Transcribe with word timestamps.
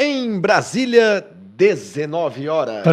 Em 0.00 0.38
Brasília, 0.38 1.26
19 1.56 2.48
horas. 2.48 2.84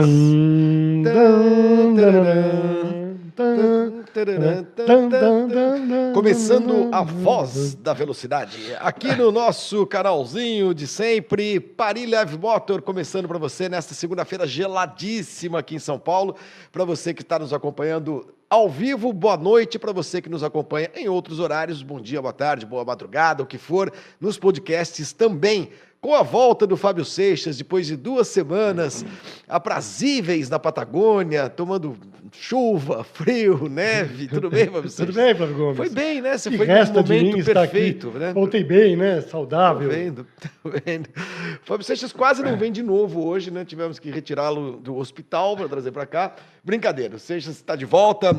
Começando 6.16 6.90
a 6.92 7.04
voz 7.04 7.76
da 7.76 7.94
velocidade, 7.94 8.76
aqui 8.80 9.16
no 9.16 9.32
nosso 9.32 9.86
canalzinho 9.86 10.74
de 10.74 10.88
sempre, 10.88 11.60
Paris 11.60 12.10
Live 12.10 12.40
Motor, 12.40 12.82
começando 12.82 13.28
para 13.28 13.38
você 13.38 13.70
nesta 13.70 13.94
segunda-feira 13.94 14.48
geladíssima 14.48 15.60
aqui 15.60 15.76
em 15.76 15.80
São 15.80 16.00
Paulo. 16.00 16.36
Para 16.72 16.86
você 16.86 17.14
que 17.14 17.22
está 17.22 17.38
nos 17.38 17.54
acompanhando 17.54 18.34
ao 18.50 18.68
vivo, 18.68 19.14
boa 19.14 19.38
noite. 19.38 19.78
Para 19.78 19.92
você 19.92 20.22
que 20.22 20.30
nos 20.30 20.44
acompanha 20.44 20.90
em 20.96 21.08
outros 21.08 21.40
horários, 21.40 21.84
bom 21.84 22.02
dia, 22.02 22.20
boa 22.20 22.34
tarde, 22.34 22.66
boa 22.66 22.84
madrugada, 22.84 23.44
o 23.44 23.46
que 23.46 23.60
for, 23.60 23.94
nos 24.20 24.40
podcasts 24.40 25.14
também 25.14 25.70
com 26.06 26.14
a 26.14 26.22
volta 26.22 26.68
do 26.68 26.78
Fábio 26.78 27.04
Seixas, 27.04 27.58
depois 27.58 27.88
de 27.88 27.98
duas 27.98 28.28
semanas 28.28 29.04
aprazíveis 29.50 30.52
na 30.52 30.60
Patagônia, 30.60 31.50
tomando 31.50 31.98
chuva, 32.32 33.02
frio, 33.12 33.68
neve, 33.68 34.28
tudo 34.28 34.52
bem, 34.52 34.68
Fábio 34.68 34.82
Seixas? 34.92 35.16
Tudo 35.16 35.16
bem, 35.16 35.34
Flávio 35.34 35.56
Gomes? 35.56 35.78
Foi 35.78 35.90
bem, 35.90 36.22
né? 36.22 36.38
Você 36.38 36.52
que 36.52 36.58
foi 36.58 36.68
resta 36.68 37.02
num 37.02 37.04
de 37.04 37.12
mim 37.12 37.30
momento 37.32 37.46
perfeito, 37.46 38.10
aqui. 38.10 38.20
né? 38.20 38.34
Voltei 38.34 38.64
bem, 38.64 38.96
né? 38.96 39.20
Saudável. 39.22 39.90
Tô 39.90 39.96
vendo, 39.96 40.28
tô 40.62 40.70
vendo. 40.86 41.10
Fábio 41.64 41.84
Seixas 41.84 42.14
quase 42.14 42.44
não 42.44 42.56
vem 42.56 42.72
de 42.72 42.84
novo 42.84 43.26
hoje, 43.26 43.50
né? 43.50 43.66
Tivemos 43.66 43.98
que 43.98 44.12
retirá-lo 44.12 44.74
do 44.74 44.98
hospital 44.98 45.58
para 45.58 45.68
trazer 45.68 45.92
para 45.92 46.06
cá. 46.06 46.36
Brincadeira, 46.64 47.16
o 47.16 47.20
Seixas 47.20 47.56
está 47.56 47.76
de 47.76 47.86
volta. 47.86 48.32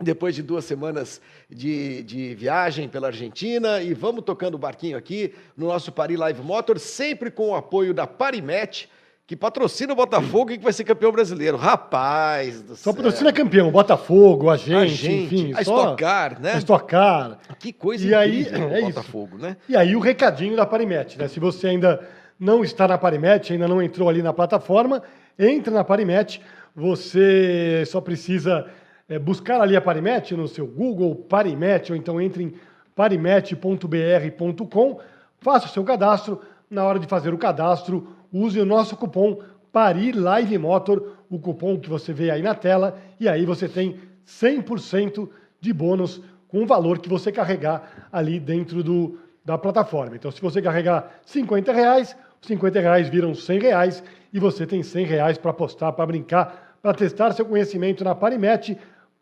Depois 0.00 0.32
de 0.34 0.42
duas 0.44 0.64
semanas 0.64 1.20
de, 1.50 2.04
de 2.04 2.34
viagem 2.34 2.88
pela 2.88 3.08
Argentina 3.08 3.82
e 3.82 3.92
vamos 3.94 4.22
tocando 4.24 4.54
o 4.54 4.58
barquinho 4.58 4.96
aqui 4.96 5.34
no 5.56 5.66
nosso 5.66 5.90
Paris 5.90 6.16
Live 6.16 6.40
Motor, 6.40 6.78
sempre 6.78 7.32
com 7.32 7.50
o 7.50 7.54
apoio 7.56 7.92
da 7.92 8.06
Parimet, 8.06 8.88
que 9.26 9.34
patrocina 9.34 9.92
o 9.92 9.96
Botafogo 9.96 10.52
e 10.52 10.58
que 10.58 10.62
vai 10.62 10.72
ser 10.72 10.84
campeão 10.84 11.10
brasileiro. 11.10 11.56
Rapaz 11.56 12.62
do 12.62 12.76
Só 12.76 12.84
céu. 12.84 12.94
patrocina 12.94 13.32
campeão, 13.32 13.72
Botafogo, 13.72 14.48
a 14.48 14.56
gente, 14.56 14.72
a 14.76 14.86
gente, 14.86 15.34
enfim. 15.34 15.52
a 15.52 15.64
só- 15.64 15.80
Stock 15.80 15.96
Car, 16.02 16.40
né? 16.40 16.52
A 16.52 16.58
Stock 16.58 16.86
Car. 16.86 17.38
Que 17.58 17.72
coisa 17.72 18.06
E 18.06 18.14
aí, 18.14 18.42
incrível 18.42 18.68
é 18.68 18.78
isso. 18.78 18.88
Botafogo, 18.90 19.36
né? 19.36 19.56
E 19.68 19.76
aí 19.76 19.96
o 19.96 20.00
recadinho 20.00 20.54
da 20.56 20.64
Parimet, 20.64 21.18
né? 21.18 21.26
Se 21.26 21.40
você 21.40 21.66
ainda 21.66 22.00
não 22.38 22.62
está 22.62 22.86
na 22.86 22.96
Parimet, 22.96 23.52
ainda 23.52 23.66
não 23.66 23.82
entrou 23.82 24.08
ali 24.08 24.22
na 24.22 24.32
plataforma, 24.32 25.02
entre 25.36 25.74
na 25.74 25.82
Parimet. 25.82 26.40
Você 26.76 27.82
só 27.86 28.00
precisa 28.00 28.64
é, 29.08 29.18
buscar 29.18 29.60
ali 29.60 29.74
a 29.74 29.80
Parimet 29.80 30.36
no 30.36 30.46
seu 30.46 30.66
Google 30.66 31.14
Parimet, 31.14 31.90
ou 31.90 31.96
então 31.96 32.20
entre 32.20 32.44
em 32.44 32.52
parimet.br.com, 32.94 35.00
faça 35.40 35.66
o 35.66 35.70
seu 35.70 35.84
cadastro. 35.84 36.40
Na 36.70 36.84
hora 36.84 36.98
de 36.98 37.06
fazer 37.06 37.32
o 37.32 37.38
cadastro, 37.38 38.08
use 38.30 38.60
o 38.60 38.66
nosso 38.66 38.96
cupom 38.96 39.40
PARILIVEMOTOR, 39.72 41.14
o 41.30 41.38
cupom 41.38 41.78
que 41.78 41.88
você 41.88 42.12
vê 42.12 42.30
aí 42.30 42.42
na 42.42 42.54
tela, 42.54 42.98
e 43.18 43.28
aí 43.28 43.46
você 43.46 43.68
tem 43.68 43.98
100% 44.26 45.28
de 45.60 45.72
bônus 45.72 46.20
com 46.48 46.62
o 46.62 46.66
valor 46.66 46.98
que 46.98 47.08
você 47.08 47.32
carregar 47.32 48.08
ali 48.12 48.38
dentro 48.38 48.82
do, 48.82 49.18
da 49.44 49.56
plataforma. 49.56 50.16
Então, 50.16 50.30
se 50.30 50.40
você 50.40 50.60
carregar 50.60 51.20
50 51.24 51.72
reais, 51.72 52.16
os 52.40 52.48
50 52.48 52.80
reais 52.80 53.08
viram 53.08 53.34
100 53.34 53.60
reais 53.60 54.02
e 54.32 54.38
você 54.38 54.66
tem 54.66 54.82
100 54.82 55.06
reais 55.06 55.38
para 55.38 55.50
apostar, 55.50 55.92
para 55.92 56.06
brincar, 56.06 56.76
para 56.82 56.94
testar 56.94 57.32
seu 57.32 57.46
conhecimento 57.46 58.04
na 58.04 58.14
Parimet, 58.14 58.78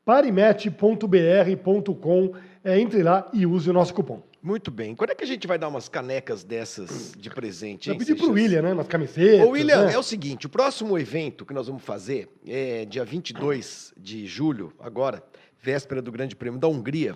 parimet.br.com. 0.06 2.32
É, 2.64 2.80
entre 2.80 3.02
lá 3.02 3.28
e 3.32 3.44
use 3.44 3.68
o 3.68 3.72
nosso 3.72 3.92
cupom. 3.92 4.22
Muito 4.42 4.70
bem. 4.70 4.94
Quando 4.94 5.10
é 5.10 5.14
que 5.14 5.24
a 5.24 5.26
gente 5.26 5.46
vai 5.46 5.58
dar 5.58 5.68
umas 5.68 5.88
canecas 5.88 6.42
dessas 6.42 7.12
de 7.16 7.28
presente, 7.28 7.90
hein, 7.90 7.98
pedi 7.98 8.14
para 8.14 8.24
o 8.24 8.28
Seixas? 8.28 8.42
William, 8.42 8.62
né? 8.62 8.72
Umas 8.72 8.86
camisetas. 8.86 9.46
Ô, 9.46 9.50
William, 9.50 9.86
né? 9.86 9.92
é 9.92 9.98
o 9.98 10.02
seguinte, 10.02 10.46
o 10.46 10.48
próximo 10.48 10.98
evento 10.98 11.44
que 11.44 11.52
nós 11.52 11.66
vamos 11.66 11.82
fazer 11.82 12.28
é 12.46 12.84
dia 12.84 13.04
22 13.04 13.92
de 13.96 14.26
julho, 14.26 14.72
agora, 14.80 15.22
véspera 15.60 16.00
do 16.00 16.10
Grande 16.10 16.34
Prêmio 16.34 16.58
da 16.58 16.68
Hungria, 16.68 17.14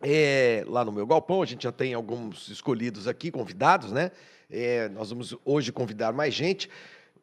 é 0.00 0.64
lá 0.66 0.84
no 0.84 0.92
meu 0.92 1.06
galpão, 1.06 1.42
a 1.42 1.46
gente 1.46 1.62
já 1.62 1.72
tem 1.72 1.94
alguns 1.94 2.48
escolhidos 2.48 3.08
aqui, 3.08 3.30
convidados, 3.30 3.90
né? 3.90 4.10
É, 4.50 4.88
nós 4.90 5.10
vamos 5.10 5.36
hoje 5.44 5.72
convidar 5.72 6.12
mais 6.12 6.34
gente. 6.34 6.68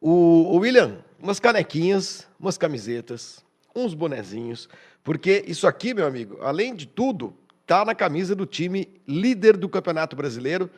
O, 0.00 0.10
o 0.10 0.56
William, 0.58 0.98
umas 1.18 1.40
canequinhas, 1.40 2.28
umas 2.38 2.58
camisetas, 2.58 3.45
uns 3.76 3.94
bonezinhos, 3.94 4.68
porque 5.04 5.44
isso 5.46 5.66
aqui, 5.66 5.92
meu 5.92 6.06
amigo, 6.06 6.38
além 6.40 6.74
de 6.74 6.86
tudo, 6.86 7.36
tá 7.66 7.84
na 7.84 7.94
camisa 7.94 8.34
do 8.34 8.46
time 8.46 8.88
líder 9.06 9.56
do 9.56 9.68
Campeonato 9.68 10.16
Brasileiro, 10.16 10.70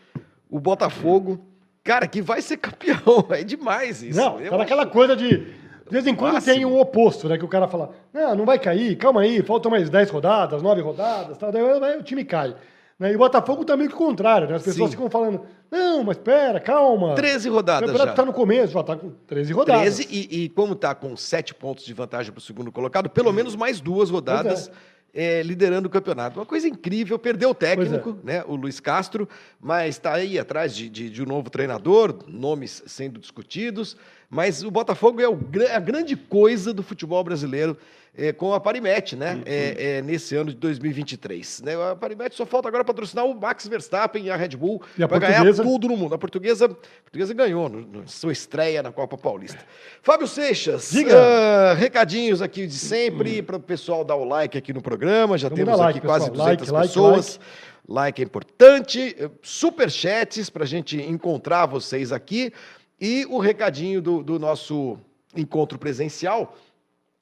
o 0.51 0.59
Botafogo. 0.59 1.47
Cara, 1.85 2.07
que 2.07 2.21
vai 2.21 2.43
ser 2.43 2.57
campeão. 2.59 3.27
É 3.31 3.45
demais 3.45 4.03
isso. 4.03 4.19
Não, 4.19 4.39
tá 4.39 4.59
naquela 4.59 4.85
coisa 4.85 5.17
de. 5.17 5.57
De 5.89 5.93
vez 5.93 6.07
em 6.07 6.15
quando 6.15 6.35
Máximo. 6.35 6.55
tem 6.55 6.65
o 6.67 6.79
oposto, 6.79 7.31
né? 7.31 7.39
Que 7.39 7.45
o 7.47 7.49
cara 7.49 7.67
fala, 7.67 7.95
não, 8.13 8.35
não 8.37 8.45
vai 8.45 8.59
cair, 8.59 8.95
calma 8.97 9.23
aí, 9.23 9.43
faltam 9.43 9.71
mais 9.71 9.89
10 9.89 10.11
rodadas, 10.11 10.61
9 10.61 10.83
rodadas, 10.83 11.39
tal, 11.39 11.51
daí 11.51 11.99
o 11.99 12.03
time 12.03 12.27
cai. 12.27 12.55
Né? 12.99 13.13
E 13.13 13.15
o 13.15 13.19
Botafogo 13.19 13.65
tá 13.65 13.77
meio 13.77 13.89
que 13.89 13.95
o 13.95 13.99
contrário, 13.99 14.49
né? 14.49 14.57
As 14.57 14.63
pessoas 14.63 14.91
Sim. 14.91 14.97
ficam 14.97 15.09
falando, 15.09 15.43
não, 15.71 16.03
mas 16.03 16.19
pera, 16.19 16.59
calma. 16.59 17.15
13 17.15 17.49
O 17.49 17.53
rodadas 17.55 17.89
campeonato 17.91 18.11
já. 18.11 18.17
tá 18.17 18.25
no 18.25 18.33
começo, 18.33 18.73
já 18.73 18.83
tá 18.83 18.97
com 18.97 19.11
13 19.27 19.53
rodadas. 19.53 19.97
13 20.05 20.09
e, 20.11 20.45
e 20.45 20.49
como 20.49 20.73
está 20.73 20.95
com 20.95 21.17
7 21.17 21.55
pontos 21.55 21.85
de 21.85 21.95
vantagem 21.95 22.33
para 22.33 22.39
o 22.39 22.43
segundo 22.43 22.73
colocado, 22.73 23.09
pelo 23.09 23.33
menos 23.33 23.55
mais 23.55 23.81
duas 23.81 24.11
rodadas 24.11 24.69
é, 25.15 25.43
liderando 25.43 25.87
o 25.87 25.91
campeonato. 25.91 26.39
Uma 26.41 26.45
coisa 26.47 26.67
incrível, 26.69 27.19
perdeu 27.19 27.51
o 27.51 27.55
técnico, 27.55 28.19
né, 28.25 28.43
o 28.47 28.57
Luiz 28.57 28.81
Castro, 28.81 29.29
mas 29.61 29.95
está 29.95 30.15
aí 30.15 30.39
atrás 30.39 30.75
de, 30.75 30.89
de- 30.89 31.09
de 31.09 31.23
um 31.23 31.27
novo 31.27 31.49
treinador, 31.51 32.19
nomes 32.27 32.83
sendo 32.87 33.19
discutidos, 33.21 33.97
mas 34.29 34.63
o 34.65 34.71
Botafogo 34.71 35.21
é 35.21 35.29
o 35.29 35.39
a 35.75 35.79
grande 35.81 36.15
coisa 36.17 36.75
do 36.75 36.83
futebol 36.83 37.23
brasileiro 37.25 37.77
é, 38.19 38.33
com 38.33 38.53
a 38.53 38.59
Parimet, 38.59 39.15
né, 39.15 39.41
é, 39.47 39.99
é, 39.99 40.03
nesse 40.03 40.35
ano 40.35 40.51
de 40.51 40.57
2023. 40.57 41.63
Né? 41.63 41.75
A 41.81 41.95
Parimet 41.95 42.35
só 42.35 42.45
falta 42.45 42.67
agora 42.67 42.85
patrocinar 42.85 43.25
o 43.25 43.33
Max 43.33 43.69
Verstappen 43.69 44.25
e 44.25 44.31
a 44.31 44.35
Red 44.35 44.57
Bull 44.57 44.83
para 45.09 45.19
ganhar 45.21 45.55
tudo 45.55 45.87
no 45.87 45.97
mundo. 45.97 46.17
A 46.17 46.19
portuguesa, 46.19 46.65
a 46.65 46.69
portuguesa 47.03 47.33
ganhou 47.33 47.69
no, 47.69 47.81
no 47.81 48.09
sua 48.09 48.33
estreia 48.33 48.83
na 48.83 48.91
Copa 48.91 49.17
Paulista. 49.17 49.61
Fábio 50.03 50.27
Seixas, 50.27 50.91
Diga. 50.91 51.17
ah, 51.17 51.75
recadinhos 51.75 52.43
aqui 52.43 52.67
de 52.67 52.75
sempre 52.75 53.41
para 53.41 53.57
o 53.57 53.61
pessoal 53.61 54.05
dar 54.05 54.17
o 54.17 54.25
like 54.25 54.59
aqui 54.59 54.73
no 54.73 54.83
programa. 54.83 55.39
Já 55.39 55.49
Vamos 55.49 55.65
temos 55.65 55.79
dar 55.79 55.89
aqui 55.89 55.99
like, 56.01 56.07
quase 56.07 56.31
pessoal. 56.31 56.47
200 56.49 56.69
Like, 56.69 56.73
like, 56.73 56.89
pessoas. 56.89 57.41
Like. 57.89 58.21
é 58.21 58.25
importante. 58.25 59.17
Super 59.43 59.89
chats 59.89 60.51
para 60.51 60.65
a 60.65 60.67
gente 60.67 61.01
encontrar 61.01 61.67
vocês 61.67 62.11
aqui. 62.11 62.53
E 63.01 63.25
o 63.31 63.39
recadinho 63.39 64.03
do, 64.03 64.25
do 64.25 64.41
nosso 64.41 64.99
encontro 65.37 65.79
presencial. 65.79 66.57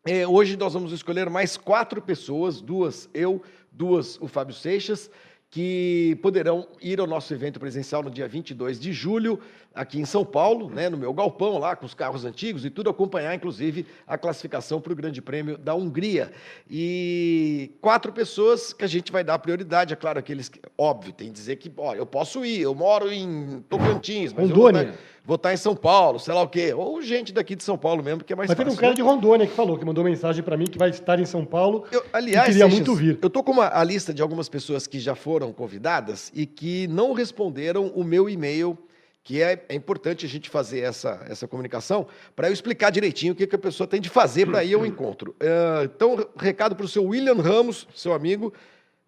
É, 0.06 0.24
hoje 0.24 0.56
nós 0.56 0.72
vamos 0.72 0.92
escolher 0.92 1.28
mais 1.28 1.56
quatro 1.56 2.00
pessoas, 2.00 2.60
duas 2.60 3.10
eu, 3.12 3.42
duas 3.72 4.16
o 4.20 4.28
Fábio 4.28 4.54
Seixas, 4.54 5.10
que 5.50 6.16
poderão 6.22 6.68
ir 6.80 7.00
ao 7.00 7.08
nosso 7.08 7.34
evento 7.34 7.58
presencial 7.58 8.04
no 8.04 8.10
dia 8.10 8.28
22 8.28 8.78
de 8.78 8.92
julho, 8.92 9.40
aqui 9.74 9.98
em 9.98 10.04
São 10.04 10.24
Paulo, 10.24 10.70
né, 10.70 10.88
no 10.88 10.96
meu 10.96 11.12
galpão 11.12 11.58
lá, 11.58 11.74
com 11.74 11.84
os 11.86 11.94
carros 11.94 12.24
antigos 12.24 12.64
e 12.64 12.70
tudo, 12.70 12.88
acompanhar 12.88 13.34
inclusive 13.34 13.84
a 14.06 14.16
classificação 14.16 14.80
para 14.80 14.92
o 14.92 14.96
Grande 14.96 15.20
Prêmio 15.20 15.58
da 15.58 15.74
Hungria. 15.74 16.30
E 16.70 17.72
quatro 17.80 18.12
pessoas 18.12 18.72
que 18.72 18.84
a 18.84 18.88
gente 18.88 19.10
vai 19.10 19.24
dar 19.24 19.38
prioridade, 19.40 19.92
é 19.92 19.96
claro, 19.96 20.20
aqueles 20.20 20.48
que, 20.48 20.60
óbvio, 20.78 21.12
tem 21.12 21.28
que 21.28 21.34
dizer 21.34 21.56
que, 21.56 21.72
ó, 21.76 21.94
eu 21.94 22.06
posso 22.06 22.44
ir, 22.44 22.60
eu 22.60 22.74
moro 22.74 23.12
em 23.12 23.64
Tocantins, 23.68 24.32
mas 24.32 24.48
eu 24.48 24.56
Rondônia. 24.56 24.82
estar, 24.82 24.98
vou 25.26 25.34
estar 25.34 25.52
em 25.52 25.56
São 25.56 25.74
Paulo, 25.74 26.20
sei 26.20 26.32
lá 26.32 26.42
o 26.42 26.48
quê, 26.48 26.72
ou 26.72 27.02
gente 27.02 27.32
daqui 27.32 27.56
de 27.56 27.64
São 27.64 27.76
Paulo 27.76 28.02
mesmo, 28.02 28.22
que 28.22 28.32
é 28.32 28.36
mais 28.36 28.48
Mas 28.48 28.56
teve 28.56 28.70
fácil. 28.70 28.78
um 28.78 28.80
cara 28.80 28.92
né? 28.92 28.96
de 28.96 29.02
Rondônia 29.02 29.46
que 29.46 29.52
falou, 29.52 29.76
que 29.76 29.84
mandou 29.84 30.04
mensagem 30.04 30.42
para 30.42 30.56
mim 30.56 30.66
que 30.66 30.78
vai 30.78 30.90
estar 30.90 31.18
em 31.18 31.24
São 31.26 31.44
Paulo 31.44 31.84
Eu, 31.90 32.04
aliás, 32.12 32.46
queria 32.46 32.62
Seixas, 32.62 32.72
muito 32.74 32.94
vir. 32.94 33.18
eu 33.20 33.28
tô 33.28 33.42
com 33.42 33.50
uma, 33.52 33.66
a 33.66 33.82
lista 33.82 34.14
de 34.14 34.22
algumas 34.22 34.48
pessoas 34.48 34.86
que 34.86 35.00
já 35.00 35.16
foram 35.16 35.52
convidadas 35.52 36.30
e 36.34 36.46
que 36.46 36.86
não 36.86 37.12
responderam 37.12 37.88
o 37.88 38.04
meu 38.04 38.28
e-mail, 38.30 38.78
que 39.24 39.42
é, 39.42 39.64
é 39.68 39.74
importante 39.74 40.24
a 40.24 40.28
gente 40.28 40.48
fazer 40.48 40.80
essa, 40.80 41.26
essa 41.28 41.48
comunicação, 41.48 42.06
para 42.36 42.48
eu 42.48 42.52
explicar 42.52 42.90
direitinho 42.90 43.32
o 43.32 43.36
que, 43.36 43.48
que 43.48 43.56
a 43.56 43.58
pessoa 43.58 43.86
tem 43.86 44.00
de 44.00 44.08
fazer 44.08 44.46
para 44.46 44.62
ir 44.62 44.74
ao 44.74 44.86
encontro. 44.86 45.34
Ah, 45.40 45.82
então, 45.84 46.24
recado 46.36 46.76
para 46.76 46.86
o 46.86 46.88
seu 46.88 47.04
William 47.04 47.34
Ramos, 47.34 47.88
seu 47.92 48.12
amigo, 48.14 48.52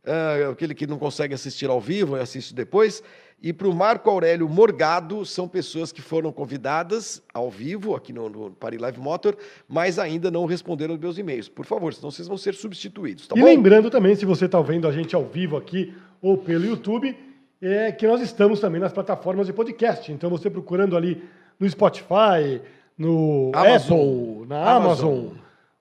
ah, 0.04 0.50
aquele 0.50 0.74
que 0.74 0.88
não 0.88 0.98
consegue 0.98 1.34
assistir 1.34 1.70
ao 1.70 1.80
vivo 1.80 2.16
e 2.16 2.20
assiste 2.20 2.52
depois, 2.52 3.00
e 3.40 3.52
para 3.52 3.68
o 3.68 3.74
Marco 3.74 4.10
Aurélio 4.10 4.48
Morgado, 4.48 5.24
são 5.24 5.46
pessoas 5.46 5.92
que 5.92 6.02
foram 6.02 6.32
convidadas 6.32 7.22
ao 7.32 7.48
vivo 7.48 7.94
aqui 7.94 8.12
no, 8.12 8.28
no 8.28 8.50
Paris 8.50 8.80
Live 8.80 8.98
Motor, 8.98 9.36
mas 9.68 9.98
ainda 9.98 10.30
não 10.30 10.44
responderam 10.44 10.94
os 10.94 11.00
meus 11.00 11.18
e-mails. 11.18 11.48
Por 11.48 11.64
favor, 11.64 11.94
senão 11.94 12.10
vocês 12.10 12.26
vão 12.26 12.36
ser 12.36 12.54
substituídos, 12.54 13.28
tá 13.28 13.36
e 13.36 13.40
bom? 13.40 13.46
lembrando 13.46 13.90
também, 13.90 14.16
se 14.16 14.24
você 14.24 14.46
está 14.46 14.60
vendo 14.60 14.88
a 14.88 14.92
gente 14.92 15.14
ao 15.14 15.24
vivo 15.24 15.56
aqui 15.56 15.94
ou 16.20 16.36
pelo 16.36 16.64
YouTube, 16.64 17.16
é 17.62 17.92
que 17.92 18.06
nós 18.06 18.20
estamos 18.20 18.58
também 18.58 18.80
nas 18.80 18.92
plataformas 18.92 19.46
de 19.46 19.52
podcast. 19.52 20.10
Então 20.10 20.28
você 20.30 20.50
procurando 20.50 20.96
ali 20.96 21.22
no 21.58 21.68
Spotify, 21.68 22.60
no 22.96 23.52
Amazon. 23.54 24.00
Apple, 24.00 24.46
na 24.48 24.70
Amazon. 24.70 25.12
Amazon. 25.12 25.36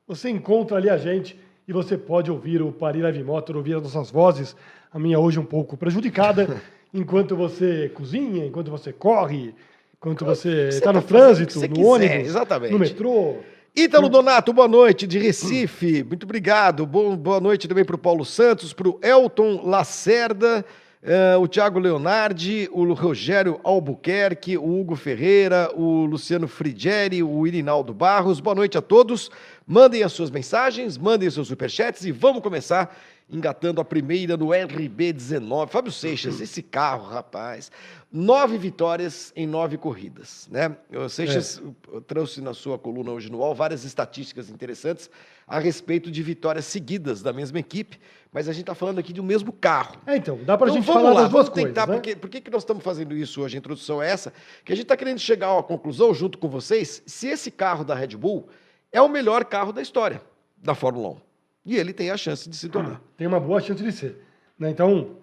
você 0.07 0.29
encontra 0.29 0.77
ali 0.77 0.89
a 0.89 0.97
gente 0.97 1.39
e 1.67 1.73
você 1.73 1.97
pode 1.97 2.31
ouvir 2.31 2.61
o 2.61 2.71
Paris 2.71 3.01
Live 3.01 3.23
Motor, 3.23 3.57
ouvir 3.57 3.75
as 3.75 3.83
nossas 3.83 4.11
vozes, 4.11 4.55
a 4.91 4.99
minha 4.99 5.19
hoje 5.19 5.39
um 5.39 5.45
pouco 5.45 5.75
prejudicada, 5.75 6.61
enquanto 6.93 7.35
você 7.35 7.89
cozinha, 7.89 8.45
enquanto 8.45 8.71
você 8.71 8.91
corre, 8.91 9.53
Enquanto 9.99 10.25
você 10.25 10.67
está 10.69 10.93
no 10.93 11.01
tá 11.01 11.07
trânsito, 11.07 11.59
no 11.59 11.67
quiser, 11.67 11.83
ônibus, 11.83 12.27
exatamente. 12.27 12.71
no 12.71 12.77
metrô. 12.77 13.37
Ítalo 13.75 14.07
Donato, 14.09 14.53
boa 14.53 14.67
noite, 14.67 15.07
de 15.07 15.17
Recife. 15.17 16.03
Muito 16.03 16.23
obrigado. 16.23 16.85
Bom, 16.85 17.17
boa 17.17 17.39
noite 17.39 17.67
também 17.67 17.83
para 17.83 17.95
o 17.95 17.99
Paulo 17.99 18.23
Santos, 18.23 18.73
para 18.73 18.87
o 18.87 18.99
Elton 19.01 19.67
Lacerda, 19.67 20.63
eh, 21.01 21.35
o 21.37 21.47
Thiago 21.47 21.79
Leonardi, 21.79 22.69
o 22.71 22.93
Rogério 22.93 23.59
Albuquerque, 23.63 24.55
o 24.55 24.79
Hugo 24.79 24.95
Ferreira, 24.95 25.71
o 25.75 26.05
Luciano 26.05 26.47
Frigieri, 26.47 27.23
o 27.23 27.47
Irinaldo 27.47 27.91
Barros. 27.91 28.39
Boa 28.39 28.55
noite 28.55 28.77
a 28.77 28.81
todos. 28.83 29.31
Mandem 29.65 30.03
as 30.03 30.11
suas 30.11 30.29
mensagens, 30.29 30.95
mandem 30.95 31.27
os 31.27 31.33
seus 31.33 31.47
superchats 31.47 32.05
e 32.05 32.11
vamos 32.11 32.43
começar 32.43 32.95
engatando 33.29 33.81
a 33.81 33.85
primeira 33.85 34.37
no 34.37 34.47
RB19. 34.47 35.67
Fábio 35.69 35.91
Seixas, 35.91 36.39
esse 36.39 36.61
carro, 36.61 37.07
rapaz. 37.09 37.71
Nove 38.11 38.57
vitórias 38.57 39.33
em 39.35 39.45
nove 39.45 39.77
corridas, 39.77 40.47
né? 40.49 40.75
O 40.95 41.09
Seixas 41.09 41.61
É. 41.93 41.99
trouxe 42.07 42.39
na 42.39 42.53
sua 42.53 42.79
coluna 42.79 43.11
hoje 43.11 43.29
no 43.29 43.39
UOL 43.39 43.53
várias 43.53 43.83
estatísticas 43.83 44.49
interessantes 44.49 45.09
a 45.45 45.59
respeito 45.59 46.09
de 46.09 46.23
vitórias 46.23 46.65
seguidas 46.65 47.21
da 47.21 47.33
mesma 47.33 47.59
equipe, 47.59 47.99
mas 48.31 48.47
a 48.47 48.53
gente 48.53 48.61
está 48.61 48.73
falando 48.75 48.99
aqui 48.99 49.11
do 49.11 49.23
mesmo 49.23 49.51
carro. 49.51 49.97
É, 50.05 50.15
então, 50.15 50.39
dá 50.45 50.57
pra 50.57 50.67
Então 50.67 50.77
gente 50.77 50.85
vamos 50.85 51.01
falar 51.01 51.13
lá, 51.13 51.21
das 51.23 51.31
duas 51.31 51.47
vamos 51.49 51.61
tentar, 51.63 51.85
coisas, 51.85 51.87
né? 51.89 51.93
porque, 51.95 52.15
por 52.15 52.29
que, 52.29 52.41
que 52.41 52.49
nós 52.51 52.63
estamos 52.63 52.83
fazendo 52.83 53.15
isso 53.15 53.41
hoje? 53.41 53.57
A 53.57 53.59
introdução 53.59 54.01
é 54.01 54.09
essa, 54.09 54.31
que 54.63 54.71
a 54.71 54.75
gente 54.75 54.85
está 54.85 54.95
querendo 54.95 55.19
chegar 55.19 55.47
a 55.47 55.53
uma 55.55 55.63
conclusão 55.63 56.13
junto 56.13 56.37
com 56.37 56.47
vocês, 56.47 57.03
se 57.05 57.27
esse 57.27 57.51
carro 57.51 57.83
da 57.83 57.93
Red 57.93 58.15
Bull 58.15 58.47
é 58.91 59.01
o 59.01 59.09
melhor 59.09 59.43
carro 59.43 59.73
da 59.73 59.81
história 59.81 60.21
da 60.57 60.73
Fórmula 60.73 61.09
1. 61.09 61.26
E 61.67 61.75
ele 61.75 61.91
tem 61.93 62.09
a 62.09 62.17
chance 62.17 62.49
de 62.49 62.55
se 62.55 62.69
tornar. 62.69 62.99
Tem 63.17 63.27
uma 63.27 63.39
boa 63.39 63.59
chance 63.61 63.83
de 63.83 63.91
ser. 63.91 64.23
né? 64.57 64.69
Então, 64.69 65.17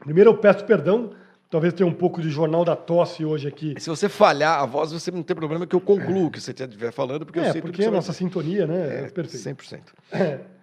primeiro 0.00 0.30
eu 0.30 0.36
peço 0.36 0.64
perdão, 0.64 1.12
talvez 1.48 1.72
tenha 1.72 1.86
um 1.88 1.92
pouco 1.94 2.20
de 2.20 2.28
jornal 2.30 2.64
da 2.64 2.74
tosse 2.74 3.24
hoje 3.24 3.46
aqui. 3.46 3.74
Se 3.78 3.88
você 3.88 4.08
falhar 4.08 4.60
a 4.60 4.66
voz, 4.66 4.90
você 4.92 5.10
não 5.12 5.22
tem 5.22 5.36
problema 5.36 5.66
que 5.66 5.74
eu 5.76 5.80
concluo 5.80 6.26
o 6.26 6.30
que 6.32 6.40
você 6.40 6.50
estiver 6.50 6.90
falando, 6.92 7.24
porque 7.24 7.38
eu 7.38 7.44
É, 7.44 7.52
sei 7.52 7.60
tudo 7.62 7.70
porque 7.70 7.82
que 7.82 7.86
a 7.86 7.90
vai 7.90 7.96
nossa 7.98 8.12
sintonia, 8.12 8.66
né? 8.66 8.74
É, 8.74 9.04
É, 9.04 9.08
perfeito. 9.10 9.56
100%. 9.56 9.80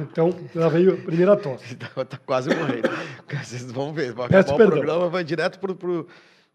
Então, 0.00 0.34
já 0.54 0.68
veio 0.68 0.94
a 0.94 0.96
primeira 0.96 1.36
tosse. 1.36 1.76
Tá, 1.94 2.04
tá 2.04 2.18
quase 2.24 2.48
morrendo. 2.54 2.88
Vocês 3.42 3.70
vão 3.70 3.92
ver. 3.92 4.12
Vai 4.12 4.28
Peço 4.28 4.48
acabar 4.48 4.54
o 4.54 4.58
perdão. 4.58 4.78
programa, 4.84 5.08
vai 5.10 5.22
direto 5.24 5.58
pro. 5.58 5.74
pro 5.74 6.06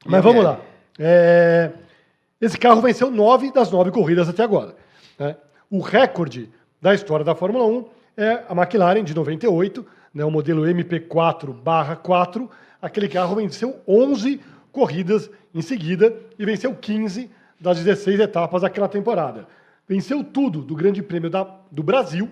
Mas 0.06 0.24
vamos 0.24 0.44
lá. 0.44 0.60
É, 0.98 1.72
Esse 2.42 2.58
carro 2.58 2.82
venceu 2.82 3.10
nove 3.12 3.52
das 3.52 3.72
nove 3.72 3.92
corridas 3.92 4.28
até 4.28 4.44
agora. 4.44 4.76
né? 5.18 5.36
O 5.70 5.80
recorde 5.82 6.50
da 6.82 6.94
história 6.94 7.26
da 7.26 7.36
Fórmula 7.36 7.66
1 7.66 7.86
é 8.18 8.44
a 8.48 8.54
McLaren 8.54 9.04
de 9.04 9.14
98, 9.16 9.86
né, 10.14 10.24
o 10.26 10.32
modelo 10.32 10.66
MP4/4. 10.66 12.50
Aquele 12.82 13.08
carro 13.10 13.36
venceu 13.36 13.78
11 13.88 14.40
corridas 14.72 15.30
em 15.54 15.62
seguida 15.62 16.16
e 16.38 16.46
venceu 16.46 16.74
15 16.76 17.30
das 17.60 17.78
16 17.78 18.20
etapas 18.20 18.62
daquela 18.62 18.88
temporada. 18.88 19.48
Venceu 19.88 20.24
tudo 20.24 20.62
do 20.62 20.76
Grande 20.76 21.02
Prêmio 21.02 21.30
da- 21.30 21.48
do 21.72 21.82
Brasil, 21.84 22.30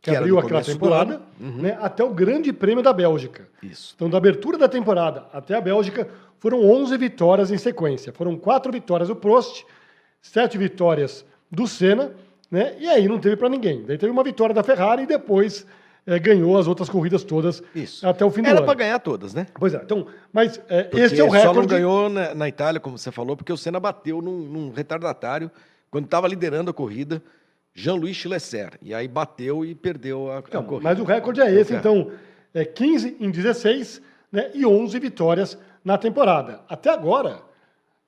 que, 0.00 0.10
Que 0.10 0.16
abriu 0.16 0.38
aquela 0.38 0.60
temporada, 0.62 1.20
né, 1.38 1.76
até 1.80 2.04
o 2.04 2.10
Grande 2.10 2.52
Prêmio 2.52 2.82
da 2.82 2.92
Bélgica. 2.92 3.48
Isso. 3.62 3.92
Então, 3.96 4.08
da 4.08 4.16
abertura 4.18 4.56
da 4.56 4.68
temporada 4.68 5.26
até 5.32 5.54
a 5.56 5.60
Bélgica, 5.60 6.08
foram 6.38 6.64
11 6.64 6.96
vitórias 6.96 7.50
em 7.50 7.58
sequência. 7.58 8.12
Foram 8.12 8.36
quatro 8.36 8.70
vitórias 8.72 9.08
do 9.08 9.16
Prost, 9.16 9.64
sete 10.22 10.56
vitórias 10.56 11.24
do 11.50 11.66
Senna, 11.66 12.12
né? 12.50 12.74
E 12.78 12.88
aí 12.88 13.06
não 13.08 13.18
teve 13.18 13.36
para 13.36 13.48
ninguém. 13.48 13.84
Daí 13.84 13.96
teve 13.98 14.10
uma 14.12 14.24
vitória 14.24 14.54
da 14.54 14.62
Ferrari 14.62 15.02
e 15.02 15.06
depois 15.06 15.66
eh, 16.06 16.18
ganhou 16.18 16.58
as 16.58 16.66
outras 16.66 16.88
corridas 16.88 17.22
todas 17.22 17.62
Isso. 17.74 18.06
até 18.06 18.24
o 18.24 18.30
fim 18.30 18.42
do 18.42 18.48
Era 18.48 18.58
ano. 18.58 18.66
para 18.66 18.74
ganhar 18.74 18.98
todas, 18.98 19.34
né? 19.34 19.46
Pois 19.54 19.74
é, 19.74 19.80
então, 19.82 20.06
mas 20.32 20.56
Porque 20.58 21.00
esse 21.00 21.20
é 21.20 21.24
o 21.24 21.28
só 21.28 21.32
não 21.34 21.40
recorde. 21.52 21.68
ganhou 21.68 22.08
na, 22.08 22.34
na 22.34 22.48
Itália, 22.48 22.80
como 22.80 22.98
você 22.98 23.12
falou, 23.12 23.36
porque 23.36 23.52
o 23.52 23.56
Senna 23.56 23.78
bateu 23.78 24.20
num, 24.20 24.38
num 24.40 24.72
retardatário 24.72 25.50
quando 25.90 26.04
estava 26.06 26.26
liderando 26.28 26.70
a 26.70 26.74
corrida, 26.74 27.22
Jean-Louis 27.74 28.16
Schlesser. 28.16 28.70
E 28.82 28.92
aí 28.94 29.06
bateu 29.08 29.64
e 29.64 29.74
perdeu 29.74 30.30
a, 30.30 30.36
a 30.36 30.38
Então, 30.40 30.64
corrida. 30.64 30.88
mas 30.88 30.98
o 31.00 31.04
recorde 31.04 31.40
é 31.40 31.52
esse, 31.52 31.74
É. 31.74 31.76
então, 31.76 32.10
é 32.52 32.64
15 32.64 33.16
em 33.20 33.30
16 33.30 34.02
né, 34.32 34.50
e 34.54 34.64
11 34.66 34.98
vitórias 34.98 35.56
na 35.84 35.96
temporada. 35.98 36.60
Até 36.68 36.90
agora, 36.90 37.42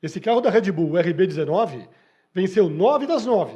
esse 0.03 0.21
carro 0.21 0.41
da 0.41 0.51
Red 0.51 0.71
Bull, 0.73 0.91
o 0.91 0.95
RB19, 0.95 1.87
venceu 2.35 2.69
9 2.69 3.07
das 3.07 3.25
9. 3.27 3.53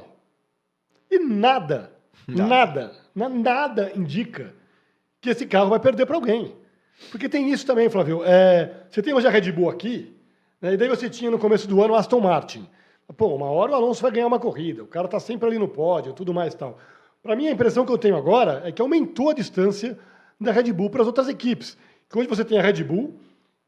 E 1.11 1.19
nada, 1.19 1.93
nada, 2.29 2.93
na- 3.14 3.29
nada 3.29 3.93
indica 3.94 4.53
que 5.20 5.31
esse 5.31 5.47
carro 5.47 5.70
vai 5.70 5.79
perder 5.81 6.06
para 6.06 6.17
alguém. 6.17 6.55
Porque 7.11 7.29
tem 7.29 7.50
isso 7.53 7.67
também, 7.67 7.88
Flávio. 7.88 8.23
É, 8.25 8.85
você 8.91 9.03
tem 9.03 9.12
hoje 9.14 9.26
a 9.26 9.31
Red 9.31 9.53
Bull 9.53 9.69
aqui, 9.70 10.17
né, 10.61 10.75
e 10.75 10.76
daí 10.76 10.88
você 10.88 11.08
tinha 11.11 11.31
no 11.31 11.38
começo 11.38 11.69
do 11.69 11.82
ano 11.82 11.94
o 11.94 11.97
Aston 11.97 12.20
Martin. 12.20 12.67
Pô, 13.17 13.35
uma 13.35 13.47
hora 13.47 13.73
o 13.73 13.75
Alonso 13.75 14.03
vai 14.03 14.11
ganhar 14.11 14.26
uma 14.26 14.41
corrida, 14.41 14.82
o 14.82 14.87
cara 14.87 15.06
tá 15.06 15.20
sempre 15.20 15.47
ali 15.49 15.58
no 15.58 15.69
pódio, 15.69 16.12
tudo 16.12 16.35
mais 16.35 16.55
e 16.55 16.56
tal. 16.56 16.79
Para 17.23 17.37
mim, 17.37 17.47
a 17.49 17.50
impressão 17.52 17.85
que 17.87 17.93
eu 17.93 17.99
tenho 17.99 18.17
agora 18.17 18.62
é 18.64 18.73
que 18.73 18.81
aumentou 18.82 19.31
a 19.31 19.35
distância 19.35 19.99
da 20.41 20.50
Red 20.52 20.73
Bull 20.73 20.91
para 20.91 21.02
as 21.02 21.06
outras 21.06 21.29
equipes. 21.29 21.76
Que 22.11 22.19
hoje 22.19 22.29
você 22.29 22.44
tem 22.44 22.59
a 22.59 22.62
Red 22.62 22.82
Bull, 22.85 23.14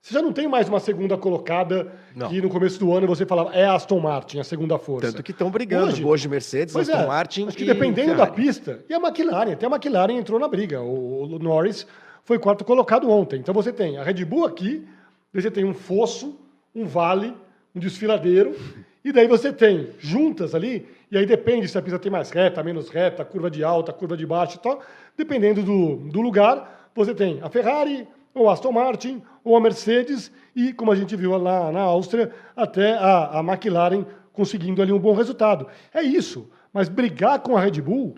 você 0.00 0.15
já 0.15 0.23
não 0.23 0.33
tem 0.33 0.47
mais 0.49 0.69
uma 0.69 0.79
segunda 0.81 1.17
colocada 1.19 1.93
Não. 2.15 2.29
que 2.29 2.41
no 2.41 2.49
começo 2.49 2.79
do 2.79 2.93
ano 2.95 3.06
você 3.06 3.27
falava 3.27 3.53
é 3.55 3.67
Aston 3.67 3.99
Martin, 3.99 4.39
a 4.39 4.45
segunda 4.45 4.79
força. 4.79 5.09
Tanto 5.12 5.23
que 5.23 5.33
estão 5.33 5.50
brigando 5.50 5.89
Hoje- 5.93 6.05
hoje, 6.05 6.29
Mercedes, 6.29 6.75
Aston 6.75 6.93
é, 6.97 7.06
Martin 7.06 7.49
acho 7.49 7.56
que 7.56 7.65
dependendo 7.65 8.11
da 8.17 8.25
Ferrari. 8.27 8.43
pista, 8.43 8.85
e 8.89 8.95
a 8.95 8.99
McLaren, 8.99 9.53
até 9.53 9.67
a 9.67 9.69
McLaren 9.69 10.12
entrou 10.15 10.39
na 10.39 10.47
briga. 10.49 10.81
O, 10.81 11.25
o 11.25 11.39
Norris 11.39 11.87
foi 12.25 12.39
quarto 12.39 12.65
colocado 12.65 13.11
ontem. 13.11 13.41
Então 13.41 13.53
você 13.53 13.72
tem 13.72 13.99
a 13.99 14.03
Red 14.05 14.25
Bull 14.25 14.44
aqui, 14.46 14.87
você 15.32 15.51
tem 15.51 15.65
um 15.65 15.75
fosso, 15.75 16.39
um 16.75 16.87
vale, 16.87 17.34
um 17.75 17.81
desfiladeiro, 17.81 18.55
e 19.05 19.13
daí 19.13 19.27
você 19.27 19.53
tem 19.53 19.91
juntas 19.99 20.55
ali, 20.55 20.87
e 21.11 21.19
aí 21.19 21.27
depende 21.27 21.67
se 21.69 21.77
a 21.77 21.82
pista 21.82 21.99
tem 21.99 22.11
mais 22.13 22.31
reta, 22.31 22.63
menos 22.63 22.89
reta, 22.89 23.25
curva 23.25 23.51
de 23.51 23.65
alta, 23.65 23.93
curva 23.93 24.17
de 24.17 24.25
baixo 24.25 24.56
e 24.56 24.61
tal, 24.61 24.81
dependendo 25.17 25.63
do, 25.63 25.96
do 25.96 26.20
lugar, 26.20 26.89
você 26.94 27.15
tem 27.15 27.41
a 27.43 27.51
Ferrari, 27.51 28.06
ou 28.35 28.49
a 28.49 28.53
Aston 28.53 28.73
Martin, 28.73 29.23
ou 29.44 29.56
a 29.56 29.61
Mercedes, 29.61 30.31
e 30.55 30.73
como 30.73 30.93
a 30.93 30.97
gente 30.97 31.15
viu 31.17 31.37
lá 31.37 31.70
na 31.73 31.81
Áustria, 31.81 32.32
até 32.56 32.94
a, 32.94 33.39
a 33.39 33.41
McLaren 33.41 34.05
conseguindo 34.32 34.81
ali 34.81 34.93
um 34.93 34.99
bom 34.99 35.15
resultado. 35.15 35.67
É 35.93 36.03
isso. 36.03 36.49
Mas 36.73 36.89
brigar 36.89 37.41
com 37.41 37.56
a 37.56 37.61
Red 37.61 37.81
Bull, 37.81 38.15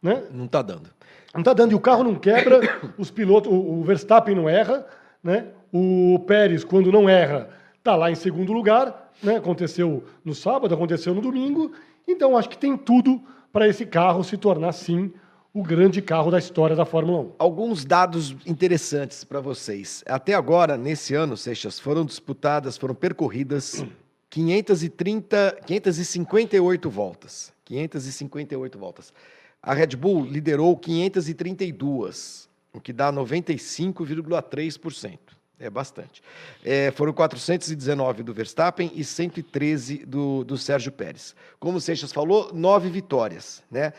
né? 0.00 0.24
Não 0.30 0.46
tá 0.46 0.62
dando. 0.62 0.90
Não 1.34 1.42
tá 1.42 1.52
dando. 1.52 1.72
E 1.72 1.74
o 1.74 1.80
carro 1.80 2.04
não 2.04 2.14
quebra, 2.14 2.60
os 2.96 3.10
pilotos, 3.10 3.50
o 3.52 3.56
o 3.56 3.82
Verstappen 3.82 4.34
não 4.34 4.48
erra, 4.48 4.86
né? 5.22 5.46
O 5.72 6.20
Pérez, 6.26 6.62
quando 6.62 6.92
não 6.92 7.08
erra, 7.08 7.48
tá 7.82 7.96
lá 7.96 8.10
em 8.10 8.14
segundo 8.14 8.52
lugar, 8.52 9.10
né? 9.22 9.36
Aconteceu 9.36 10.04
no 10.24 10.34
sábado, 10.34 10.74
aconteceu 10.74 11.14
no 11.14 11.20
domingo. 11.20 11.72
Então 12.06 12.36
acho 12.36 12.48
que 12.48 12.58
tem 12.58 12.76
tudo 12.76 13.20
para 13.52 13.66
esse 13.66 13.86
carro 13.86 14.22
se 14.22 14.36
tornar 14.36 14.72
sim 14.72 15.12
o 15.54 15.62
grande 15.62 16.02
carro 16.02 16.30
da 16.32 16.38
história 16.38 16.74
da 16.74 16.84
Fórmula 16.84 17.20
1. 17.20 17.32
Alguns 17.38 17.84
dados 17.84 18.34
interessantes 18.44 19.22
para 19.22 19.40
vocês. 19.40 20.02
Até 20.04 20.34
agora, 20.34 20.76
nesse 20.76 21.14
ano, 21.14 21.36
Seixas, 21.36 21.78
foram 21.78 22.04
disputadas, 22.04 22.76
foram 22.76 22.92
percorridas 22.92 23.86
530, 24.28 25.58
558 25.64 26.90
voltas. 26.90 27.52
558 27.64 28.76
voltas. 28.76 29.14
A 29.62 29.72
Red 29.72 29.94
Bull 29.96 30.26
liderou 30.26 30.76
532, 30.76 32.50
o 32.72 32.80
que 32.80 32.92
dá 32.92 33.12
95,3%. 33.12 35.18
É 35.58 35.70
bastante. 35.70 36.20
É, 36.64 36.90
foram 36.90 37.12
419 37.12 38.22
do 38.24 38.34
Verstappen 38.34 38.90
e 38.94 39.04
113 39.04 40.04
do, 40.04 40.42
do 40.44 40.58
Sérgio 40.58 40.90
Pérez. 40.90 41.34
Como 41.60 41.78
o 41.78 41.80
Seixas 41.80 42.12
falou, 42.12 42.50
nove 42.52 42.88
vitórias. 42.90 43.62
Né? 43.70 43.92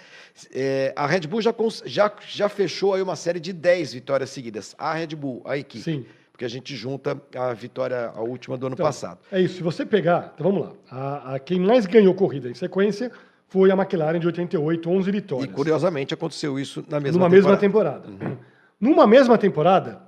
É, 0.54 0.94
a 0.96 1.08
Red 1.08 1.22
Bull 1.22 1.42
já, 1.42 1.54
já, 1.86 2.12
já 2.28 2.50
fechou 2.50 2.94
aí 2.94 3.02
uma 3.02 3.16
série 3.16 3.40
de 3.40 3.54
10 3.54 3.94
vitórias 3.94 4.30
seguidas. 4.32 4.76
A 4.78 4.94
Red 4.94 5.16
Bull, 5.16 5.42
a 5.46 5.58
equipe. 5.58 5.84
Sim. 5.84 6.06
Porque 6.32 6.44
a 6.44 6.50
gente 6.50 6.76
junta 6.76 7.20
a 7.34 7.54
vitória, 7.54 8.12
a 8.14 8.20
última 8.22 8.58
do 8.58 8.66
ano 8.66 8.74
Então, 8.74 8.86
passado. 8.86 9.20
É 9.32 9.40
isso. 9.40 9.56
Se 9.56 9.64
você 9.64 9.86
pegar, 9.86 10.34
então 10.36 10.52
vamos 10.52 10.68
lá. 10.68 10.74
A, 10.92 11.36
a- 11.36 11.40
quem 11.40 11.58
mais 11.62 11.86
ganhou 11.86 12.14
corrida 12.14 12.50
em 12.50 12.54
sequência 12.54 13.10
foi 13.48 13.72
a 13.72 13.74
McLaren 13.76 14.20
de 14.20 14.28
88, 14.28 14.90
11 14.90 15.08
E 15.08 15.12
vitórias. 15.14 15.54
curiosamente 15.56 16.14
aconteceu 16.14 16.60
isso 16.60 16.84
na 16.90 17.00
mesma 17.00 17.18
numa 17.30 17.30
temporada. 17.58 18.02
mesma 18.10 18.10
temporada. 18.10 18.38
Numa 18.78 19.08
mesma 19.08 19.38
temporada, 19.38 20.02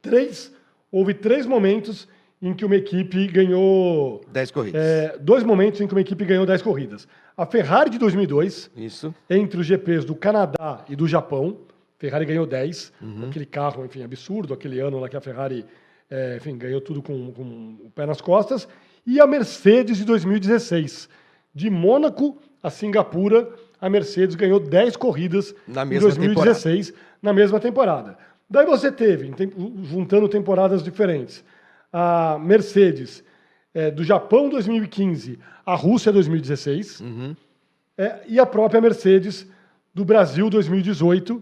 três, 0.00 0.52
houve 0.90 1.14
três 1.14 1.46
momentos 1.46 2.08
em 2.42 2.54
que 2.54 2.64
uma 2.64 2.76
equipe 2.76 3.26
ganhou. 3.26 4.22
10 4.32 4.50
corridas. 4.50 4.80
é, 4.80 5.18
dois 5.20 5.44
momentos 5.44 5.80
em 5.80 5.86
que 5.86 5.94
uma 5.94 6.00
equipe 6.00 6.24
ganhou 6.24 6.46
10 6.46 6.62
corridas. 6.62 7.06
A 7.36 7.44
Ferrari 7.44 7.90
de 7.90 7.98
2002, 7.98 8.70
Isso. 8.76 9.14
entre 9.28 9.60
os 9.60 9.66
GPs 9.66 10.04
do 10.04 10.14
Canadá 10.14 10.84
e 10.88 10.96
do 10.96 11.06
Japão, 11.06 11.58
Ferrari 11.98 12.24
ganhou 12.24 12.46
10, 12.46 12.92
aquele 13.28 13.44
carro, 13.44 13.84
enfim, 13.84 14.02
absurdo, 14.02 14.54
aquele 14.54 14.80
ano 14.80 14.98
lá 14.98 15.08
que 15.08 15.16
a 15.16 15.20
Ferrari, 15.20 15.66
é, 16.10 16.36
enfim, 16.36 16.56
ganhou 16.56 16.80
tudo 16.80 17.02
com, 17.02 17.30
com 17.32 17.42
o 17.84 17.90
pé 17.94 18.06
nas 18.06 18.22
costas. 18.22 18.66
E 19.06 19.20
a 19.20 19.26
Mercedes 19.26 19.98
de 19.98 20.04
2016, 20.06 21.08
de 21.54 21.68
Mônaco 21.68 22.38
a 22.62 22.70
Singapura, 22.70 23.48
a 23.80 23.88
Mercedes 23.88 24.36
ganhou 24.36 24.60
10 24.60 24.96
corridas 24.96 25.54
Na 25.66 25.82
em 25.82 25.88
mesma 25.88 26.08
2016, 26.08 26.92
na 27.22 27.32
mesma 27.32 27.58
temporada. 27.58 28.16
Daí 28.50 28.66
você 28.66 28.90
teve, 28.90 29.32
juntando 29.84 30.28
temporadas 30.28 30.82
diferentes, 30.82 31.44
a 31.92 32.36
Mercedes 32.40 33.22
é, 33.72 33.90
do 33.90 34.02
Japão 34.02 34.48
2015 34.48 35.38
à 35.64 35.74
Rússia 35.74 36.10
2016 36.12 37.00
Uhum. 37.00 37.36
é, 37.96 38.20
e 38.26 38.40
a 38.40 38.46
própria 38.46 38.80
Mercedes 38.80 39.46
do 39.94 40.04
Brasil 40.04 40.50
2018 40.50 41.40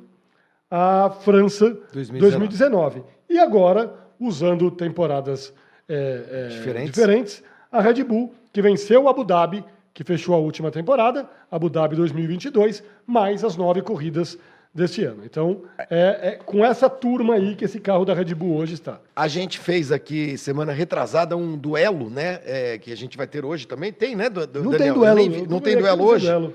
à 0.71 1.11
França 1.23 1.71
2019. 1.93 2.21
2019. 2.21 3.03
E 3.31 3.39
agora, 3.39 3.95
usando 4.21 4.71
temporadas 4.71 5.53
é, 5.89 6.25
é, 6.31 6.49
Diferentes. 6.49 6.91
diferentes, 6.93 7.45
a 7.73 7.81
Red 7.81 8.05
Bull, 8.05 8.35
que 8.53 8.61
venceu 8.61 9.05
o 9.05 9.09
Abu 9.09 9.25
Dhabi, 9.25 9.65
que 9.95 10.05
fechou 10.05 10.35
a 10.35 10.39
última 10.39 10.71
temporada, 10.71 11.29
Abu 11.51 11.71
Dhabi 11.71 11.97
2022, 11.97 12.83
mais 13.07 13.43
as 13.43 13.57
nove 13.57 13.81
corridas 13.81 14.39
deste 14.75 15.05
ano. 15.05 15.23
Então, 15.25 15.63
é, 15.91 16.19
é 16.23 16.31
com 16.45 16.65
essa 16.65 16.89
turma 16.89 17.35
aí 17.35 17.55
que 17.57 17.65
esse 17.65 17.81
carro 17.81 18.05
da 18.05 18.15
Red 18.15 18.35
Bull 18.35 18.57
hoje 18.57 18.75
está. 18.75 19.01
A 19.15 19.27
gente 19.29 19.59
fez 19.59 19.91
aqui 19.91 20.37
semana 20.39 20.73
retrasada 20.73 21.37
um 21.37 21.57
duelo, 21.57 22.09
né? 22.11 22.41
é, 22.45 22.79
que 22.79 22.93
a 22.93 22.97
gente 22.97 23.17
vai 23.17 23.27
ter 23.27 23.45
hoje 23.45 23.67
também. 23.67 23.93
Tem, 23.93 24.15
né? 24.15 24.29
du- 24.29 24.47
du- 24.47 24.63
Não 24.63 24.71
Daniel? 24.71 24.93
tem 24.95 25.03
duelo. 25.03 25.21
Eu 25.21 25.41
Não 25.43 25.49
tô 25.49 25.61
tem 25.61 25.77
duelo 25.77 25.97
não 25.99 26.07
tem 26.07 26.15
hoje? 26.17 26.27
duelo. 26.27 26.55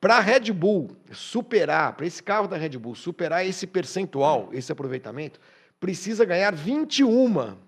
Para 0.00 0.16
a 0.16 0.20
Red 0.20 0.50
Bull 0.52 0.96
superar, 1.12 1.94
para 1.94 2.06
esse 2.06 2.22
carro 2.22 2.48
da 2.48 2.56
Red 2.56 2.70
Bull 2.70 2.94
superar 2.94 3.46
esse 3.46 3.66
percentual, 3.66 4.48
esse 4.52 4.72
aproveitamento, 4.72 5.38
precisa 5.78 6.24
ganhar 6.24 6.54
21 6.54 7.58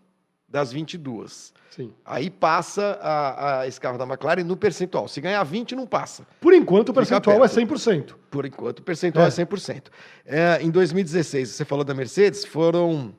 das 0.53 0.71
22. 0.73 1.53
Sim. 1.71 1.91
Aí 2.05 2.29
passa 2.29 2.99
a, 3.01 3.61
a 3.61 3.67
esse 3.67 3.81
carro 3.81 3.97
da 3.97 4.05
McLaren 4.05 4.45
no 4.45 4.55
percentual. 4.57 5.09
Se 5.09 5.19
ganhar 5.23 5.43
20, 5.43 5.75
não 5.75 5.87
passa. 5.87 6.27
Por 6.39 6.53
enquanto, 6.53 6.91
o 6.91 6.95
percentual 6.95 7.37
é 7.43 7.49
perto. 7.49 7.75
100%. 7.75 8.15
Por 8.31 8.45
enquanto, 8.45 8.81
o 8.81 8.83
percentual 8.83 9.25
é, 9.25 9.29
É. 9.29 9.31
100%. 9.31 9.85
É, 10.27 10.59
em 10.61 10.71
2016, 10.71 11.49
você 11.49 11.65
falou 11.65 11.83
da 11.83 11.95
Mercedes, 11.95 12.45
foram 12.45 13.15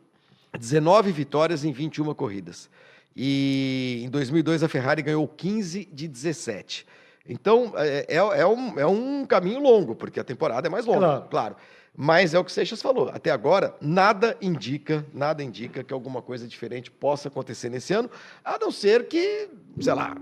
19 0.58 1.12
vitórias 1.12 1.66
em 1.66 1.72
21 1.72 2.14
corridas. 2.14 2.70
E 3.16 4.02
em 4.06 4.10
2002, 4.10 4.62
a 4.64 4.68
Ferrari 4.70 5.02
ganhou 5.02 5.28
15 5.28 5.86
de 5.92 6.08
17. 6.08 6.86
Então, 7.28 7.74
é, 7.76 8.06
é, 8.08 8.16
é 8.18 8.46
um, 8.46 8.80
é 8.80 8.86
um 8.86 9.26
caminho 9.26 9.60
longo, 9.62 9.96
porque 9.96 10.20
a 10.20 10.24
temporada 10.24 10.68
é 10.68 10.70
mais 10.70 10.86
longa, 10.86 11.00
Claro. 11.00 11.26
claro. 11.30 11.56
Mas 11.96 12.34
é 12.34 12.40
o 12.40 12.44
que 12.44 12.50
o 12.50 12.54
Seixas 12.54 12.82
falou. 12.82 13.10
Até 13.14 13.30
agora, 13.30 13.76
nada 13.80 14.36
indica, 14.42 15.06
nada 15.14 15.44
indica 15.44 15.84
que 15.84 15.94
alguma 15.94 16.24
coisa 16.24 16.48
diferente 16.48 16.90
possa 16.90 17.28
acontecer 17.28 17.70
nesse 17.70 17.94
ano, 17.94 18.10
a 18.44 18.58
não 18.58 18.72
ser 18.72 19.08
que, 19.08 19.48
sei 19.80 19.94
lá, 19.94 20.18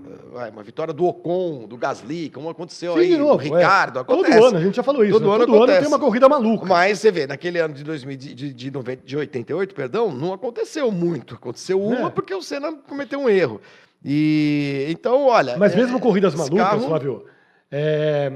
uma 0.52 0.62
vitória 0.62 0.92
do 0.92 1.06
Ocon, 1.06 1.66
do 1.66 1.78
Gasly, 1.78 2.28
como 2.28 2.50
aconteceu 2.50 2.94
aí, 2.94 3.08
de 3.08 3.16
do 3.16 3.20
novo, 3.24 3.40
é. 3.40 3.44
Ricardo, 3.44 4.00
acontece. 4.00 4.36
Todo 4.36 4.46
ano, 4.48 4.58
a 4.58 4.60
gente 4.60 4.76
já 4.76 4.82
falou 4.82 5.02
isso. 5.02 5.12
Todo 5.14 5.26
né? 5.28 5.34
ano 5.34 5.46
Todo 5.46 5.62
ano 5.64 5.78
tem 5.78 5.88
uma 5.88 5.98
corrida 5.98 6.28
maluca. 6.28 6.66
Mas 6.66 6.98
você 6.98 7.10
vê, 7.10 7.26
naquele 7.26 7.58
ano 7.58 7.72
de, 7.72 7.82
2000, 7.82 8.16
de, 8.18 8.34
de, 8.34 8.52
de, 8.52 8.70
90 8.70 9.06
de 9.06 9.16
88, 9.16 9.74
perdão, 9.74 10.12
não 10.12 10.34
aconteceu 10.34 10.92
muito. 10.92 11.36
Aconteceu 11.36 11.82
uma 11.82 12.08
É. 12.08 12.10
porque 12.10 12.34
o 12.34 12.42
Senna 12.42 12.70
cometeu 12.86 13.18
um 13.18 13.30
erro. 13.30 13.62
E 14.04 14.86
então, 14.90 15.24
olha. 15.24 15.56
Mas 15.56 15.72
é, 15.72 15.76
mesmo 15.76 15.98
corridas 16.00 16.34
esse 16.34 16.42
malucas, 16.42 16.66
carro- 16.68 16.86
Flávio, 16.88 17.24
é, 17.70 18.30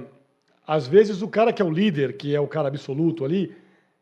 às 0.66 0.86
vezes 0.86 1.22
o 1.22 1.28
cara 1.28 1.52
que 1.52 1.62
é 1.62 1.64
o 1.64 1.70
líder, 1.70 2.16
que 2.16 2.34
é 2.34 2.40
o 2.40 2.46
cara 2.46 2.68
absoluto 2.68 3.24
ali, 3.24 3.54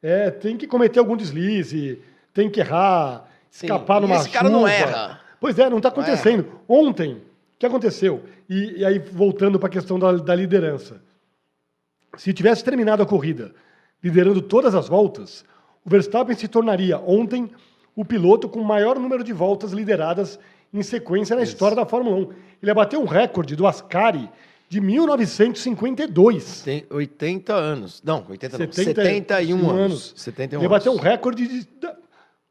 é, 0.03 0.31
tem 0.31 0.57
que 0.57 0.67
cometer 0.67 0.99
algum 0.99 1.17
deslize, 1.17 2.01
tem 2.33 2.51
que 2.51 2.61
errar, 2.61 3.29
Sim, 3.51 3.67
escapar 3.67 3.99
e 3.99 4.01
numa 4.03 4.17
esse 4.17 4.31
cara 4.31 4.49
não 4.49 4.61
chuva. 4.61 4.71
erra. 4.73 5.21
Pois 5.41 5.59
é, 5.59 5.69
não 5.69 5.77
está 5.77 5.91
Não 5.91 5.95
acontecendo. 5.97 6.47
Ontem, 6.69 7.15
o 7.15 7.59
que 7.59 7.67
aconteceu? 7.67 8.23
E, 8.49 8.81
e 8.81 8.85
aí, 8.85 8.99
voltando 8.99 9.59
para 9.59 9.69
a 9.69 9.73
questão 9.73 9.99
da, 9.99 10.13
da 10.13 10.35
liderança. 10.35 11.03
Se 12.17 12.33
tivesse 12.33 12.63
terminado 12.65 13.03
a 13.03 13.07
corrida 13.07 13.55
liderando 14.03 14.43
todas 14.43 14.75
as 14.75 14.87
voltas, 14.89 15.45
o 15.85 15.91
Verstappen 15.91 16.37
se 16.37 16.47
tornaria 16.47 16.99
ontem 16.99 17.51
o 17.97 18.05
piloto 18.05 18.49
com 18.49 18.61
o 18.61 18.65
maior 18.65 18.99
número 18.99 19.25
de 19.25 19.33
voltas 19.33 19.73
lideradas 19.73 20.39
em 20.73 20.83
sequência 20.83 21.35
na 21.37 21.43
história 21.43 21.77
da 21.77 21.87
Fórmula 21.87 22.17
1. 22.17 22.21
Ele 22.23 22.31
ia 22.63 22.75
bater 22.75 22.99
um 22.99 23.05
recorde 23.07 23.57
do 23.57 23.67
Ascari 23.67 24.29
de 24.75 24.81
1952. 24.81 26.63
Tem 26.63 26.85
80 26.91 27.55
anos. 27.55 28.03
Não, 28.05 28.25
80 28.29 28.59
não. 28.59 28.73
70 28.73 29.03
71 29.05 29.57
anos. 29.71 29.71
anos. 29.71 30.13
71 30.17 30.59
Ele 30.59 30.65
ia 30.65 30.69
bater 30.69 30.91
um 30.91 30.97
recorde 30.97 31.47
de- 31.47 31.69
da, 31.81 31.95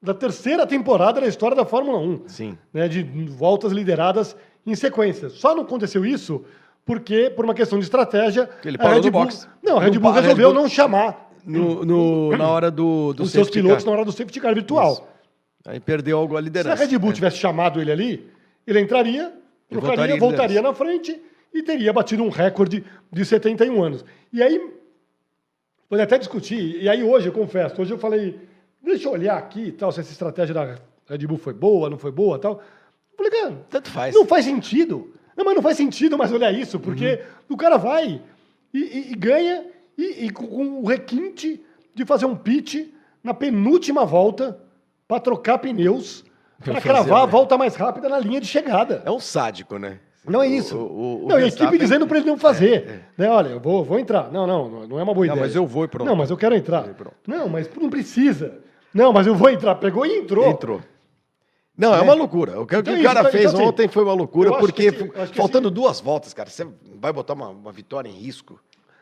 da 0.01 0.13
terceira 0.13 0.65
temporada 0.65 1.19
da 1.19 1.27
história 1.27 1.55
da 1.55 1.65
Fórmula 1.65 1.97
1. 1.99 2.23
Sim. 2.27 2.57
né, 2.73 2.87
de 2.87 3.03
voltas 3.03 3.71
lideradas 3.73 4.35
em 4.65 4.73
sequência. 4.75 5.29
Só 5.29 5.53
não 5.53 5.63
aconteceu 5.63 6.05
isso 6.05 6.45
porque, 6.85 7.29
por 7.29 7.43
uma 7.43 7.53
questão 7.53 7.77
de 7.77 7.83
estratégia, 7.83 8.49
Ele 8.63 8.77
a 8.77 8.79
parou 8.79 8.95
Red 8.99 9.05
no 9.05 9.11
Bull, 9.11 9.23
box. 9.25 9.47
não, 9.61 9.77
a 9.77 9.81
Red 9.83 9.99
Bull 9.99 10.11
a 10.11 10.13
Red 10.15 10.21
resolveu 10.21 10.53
Bull- 10.53 10.61
não 10.61 10.69
chamar 10.69 11.29
No, 11.45 11.83
no- 11.83 12.37
na 12.37 12.47
hora 12.47 12.71
do, 12.71 13.11
do 13.13 13.23
os 13.23 13.31
seus 13.31 13.49
pilotos 13.49 13.83
car. 13.83 13.91
na 13.91 13.97
hora 13.97 14.05
do 14.05 14.11
safety 14.13 14.39
car 14.39 14.53
virtual. 14.55 14.93
Isso. 14.93 15.03
Aí 15.65 15.79
perdeu 15.79 16.17
algo 16.17 16.35
a 16.35 16.37
Se 16.37 16.41
a 16.41 16.43
liderança. 16.45 16.85
Red 16.85 16.97
Bull 16.97 17.09
É. 17.11 17.13
tivesse 17.13 17.37
chamado 17.37 17.81
ele 17.81 17.91
ali, 17.91 18.29
ele 18.65 18.79
entraria, 18.79 19.23
Ele 19.23 19.79
trocaria, 19.81 20.17
voltaria 20.17 20.19
voltaria, 20.19 20.47
liderança. 20.61 20.69
na 20.69 20.73
frente 20.73 21.21
e 21.53 21.61
teria 21.63 21.93
batido 21.93 22.23
um 22.23 22.29
recorde 22.29 22.83
de 23.11 23.25
71 23.25 23.83
anos. 23.83 24.03
E 24.31 24.41
aí, 24.41 24.59
pode 25.89 26.01
até 26.01 26.17
discutir, 26.17 26.81
e 26.81 26.89
aí 26.89 27.03
hoje, 27.03 27.27
eu 27.27 27.33
confesso, 27.33 27.81
hoje 27.81 27.91
eu 27.93 27.97
falei, 27.99 28.39
deixa 28.81 29.07
eu 29.07 29.11
olhar 29.13 29.37
aqui 29.37 29.71
tal, 29.71 29.91
se 29.91 29.99
essa 29.99 30.11
estratégia 30.11 30.53
da 30.53 30.75
Red 31.07 31.27
Bull 31.27 31.37
foi 31.37 31.53
boa, 31.53 31.89
não 31.89 31.97
foi 31.97 32.11
boa 32.11 32.39
tal. 32.39 32.61
Eu 33.11 33.17
falei, 33.17 33.31
cara, 33.31 33.65
Tanto 33.69 33.89
faz. 33.91 34.15
não 34.15 34.25
faz 34.25 34.45
sentido. 34.45 35.13
Não, 35.35 35.43
mas 35.45 35.55
não 35.55 35.61
faz 35.61 35.77
sentido 35.77 36.17
mais 36.17 36.31
olhar 36.31 36.51
isso, 36.51 36.79
porque 36.79 37.19
Uhum. 37.49 37.55
o 37.55 37.57
cara 37.57 37.77
vai 37.77 38.21
e, 38.73 38.79
e- 38.79 39.11
e 39.11 39.15
ganha 39.15 39.65
e, 39.97 40.25
e 40.25 40.29
com, 40.29 40.79
o 40.79 40.85
requinte 40.87 41.63
de 41.93 42.05
fazer 42.05 42.25
um 42.25 42.35
pitch 42.35 42.87
na 43.23 43.33
penúltima 43.33 44.05
volta 44.05 44.59
para 45.07 45.19
trocar 45.19 45.57
pneus, 45.59 46.23
para 46.63 46.79
cravar 46.81 47.23
a 47.23 47.25
né? 47.25 47.31
volta 47.31 47.57
mais 47.57 47.75
rápida 47.75 48.09
na 48.09 48.19
linha 48.19 48.39
de 48.41 48.47
chegada. 48.47 49.01
É 49.05 49.11
um 49.11 49.19
sádico, 49.19 49.77
né? 49.77 49.99
Não 50.25 50.41
é 50.41 50.47
isso. 50.47 50.77
O- 50.77 50.81
o- 50.81 51.25
o 51.25 51.27
não, 51.27 51.39
e 51.39 51.43
a 51.43 51.47
equipe 51.47 51.77
dizendo 51.77 52.07
para 52.07 52.17
ele 52.17 52.27
não 52.27 52.37
fazer. 52.37 53.03
Né, 53.17 53.29
olha, 53.29 53.49
eu 53.49 53.59
vou, 53.59 53.83
vou 53.83 53.99
entrar. 53.99 54.31
Não, 54.31 54.47
não, 54.47 54.87
não 54.87 54.99
é 54.99 55.03
uma 55.03 55.13
boa 55.13 55.25
Não, 55.27 55.33
ideia. 55.33 55.47
mas 55.47 55.55
eu 55.55 55.65
vou 55.67 55.83
e 55.85 55.87
pronto. 55.87 56.07
Não, 56.07 56.15
mas 56.15 56.29
eu 56.29 56.37
quero 56.37 56.55
entrar. 56.55 56.87
Não, 57.27 57.49
mas 57.49 57.69
não 57.79 57.89
precisa. 57.89 58.59
Não, 58.93 59.11
mas 59.11 59.27
eu 59.27 59.35
vou 59.35 59.49
entrar. 59.49 59.75
Pegou 59.75 60.05
e 60.05 60.17
entrou. 60.19 60.47
Entrou. 60.47 60.81
Não, 61.77 61.93
é, 61.93 61.97
É. 61.97 62.01
uma 62.01 62.13
loucura. 62.13 62.61
O 62.61 62.65
que, 62.67 62.75
o 62.75 62.79
Então 62.79 62.93
o 62.93 62.97
isso, 62.97 63.05
cara 63.05 63.19
então, 63.21 63.31
fez 63.31 63.53
assim, 63.53 63.63
ontem 63.63 63.87
foi 63.87 64.03
uma 64.03 64.13
loucura, 64.13 64.51
porque 64.59 64.87
acho 65.15 65.31
que 65.31 65.37
faltando 65.37 65.71
duas 65.71 65.99
voltas, 65.99 66.31
cara, 66.33 66.47
você 66.49 66.67
vai 67.01 67.11
botar 67.11 67.33
uma, 67.33 67.49
uma 67.49 67.71
vitória 67.71 68.07
em 68.07 68.13
risco. 68.13 68.59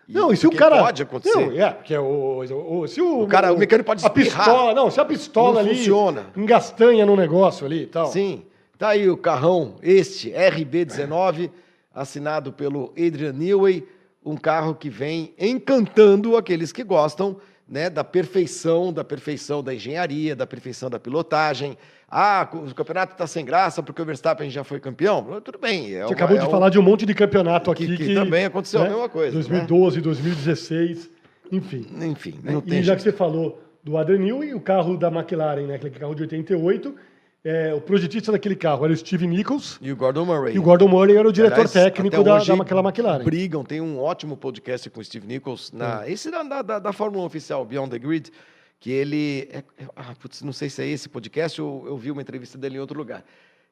E- 0.07 0.13
Não, 0.13 0.31
e 0.31 0.37
se 0.37 0.47
o 0.47 0.51
cara. 0.55 0.81
Pode 0.81 1.03
acontecer. 1.03 1.35
Não, 1.37 1.51
é, 1.61 1.69
porque 1.71 1.95
o, 1.97 2.39
o, 2.39 2.87
se 2.87 3.01
o, 3.01 3.23
O 3.23 3.27
cara- 3.27 3.53
o 3.53 3.57
mecânico 3.57 3.85
pode 3.85 4.03
A 4.03 4.07
espirrar. 4.07 4.45
pistola, 4.45 4.73
não, 4.73 4.89
se 4.89 4.99
a 5.01 5.05
pistola 5.05 5.53
Não 5.55 5.59
ali. 5.59 5.75
funciona. 5.77 6.27
Engastanha 6.35 7.05
no 7.05 7.15
negócio 7.15 7.65
ali 7.65 7.83
e 7.83 7.87
tal. 7.87 8.07
Sim. 8.07 8.43
Tá 8.81 8.89
aí 8.89 9.07
o 9.07 9.15
carrão, 9.15 9.75
este 9.83 10.31
RB19, 10.31 11.51
assinado 11.93 12.51
pelo 12.51 12.91
Adrian 12.97 13.31
Newey, 13.31 13.87
um 14.25 14.35
carro 14.35 14.73
que 14.73 14.89
vem 14.89 15.35
encantando 15.37 16.35
aqueles 16.35 16.71
que 16.71 16.83
gostam 16.83 17.37
né, 17.69 17.91
da 17.91 18.03
perfeição, 18.03 18.91
da 18.91 19.03
perfeição 19.03 19.61
da 19.61 19.71
engenharia, 19.71 20.35
da 20.35 20.47
perfeição 20.47 20.89
da 20.89 20.97
pilotagem. 20.99 21.77
Ah, 22.09 22.49
o 22.51 22.73
campeonato 22.73 23.13
está 23.13 23.27
sem 23.27 23.45
graça 23.45 23.83
porque 23.83 24.01
o 24.01 24.05
Verstappen 24.05 24.49
já 24.49 24.63
foi 24.63 24.79
campeão. 24.79 25.39
Tudo 25.41 25.59
bem. 25.59 25.93
É 25.93 25.99
gente 25.99 26.05
uma- 26.05 26.13
acabou 26.13 26.37
é 26.37 26.39
de 26.39 26.47
um- 26.47 26.49
falar 26.49 26.69
de 26.69 26.79
um 26.79 26.81
monte 26.81 27.05
de 27.05 27.13
campeonato 27.13 27.71
Que- 27.75 27.83
aqui 27.83 27.97
que 27.97 28.15
também 28.15 28.45
aconteceu 28.45 28.81
a 28.81 28.89
mesma 28.89 29.07
coisa, 29.07 29.27
né? 29.27 29.43
2012, 29.43 30.01
2016, 30.01 31.07
enfim. 31.51 31.85
Enfim, 32.01 32.39
não 32.43 32.63
e 32.65 32.71
já 32.77 32.81
jeito. 32.81 32.97
que 32.97 33.03
você 33.03 33.11
falou 33.11 33.61
do 33.83 33.95
Adrian 33.95 34.17
Newey, 34.17 34.55
o 34.55 34.59
carro 34.59 34.97
da 34.97 35.09
McLaren, 35.09 35.67
né, 35.67 35.75
aquele 35.75 35.91
carro 35.91 36.15
de 36.15 36.23
88, 36.23 36.95
é, 37.43 37.73
o 37.73 37.81
projetista 37.81 38.31
daquele 38.31 38.55
carro 38.55 38.83
era 38.85 38.93
o 38.93 38.95
Steve 38.97 39.25
Nichols 39.25 39.79
E 39.81 39.91
o 39.91 39.95
Gordon 39.95 40.25
Murray. 40.25 40.55
e 40.55 40.59
o 40.59 40.61
Gordon 40.61 40.87
Murray 40.87 41.17
era 41.17 41.27
o 41.27 41.31
diretor 41.33 41.53
Aliás, 41.55 41.71
técnico 41.71 42.23
da, 42.23 42.37
daquela 42.37 42.81
McLaren. 42.81 43.23
Brigam, 43.23 43.63
tem 43.63 43.81
um 43.81 43.99
ótimo 43.99 44.37
podcast 44.37 44.89
com 44.89 44.99
o 44.99 45.03
Steve 45.03 45.25
Nichols, 45.25 45.71
na, 45.71 46.07
esse 46.07 46.29
da, 46.29 46.43
da, 46.61 46.79
da- 46.79 46.93
Fórmula 46.93 47.23
1 47.23 47.25
oficial, 47.25 47.65
Beyond 47.65 47.89
the 47.91 47.99
Grid, 47.99 48.31
que 48.79 48.91
ele. 48.91 49.49
é- 49.51 49.57
é- 49.57 49.85
ah, 49.95 50.13
putz, 50.19 50.41
não 50.43 50.53
sei 50.53 50.69
se 50.69 50.81
é 50.83 50.87
esse 50.87 51.09
podcast 51.09 51.59
ou 51.61 51.87
eu 51.87 51.97
vi 51.97 52.11
uma 52.11 52.21
entrevista 52.21 52.57
dele 52.57 52.77
em 52.77 52.79
outro 52.79 52.97
lugar. 52.97 53.23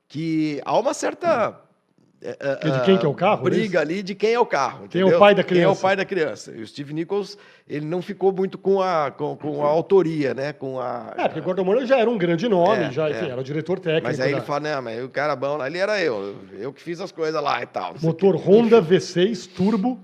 Que 0.07 0.59
há 0.65 0.77
uma 0.77 0.93
certa 0.93 1.27
é 1.55 1.68
de 2.21 2.85
quem 2.85 2.97
que 2.97 3.05
é 3.05 3.09
o 3.09 3.13
carro? 3.13 3.43
Briga 3.43 3.79
ali 3.79 4.03
de 4.03 4.13
quem 4.13 4.33
é 4.33 4.39
o 4.39 4.45
carro. 4.45 4.87
Quem 4.89 5.01
entendeu? 5.01 5.13
é 5.13 5.15
o 5.15 5.19
pai 5.19 5.33
da 5.33 5.43
criança? 5.43 5.61
Quem 5.61 5.63
é 5.63 5.77
o 5.77 5.81
pai 5.81 5.95
da 5.95 6.05
criança. 6.05 6.51
E 6.51 6.61
o 6.61 6.67
Steve 6.67 6.93
Nichols, 6.93 7.37
ele 7.67 7.85
não 7.85 8.01
ficou 8.01 8.33
muito 8.33 8.57
com 8.57 8.81
a, 8.81 9.09
com, 9.09 9.37
com 9.37 9.65
a 9.65 9.69
autoria, 9.69 10.33
né? 10.33 10.51
Com 10.51 10.79
a, 10.79 11.13
é, 11.17 11.27
porque 11.27 11.39
o 11.39 11.43
Gordon 11.43 11.63
Murray 11.63 11.85
já 11.85 11.97
era 11.97 12.09
um 12.09 12.17
grande 12.17 12.49
nome, 12.49 12.85
é, 12.85 12.91
já, 12.91 13.09
enfim, 13.09 13.27
é. 13.27 13.29
era 13.29 13.39
o 13.39 13.43
diretor 13.43 13.79
técnico. 13.79 14.07
Mas 14.07 14.19
aí 14.19 14.31
da... 14.31 14.37
ele 14.37 14.45
fala, 14.45 14.59
não, 14.59 14.81
mas 14.81 15.03
o 15.03 15.09
cara 15.09 15.35
bom 15.35 15.61
ali 15.61 15.79
era 15.79 16.01
eu. 16.01 16.35
Eu 16.57 16.73
que 16.73 16.81
fiz 16.81 16.99
as 16.99 17.11
coisas 17.11 17.41
lá 17.41 17.63
e 17.63 17.65
tal. 17.65 17.95
Motor 18.01 18.35
Honda 18.35 18.79
enfim. 18.79 18.95
V6 18.95 19.47
Turbo. 19.55 19.99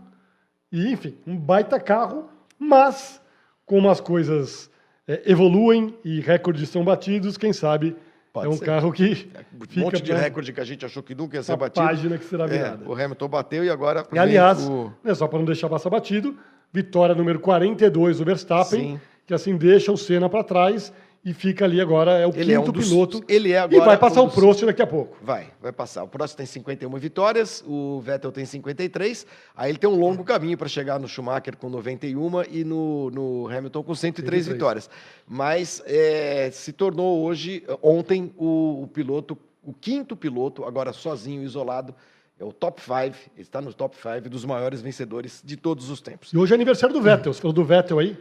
E, 0.72 0.91
enfim, 0.91 1.17
um 1.27 1.38
baita 1.38 1.79
carro, 1.79 2.29
mas 2.57 3.22
como 3.65 3.89
as 3.89 4.00
coisas 4.00 4.69
é, 5.07 5.22
evoluem 5.25 5.95
e 6.03 6.19
recordes 6.22 6.69
são 6.69 6.84
batidos, 6.84 7.38
quem 7.38 7.51
sabe 7.51 7.95
Pode 8.36 8.48
é 8.48 8.50
um 8.50 8.58
ser. 8.58 8.65
carro 8.65 8.92
que. 8.92 9.32
Um 9.77 9.80
monte 9.80 10.01
de 10.01 10.12
recorde 10.12 10.51
que 10.51 10.60
a 10.60 10.65
gente 10.65 10.86
achou 10.86 11.01
que 11.01 11.15
nunca 11.15 11.38
ia 11.38 11.44
ser 11.44 11.56
batido. 11.56 11.88
página 11.88 12.18
que 12.18 12.25
será 12.25 12.44
é, 12.44 12.48
virada. 12.48 12.84
É, 12.84 12.88
o 12.88 12.94
Hamilton 12.94 13.30
bateu 13.30 13.63
e 13.63 13.70
agora. 13.70 14.06
E, 14.12 14.20
aliás, 14.20 14.68
o... 14.68 14.92
né, 15.01 15.15
só 15.15 15.25
para 15.25 15.39
não 15.39 15.46
deixar 15.46 15.70
passar 15.70 15.89
batido, 15.89 16.38
vitória 16.70 17.15
número 17.15 17.39
42 17.39 18.18
do 18.18 18.25
Verstappen, 18.25 18.82
Sim. 18.82 19.00
que 19.25 19.34
assim 19.34 19.56
deixa 19.56 19.89
o 19.89 19.96
Senna 19.98 20.27
para 20.27 20.44
trás 20.44 20.92
e 21.25 21.34
fica 21.34 21.65
ali 21.65 21.82
agora, 21.82 22.20
é 22.20 22.27
o 22.27 22.29
ele 22.29 22.36
quinto 22.36 22.51
é 22.53 22.60
um 22.60 22.72
dos, 22.72 22.88
piloto. 22.88 23.24
Ele 23.27 23.51
é 23.51 23.58
agora. 23.58 23.82
E 23.82 23.84
vai 23.84 23.98
passar 23.98 24.22
um 24.22 24.27
dos, 24.27 24.38
o 24.38 24.39
Prost 24.39 24.63
daqui 24.63 24.84
a 24.84 24.86
pouco. 24.86 25.17
Vai, 25.24 25.48
vai 25.60 25.72
passar. 25.72 26.03
O 26.03 26.08
Prost 26.08 26.38
tem 26.38 26.46
51 26.46 26.88
vitórias, 26.98 27.63
o 27.65 28.00
Vettel 28.00 28.32
tem 28.32 28.46
53. 28.46 29.25
Aí 29.55 29.72
ele 29.72 29.79
tem 29.79 29.89
um 29.89 29.96
longo 29.96 30.24
caminho 30.24 30.55
para 30.55 30.67
chegar 30.67 31.00
no 31.00 31.08
Schumacher 31.08 31.58
com 31.58 31.67
91 31.67 32.44
e 32.51 32.63
no, 32.63 33.10
no 33.10 33.48
Hamilton 33.48 33.82
com 33.82 33.96
103, 33.96 34.46
103. 34.46 34.48
vitórias. 34.48 34.89
Mas 35.27 35.82
é, 35.88 36.51
se 36.51 36.72
tornou 36.72 37.24
hoje, 37.24 37.63
ontem, 37.82 38.32
o, 38.38 38.84
o 38.84 38.88
piloto, 38.88 39.36
o 39.63 39.74
quinto 39.74 40.15
piloto, 40.15 40.63
agora 40.63 40.94
sozinho, 40.94 41.41
isolado, 41.41 41.96
é 42.39 42.46
o 42.46 42.53
top 42.53 42.79
5, 42.79 42.94
ele 42.96 43.17
está 43.38 43.60
no 43.62 43.74
top 43.74 43.98
5 43.98 44.29
dos 44.29 44.46
maiores 44.46 44.79
vencedores 44.79 45.41
de 45.44 45.58
todos 45.58 45.89
os 45.89 46.01
tempos. 46.01 46.32
E 46.32 46.38
hoje 46.38 46.53
é 46.53 46.55
aniversário 46.55 46.94
do 46.94 47.01
Vettel, 47.01 47.34
você 47.34 47.41
falou 47.41 47.53
do 47.53 47.65
Vettel 47.65 47.98
aí? 47.98 48.15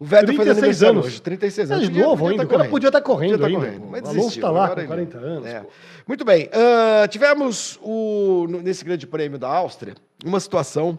O 0.00 0.04
Vettel 0.04 0.34
foi 0.36 0.48
aniversário 0.48 0.92
anos. 0.92 1.06
hoje, 1.06 1.22
36 1.22 1.70
anos. 1.72 1.84
É 1.84 1.90
de 1.90 2.00
novo 2.00 2.28
ainda, 2.28 2.44
o 2.44 2.48
cara 2.48 2.68
podia 2.68 2.88
estar 2.88 3.00
correndo 3.00 3.38
podia 3.38 3.46
ainda. 3.46 3.58
Correndo, 3.58 3.86
mas 3.90 4.02
o 4.02 4.08
Alonso 4.08 4.28
está 4.36 4.50
lá 4.50 4.68
com 4.68 4.86
40 4.86 5.18
anos. 5.18 5.46
É. 5.46 5.66
Muito 6.06 6.24
bem, 6.24 6.46
uh, 6.46 7.08
tivemos 7.08 7.78
o, 7.82 8.46
nesse 8.62 8.84
grande 8.84 9.06
prêmio 9.06 9.38
da 9.38 9.48
Áustria 9.48 9.94
uma 10.24 10.38
situação 10.38 10.98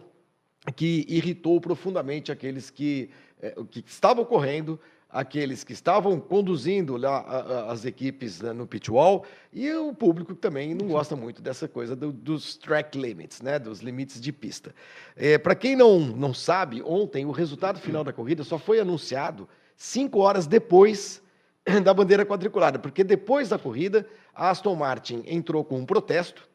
que 0.76 1.06
irritou 1.08 1.60
profundamente 1.60 2.30
aqueles 2.30 2.68
que, 2.68 3.10
eh, 3.40 3.54
que 3.70 3.82
estavam 3.86 4.24
correndo 4.24 4.78
aqueles 5.12 5.64
que 5.64 5.72
estavam 5.72 6.20
conduzindo 6.20 6.96
lá 6.96 7.66
as 7.68 7.84
equipes 7.84 8.40
né, 8.40 8.52
no 8.52 8.66
pit 8.66 8.90
wall 8.90 9.24
e 9.52 9.72
o 9.72 9.92
público 9.92 10.34
também 10.34 10.74
não 10.74 10.86
gosta 10.88 11.16
muito 11.16 11.42
dessa 11.42 11.66
coisa 11.66 11.96
do, 11.96 12.12
dos 12.12 12.56
track 12.56 12.96
limits, 12.96 13.40
né, 13.40 13.58
dos 13.58 13.80
limites 13.80 14.20
de 14.20 14.32
pista. 14.32 14.74
É, 15.16 15.36
Para 15.36 15.54
quem 15.54 15.74
não, 15.74 15.98
não 16.00 16.32
sabe, 16.32 16.82
ontem 16.82 17.24
o 17.26 17.30
resultado 17.30 17.80
final 17.80 18.04
da 18.04 18.12
corrida 18.12 18.44
só 18.44 18.58
foi 18.58 18.78
anunciado 18.78 19.48
cinco 19.76 20.20
horas 20.20 20.46
depois 20.46 21.22
da 21.82 21.92
bandeira 21.92 22.24
quadriculada, 22.24 22.78
porque 22.78 23.02
depois 23.02 23.48
da 23.48 23.58
corrida 23.58 24.06
a 24.34 24.50
Aston 24.50 24.74
Martin 24.74 25.24
entrou 25.26 25.64
com 25.64 25.78
um 25.78 25.86
protesto 25.86 26.48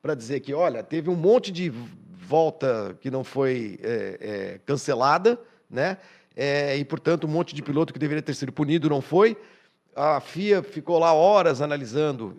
para 0.00 0.14
dizer 0.14 0.40
que, 0.40 0.54
olha, 0.54 0.82
teve 0.82 1.10
um 1.10 1.16
monte 1.16 1.50
de 1.50 1.72
volta 2.26 2.96
que 3.00 3.10
não 3.10 3.24
foi 3.24 3.78
é, 3.82 4.18
é, 4.20 4.60
cancelada, 4.64 5.38
né? 5.68 5.98
É, 6.36 6.76
e, 6.76 6.84
portanto, 6.84 7.26
um 7.26 7.30
monte 7.30 7.54
de 7.54 7.62
piloto 7.62 7.92
que 7.92 7.98
deveria 7.98 8.22
ter 8.22 8.34
sido 8.34 8.52
punido 8.52 8.90
não 8.90 9.00
foi. 9.00 9.36
A 9.94 10.20
FIA 10.20 10.62
ficou 10.62 10.98
lá 10.98 11.14
horas 11.14 11.62
analisando 11.62 12.36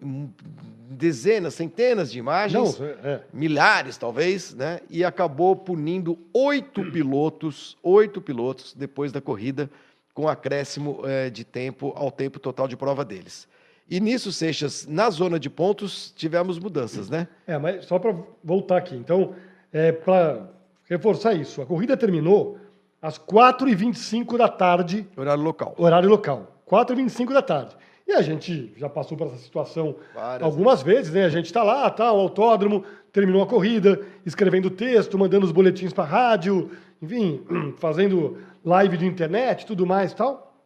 dezenas, 0.87 1.55
centenas 1.55 2.11
de 2.11 2.19
imagens, 2.19 2.79
não, 2.79 2.85
é, 2.85 2.91
é. 3.03 3.21
milhares 3.33 3.97
talvez, 3.97 4.53
né? 4.53 4.79
e 4.89 5.03
acabou 5.03 5.55
punindo 5.55 6.17
oito 6.31 6.83
pilotos, 6.91 7.75
oito 7.81 8.21
pilotos 8.21 8.73
depois 8.75 9.11
da 9.11 9.19
corrida, 9.19 9.69
com 10.13 10.27
acréscimo 10.27 11.01
é, 11.03 11.29
de 11.29 11.43
tempo 11.43 11.91
ao 11.95 12.11
tempo 12.11 12.39
total 12.39 12.67
de 12.67 12.77
prova 12.77 13.03
deles. 13.03 13.47
E 13.89 13.99
nisso, 13.99 14.31
Seixas, 14.31 14.85
na 14.85 15.09
zona 15.09 15.39
de 15.39 15.49
pontos, 15.49 16.13
tivemos 16.15 16.59
mudanças, 16.59 17.09
né? 17.09 17.27
É, 17.47 17.57
mas 17.57 17.85
só 17.85 17.97
para 17.97 18.15
voltar 18.43 18.77
aqui. 18.77 18.95
Então, 18.95 19.33
é, 19.71 19.91
para 19.91 20.49
reforçar 20.89 21.33
isso, 21.33 21.61
a 21.61 21.65
corrida 21.65 21.95
terminou 21.95 22.59
às 23.01 23.17
4h25 23.17 24.37
da 24.37 24.47
tarde. 24.47 25.07
Horário 25.15 25.43
local. 25.43 25.75
Horário 25.77 26.09
local. 26.09 26.61
4h25 26.69 27.33
da 27.33 27.41
tarde. 27.41 27.75
E 28.07 28.13
a 28.13 28.21
gente 28.21 28.73
já 28.77 28.87
passou 28.87 29.17
por 29.17 29.27
essa 29.27 29.37
situação 29.37 29.97
Várias 30.15 30.41
algumas 30.41 30.81
vezes, 30.81 31.13
né? 31.13 31.25
A 31.25 31.29
gente 31.29 31.47
está 31.47 31.61
lá, 31.61 31.89
tá, 31.89 32.11
o 32.11 32.19
autódromo, 32.19 32.85
terminou 33.11 33.43
a 33.43 33.47
corrida, 33.47 33.99
escrevendo 34.25 34.69
texto, 34.69 35.17
mandando 35.17 35.45
os 35.45 35.51
boletins 35.51 35.91
para 35.91 36.05
rádio, 36.05 36.71
enfim, 37.01 37.43
fazendo 37.77 38.37
live 38.63 38.97
de 38.97 39.05
internet, 39.05 39.65
tudo 39.65 39.85
mais 39.85 40.13
e 40.13 40.15
tal. 40.15 40.63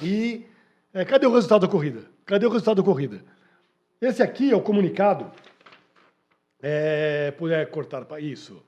E 0.00 0.46
é, 0.94 1.04
cadê 1.04 1.26
o 1.26 1.32
resultado 1.32 1.62
da 1.62 1.68
corrida? 1.68 2.02
Cadê 2.24 2.46
o 2.46 2.50
resultado 2.50 2.76
da 2.76 2.82
corrida? 2.82 3.24
Esse 4.00 4.22
aqui 4.22 4.52
é 4.52 4.56
o 4.56 4.60
comunicado. 4.60 5.30
É, 6.62 7.32
puder 7.32 7.68
cortar 7.70 8.04
para 8.04 8.20
isso. 8.20 8.62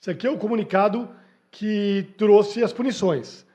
Esse 0.00 0.10
aqui 0.10 0.26
é 0.26 0.30
o 0.30 0.38
comunicado 0.38 1.08
que 1.52 2.06
trouxe 2.16 2.64
as 2.64 2.72
punições. 2.72 3.46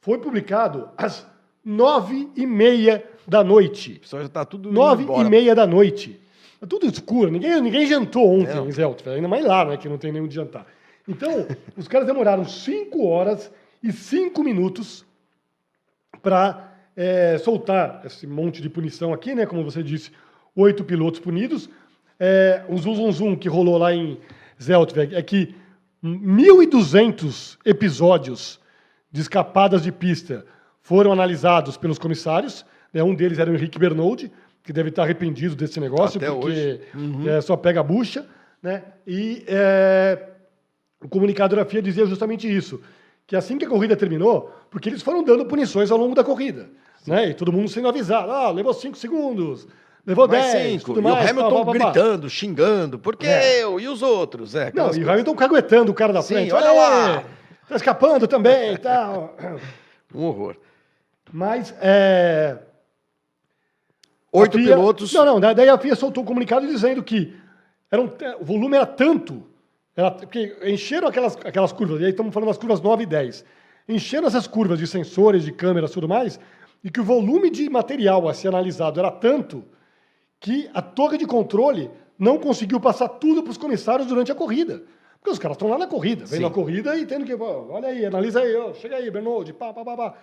Foi 0.00 0.18
publicado 0.18 0.88
às 0.96 1.26
nove 1.64 2.30
e 2.34 2.46
meia 2.46 3.04
da 3.26 3.44
noite. 3.44 3.94
O 3.94 4.00
pessoal 4.00 4.22
já 4.22 4.28
está 4.28 4.44
tudo 4.44 4.72
Nove 4.72 5.04
e 5.04 5.24
meia 5.24 5.54
da 5.54 5.66
noite. 5.66 6.18
Tá 6.60 6.66
tudo 6.66 6.86
escuro. 6.86 7.30
Ninguém, 7.30 7.60
ninguém 7.60 7.86
jantou 7.86 8.40
ontem 8.40 8.54
não. 8.54 8.68
em 8.68 8.72
Zeltfeld. 8.72 9.16
Ainda 9.16 9.28
mais 9.28 9.44
lá, 9.44 9.64
né, 9.64 9.76
que 9.76 9.88
não 9.88 9.98
tem 9.98 10.12
nenhum 10.12 10.28
de 10.28 10.34
jantar. 10.34 10.66
Então, 11.06 11.46
os 11.76 11.88
caras 11.88 12.06
demoraram 12.06 12.44
cinco 12.44 13.06
horas 13.06 13.50
e 13.82 13.92
cinco 13.92 14.42
minutos 14.42 15.04
para 16.22 16.72
é, 16.96 17.36
soltar 17.38 18.02
esse 18.04 18.26
monte 18.26 18.62
de 18.62 18.70
punição 18.70 19.12
aqui, 19.12 19.34
né? 19.34 19.46
Como 19.46 19.64
você 19.64 19.82
disse, 19.82 20.12
oito 20.54 20.84
pilotos 20.84 21.20
punidos. 21.20 21.68
É, 22.18 22.64
o 22.68 22.76
zum, 22.78 22.94
zum, 22.94 23.12
zum 23.12 23.36
que 23.36 23.48
rolou 23.48 23.78
lá 23.78 23.92
em 23.92 24.18
Zeltweg 24.60 25.14
é 25.14 25.22
que 25.22 25.54
1.200 26.02 27.58
episódios 27.64 28.60
de 29.10 29.20
escapadas 29.20 29.82
de 29.82 29.90
pista 29.90 30.44
foram 30.80 31.12
analisados 31.12 31.76
pelos 31.76 31.98
comissários. 31.98 32.64
Né? 32.92 33.02
Um 33.02 33.14
deles 33.14 33.38
era 33.38 33.50
o 33.50 33.54
Henrique 33.54 33.78
Bernold, 33.78 34.30
que 34.62 34.72
deve 34.72 34.90
estar 34.90 35.02
arrependido 35.02 35.56
desse 35.56 35.80
negócio, 35.80 36.18
Até 36.18 36.30
porque 36.30 36.80
uhum. 36.94 37.28
é, 37.28 37.40
só 37.40 37.56
pega 37.56 37.80
a 37.80 37.82
bucha. 37.82 38.26
Né? 38.62 38.84
E 39.06 39.44
é, 39.46 40.28
o 41.02 41.08
comunicado 41.08 41.56
da 41.56 41.64
FIA 41.64 41.82
dizia 41.82 42.06
justamente 42.06 42.48
isso, 42.52 42.80
que 43.26 43.36
assim 43.36 43.56
que 43.58 43.64
a 43.64 43.68
corrida 43.68 43.96
terminou, 43.96 44.52
porque 44.70 44.88
eles 44.88 45.02
foram 45.02 45.22
dando 45.22 45.46
punições 45.46 45.90
ao 45.90 45.98
longo 45.98 46.14
da 46.14 46.24
corrida. 46.24 46.68
Né? 47.06 47.30
E 47.30 47.34
todo 47.34 47.52
mundo 47.52 47.68
sendo 47.68 47.88
avisado, 47.88 48.30
ah, 48.30 48.50
levou 48.50 48.74
cinco 48.74 48.96
segundos, 48.96 49.66
Levou 50.08 50.26
mais 50.26 50.52
10, 50.52 50.80
cinco. 50.80 50.98
e 50.98 51.02
o 51.02 51.14
Hamilton 51.14 51.50
pá, 51.50 51.58
pá, 51.58 51.64
pá, 51.66 51.72
gritando, 51.72 52.30
xingando. 52.30 52.98
Por 52.98 53.14
que 53.14 53.26
é. 53.26 53.62
eu? 53.62 53.78
E 53.78 53.86
os 53.86 54.00
outros? 54.00 54.54
É, 54.54 54.72
não, 54.74 54.94
e 54.94 55.04
o 55.04 55.10
Hamilton 55.10 55.34
caguetando 55.34 55.92
o 55.92 55.94
cara 55.94 56.14
da 56.14 56.22
Sim, 56.22 56.34
frente. 56.34 56.54
olha 56.54 56.72
lá. 56.72 57.24
Tá 57.68 57.76
escapando 57.76 58.26
também 58.26 58.72
e 58.72 58.78
tal. 58.78 59.36
Um 60.14 60.24
horror. 60.24 60.56
Mas, 61.30 61.74
é... 61.82 62.56
Oito 64.32 64.56
FIA... 64.56 64.76
pilotos... 64.76 65.12
Não, 65.12 65.38
não, 65.38 65.54
daí 65.54 65.68
a 65.68 65.76
FIA 65.76 65.94
soltou 65.94 66.22
um 66.22 66.26
comunicado 66.26 66.66
dizendo 66.66 67.02
que 67.02 67.36
era 67.90 68.00
um... 68.00 68.10
o 68.40 68.44
volume 68.46 68.76
era 68.76 68.86
tanto, 68.86 69.42
era... 69.94 70.10
porque 70.10 70.56
encheram 70.64 71.08
aquelas, 71.08 71.36
aquelas 71.44 71.70
curvas, 71.70 72.00
e 72.00 72.04
aí 72.04 72.10
estamos 72.12 72.32
falando 72.32 72.48
das 72.48 72.56
curvas 72.56 72.80
9 72.80 73.02
e 73.02 73.06
10, 73.06 73.44
encheram 73.86 74.26
essas 74.26 74.46
curvas 74.46 74.78
de 74.78 74.86
sensores, 74.86 75.44
de 75.44 75.52
câmeras 75.52 75.90
e 75.90 75.94
tudo 75.94 76.08
mais, 76.08 76.40
e 76.82 76.90
que 76.90 77.00
o 77.00 77.04
volume 77.04 77.50
de 77.50 77.68
material 77.68 78.26
a 78.26 78.32
ser 78.32 78.48
analisado 78.48 78.98
era 78.98 79.10
tanto 79.10 79.62
que 80.40 80.70
a 80.72 80.80
torre 80.82 81.18
de 81.18 81.26
controle 81.26 81.90
não 82.18 82.38
conseguiu 82.38 82.80
passar 82.80 83.08
tudo 83.08 83.42
para 83.42 83.50
os 83.50 83.58
comissários 83.58 84.08
durante 84.08 84.32
a 84.32 84.34
corrida. 84.34 84.82
Porque 85.18 85.30
os 85.30 85.38
caras 85.38 85.56
estão 85.56 85.68
lá 85.68 85.78
na 85.78 85.86
corrida, 85.86 86.24
vendo 86.24 86.46
a 86.46 86.50
corrida 86.50 86.96
e 86.96 87.04
tendo 87.04 87.24
que, 87.24 87.34
olha 87.34 87.88
aí, 87.88 88.04
analisa 88.04 88.40
aí, 88.40 88.54
ó, 88.54 88.72
chega 88.72 88.96
aí, 88.96 89.10
Bernold, 89.10 89.52
pá, 89.52 89.72
pá, 89.72 89.84
pá, 89.84 89.96
pá. 89.96 90.14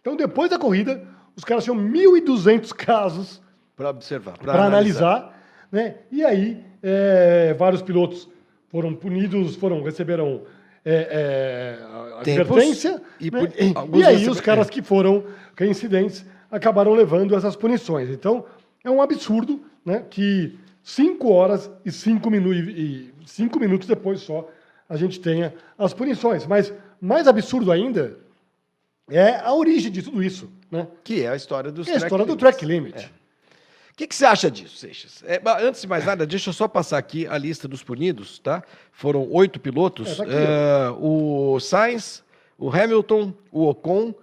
Então, 0.00 0.16
depois 0.16 0.50
da 0.50 0.58
corrida, 0.58 1.06
os 1.36 1.44
caras 1.44 1.64
tinham 1.64 1.76
1.200 1.76 2.72
casos 2.72 3.42
para 3.76 3.90
observar, 3.90 4.38
para 4.38 4.64
analisar. 4.64 5.06
analisar. 5.06 5.42
né? 5.70 5.96
E 6.10 6.24
aí, 6.24 6.64
é, 6.82 7.54
vários 7.54 7.82
pilotos 7.82 8.28
foram 8.68 8.94
punidos, 8.94 9.56
foram 9.56 9.82
receberam 9.82 10.42
é, 10.84 11.78
é, 11.80 12.18
advertência. 12.18 13.02
E, 13.20 13.30
né? 13.30 13.52
e, 13.58 13.98
e 13.98 14.04
aí, 14.04 14.28
os 14.28 14.40
caras 14.40 14.70
que 14.70 14.82
foram 14.82 15.24
reincidentes 15.56 16.24
acabaram 16.50 16.92
levando 16.94 17.34
essas 17.34 17.56
punições. 17.56 18.08
Então, 18.08 18.44
é 18.84 18.90
um 18.90 19.00
absurdo 19.00 19.64
né, 19.84 20.04
que 20.08 20.58
cinco 20.82 21.28
horas 21.30 21.70
e 21.84 21.92
cinco, 21.92 22.30
minu 22.30 22.50
minutos 23.60 23.86
depois 23.86 24.20
só 24.20 24.48
a 24.88 24.96
gente 24.96 25.20
tenha 25.20 25.54
as 25.78 25.94
punições. 25.94 26.46
Mas 26.46 26.72
mais 27.00 27.26
absurdo 27.26 27.72
ainda 27.72 28.18
é 29.10 29.36
a 29.36 29.54
origem 29.54 29.90
de 29.90 30.02
tudo 30.02 30.22
isso. 30.22 30.50
Né? 30.70 30.86
Que 31.04 31.22
é 31.22 31.28
a 31.28 31.36
história 31.36 31.70
dos 31.70 31.86
é 31.88 31.92
a 31.92 31.96
história 31.96 32.24
limits. 32.24 32.34
do 32.34 32.38
track 32.38 32.64
limit. 32.64 32.98
É. 32.98 33.22
O 33.92 33.94
que, 33.94 34.06
que 34.06 34.14
você 34.14 34.24
acha 34.24 34.50
disso, 34.50 34.78
Seixas? 34.78 35.22
É, 35.26 35.40
antes 35.60 35.82
de 35.82 35.86
mais 35.86 36.06
nada, 36.06 36.26
deixa 36.26 36.48
eu 36.48 36.54
só 36.54 36.66
passar 36.66 36.96
aqui 36.96 37.26
a 37.26 37.36
lista 37.36 37.68
dos 37.68 37.82
punidos, 37.82 38.38
tá? 38.38 38.62
Foram 38.90 39.30
oito 39.30 39.60
pilotos. 39.60 40.18
É, 40.18 40.24
tá 40.24 40.32
É, 40.32 40.90
o 40.98 41.60
Sainz, 41.60 42.24
o 42.56 42.70
Hamilton, 42.70 43.34
o 43.50 43.68
Ocon, 43.68 44.14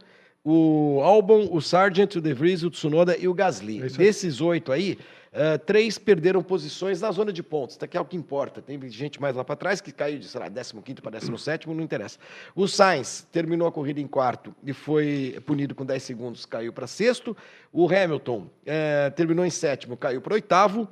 o 0.52 1.02
Albon, 1.04 1.48
o 1.52 1.62
Sargent, 1.62 2.16
o 2.16 2.22
De 2.22 2.34
Vries, 2.34 2.64
o 2.64 2.72
Tsunoda 2.72 3.16
e 3.16 3.28
o 3.28 3.34
Gasly. 3.36 3.84
É. 3.84 3.88
Desses 3.88 4.42
oito 4.42 4.72
aí, 4.72 4.98
é, 5.32 5.60
três 5.60 6.00
perderam 6.00 6.42
posições 6.42 7.00
na 7.00 7.12
zona 7.12 7.32
de 7.32 7.44
pontos, 7.44 7.78
que 7.78 7.96
é 7.96 8.02
o 8.02 8.06
que 8.06 8.18
importa. 8.18 8.60
Tem 8.60 8.80
gente 8.90 9.22
mais 9.22 9.36
lá 9.36 9.44
para 9.44 9.56
trás 9.56 9.80
que 9.80 9.92
caiu 9.92 10.18
de, 10.18 10.28
sei 10.28 10.40
lá, 10.40 10.50
15 10.50 11.02
para 11.04 11.20
17, 11.20 11.70
não 11.70 11.84
interessa. 11.84 12.18
O 12.56 12.68
Sainz 12.68 13.28
terminou 13.32 13.68
a 13.68 13.72
corrida 13.72 14.02
em 14.02 14.08
quarto 14.08 14.56
e 14.64 14.74
foi 14.74 15.40
punido 15.46 15.76
com 15.76 15.86
10 15.86 16.02
segundos, 16.02 16.46
caiu 16.48 16.74
para 16.74 16.88
sexto. 16.88 17.38
O 17.72 17.86
Hamilton 17.86 18.48
é, 18.66 19.12
terminou 19.12 19.46
em 19.46 19.52
sétimo, 19.52 19.96
caiu 19.96 20.20
para 20.20 20.34
oitavo. 20.34 20.88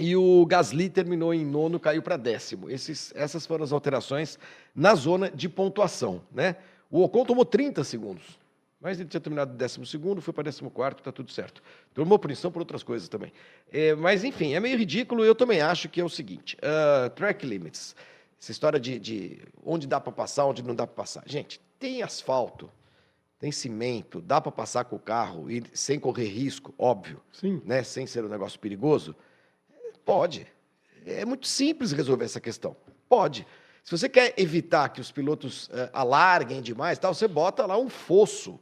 E 0.00 0.16
o 0.16 0.46
Gasly 0.46 0.88
terminou 0.88 1.34
em 1.34 1.44
nono, 1.44 1.78
caiu 1.78 2.00
para 2.00 2.16
décimo. 2.16 2.70
Esses, 2.70 3.12
essas 3.16 3.44
foram 3.44 3.64
as 3.64 3.72
alterações 3.72 4.38
na 4.74 4.94
zona 4.94 5.28
de 5.28 5.48
pontuação. 5.48 6.22
Né? 6.32 6.54
O 6.88 7.02
Ocon 7.02 7.24
tomou 7.24 7.44
30 7.44 7.82
segundos, 7.82 8.38
mas 8.80 9.00
ele 9.00 9.08
tinha 9.08 9.20
terminado 9.20 9.54
décimo 9.54 9.84
segundo, 9.84 10.20
foi 10.20 10.32
para 10.32 10.44
décimo 10.44 10.70
quarto, 10.70 10.98
está 10.98 11.10
tudo 11.10 11.32
certo. 11.32 11.62
Tomou 11.92 12.18
punição 12.18 12.50
por 12.50 12.60
outras 12.60 12.82
coisas 12.82 13.08
também. 13.08 13.32
É, 13.72 13.94
mas, 13.94 14.22
enfim, 14.22 14.54
é 14.54 14.60
meio 14.60 14.78
ridículo. 14.78 15.24
Eu 15.24 15.34
também 15.34 15.60
acho 15.60 15.88
que 15.88 16.00
é 16.00 16.04
o 16.04 16.08
seguinte: 16.08 16.56
ah, 16.62 17.10
track 17.10 17.44
limits. 17.44 17.96
Essa 18.40 18.52
história 18.52 18.78
de, 18.78 19.00
de 19.00 19.42
onde 19.64 19.86
dá 19.86 20.00
para 20.00 20.12
passar, 20.12 20.46
onde 20.46 20.62
não 20.62 20.74
dá 20.74 20.86
para 20.86 20.94
passar. 20.94 21.24
Gente, 21.26 21.60
tem 21.76 22.04
asfalto, 22.04 22.70
tem 23.38 23.50
cimento, 23.50 24.20
dá 24.20 24.40
para 24.40 24.52
passar 24.52 24.84
com 24.84 24.94
o 24.94 25.00
carro 25.00 25.50
e 25.50 25.64
sem 25.72 25.98
correr 25.98 26.28
risco, 26.28 26.72
óbvio 26.78 27.20
Sim. 27.32 27.60
né, 27.64 27.82
sem 27.82 28.06
ser 28.06 28.24
um 28.24 28.28
negócio 28.28 28.58
perigoso? 28.60 29.14
Pode. 30.04 30.46
É 31.04 31.24
muito 31.24 31.48
simples 31.48 31.90
resolver 31.90 32.24
essa 32.24 32.40
questão. 32.40 32.76
Pode. 33.08 33.44
Se 33.88 33.96
você 33.96 34.06
quer 34.06 34.34
evitar 34.36 34.90
que 34.90 35.00
os 35.00 35.10
pilotos 35.10 35.70
eh, 35.72 35.88
alarguem 35.94 36.60
demais, 36.60 36.98
tal, 36.98 37.14
você 37.14 37.26
bota 37.26 37.64
lá 37.64 37.78
um 37.78 37.88
fosso 37.88 38.60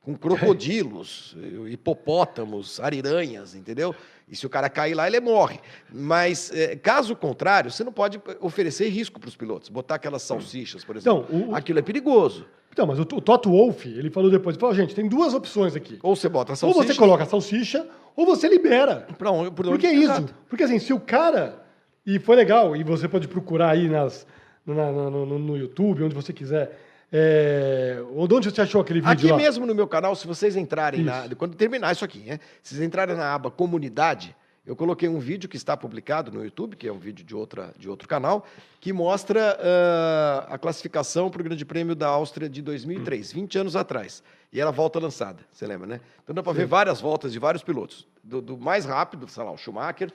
com 0.00 0.14
crocodilos, 0.18 1.36
hipopótamos, 1.68 2.80
ariranhas, 2.80 3.54
entendeu? 3.54 3.94
E 4.28 4.34
se 4.34 4.44
o 4.44 4.50
cara 4.50 4.68
cair 4.68 4.94
lá, 4.94 5.06
ele 5.06 5.20
morre. 5.20 5.60
Mas, 5.92 6.50
eh, 6.52 6.74
caso 6.74 7.14
contrário, 7.14 7.70
você 7.70 7.84
não 7.84 7.92
pode 7.92 8.20
oferecer 8.40 8.88
risco 8.88 9.20
para 9.20 9.28
os 9.28 9.36
pilotos. 9.36 9.68
Botar 9.68 9.94
aquelas 9.94 10.22
salsichas, 10.22 10.82
por 10.82 10.96
exemplo. 10.96 11.24
Então, 11.28 11.50
o- 11.50 11.54
Aquilo 11.54 11.78
é 11.78 11.82
perigoso. 11.82 12.44
Então, 12.72 12.84
mas 12.84 12.98
o, 12.98 13.02
o 13.02 13.20
Toto 13.20 13.50
Wolff, 13.50 13.88
ele 13.88 14.10
falou 14.10 14.28
depois, 14.28 14.56
ele 14.56 14.60
falou, 14.60 14.74
gente, 14.74 14.92
tem 14.92 15.08
duas 15.08 15.34
opções 15.34 15.76
aqui. 15.76 16.00
Ou 16.02 16.16
você 16.16 16.28
bota 16.28 16.50
a 16.50 16.54
Ou 16.54 16.56
salsicha... 16.56 16.86
você 16.94 16.98
coloca 16.98 17.22
a 17.22 17.26
salsicha, 17.26 17.86
ou 18.16 18.26
você 18.26 18.48
libera. 18.48 19.06
Pra 19.16 19.30
onde, 19.30 19.52
por 19.52 19.66
Porque 19.66 19.86
é 19.86 19.90
onde- 19.90 20.00
isso. 20.02 20.10
Exato. 20.12 20.34
Porque 20.48 20.64
assim, 20.64 20.80
se 20.80 20.92
o 20.92 20.98
cara. 20.98 21.62
E 22.04 22.18
foi 22.18 22.34
legal, 22.34 22.74
e 22.76 22.82
você 22.82 23.06
pode 23.08 23.28
procurar 23.28 23.70
aí 23.70 23.88
nas, 23.88 24.26
na- 24.66 24.92
na- 24.92 25.10
no, 25.10 25.38
no 25.38 25.56
YouTube, 25.56 26.02
onde 26.04 26.14
você 26.14 26.32
quiser. 26.32 26.80
É, 27.12 28.02
onde 28.16 28.50
você 28.50 28.60
achou 28.60 28.80
aquele 28.80 29.00
vídeo 29.00 29.12
Aqui 29.12 29.30
lá? 29.30 29.36
mesmo 29.36 29.64
no 29.66 29.74
meu 29.74 29.86
canal, 29.86 30.16
se 30.16 30.26
vocês 30.26 30.56
entrarem 30.56 31.04
na. 31.04 31.26
Isso. 31.26 31.36
Quando 31.36 31.54
terminar 31.54 31.92
isso 31.92 32.04
aqui, 32.04 32.18
né? 32.20 32.40
Se 32.62 32.74
vocês 32.74 32.84
entrarem 32.86 33.14
na 33.14 33.34
aba 33.34 33.50
comunidade, 33.52 34.34
eu 34.66 34.74
coloquei 34.74 35.08
um 35.08 35.18
vídeo 35.20 35.48
que 35.48 35.56
está 35.56 35.76
publicado 35.76 36.32
no 36.32 36.42
YouTube, 36.42 36.74
que 36.74 36.88
é 36.88 36.92
um 36.92 36.98
vídeo 36.98 37.24
de, 37.24 37.34
outra, 37.36 37.72
de 37.78 37.88
outro 37.88 38.08
canal, 38.08 38.44
que 38.80 38.92
mostra 38.92 39.56
ah, 39.60 40.46
a 40.54 40.58
classificação 40.58 41.30
para 41.30 41.40
o 41.40 41.44
Grande 41.44 41.64
Prêmio 41.64 41.94
da 41.94 42.08
Áustria 42.08 42.48
de 42.48 42.60
2003, 42.62 43.32
20 43.32 43.58
anos 43.58 43.76
atrás. 43.76 44.22
E 44.52 44.60
era 44.60 44.70
a 44.70 44.72
volta 44.72 44.98
lançada, 44.98 45.40
você 45.52 45.66
lembra, 45.66 45.86
né? 45.86 46.00
Então 46.22 46.34
dá 46.34 46.42
para 46.42 46.52
ver 46.52 46.66
várias 46.66 47.00
voltas 47.00 47.32
de 47.32 47.38
vários 47.38 47.62
pilotos. 47.62 48.06
Do, 48.22 48.40
do 48.40 48.56
mais 48.58 48.84
rápido, 48.86 49.28
sei 49.28 49.44
lá, 49.44 49.50
o 49.52 49.56
Schumacher, 49.56 50.10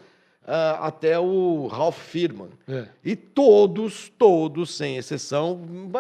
ah, 0.48 0.88
até 0.88 1.20
o 1.20 1.68
Ralf 1.68 1.98
Firman. 1.98 2.50
É. 2.68 2.86
E 3.04 3.16
todos, 3.16 4.10
todos, 4.18 4.76
sem 4.76 4.98
exceção, 4.98 5.60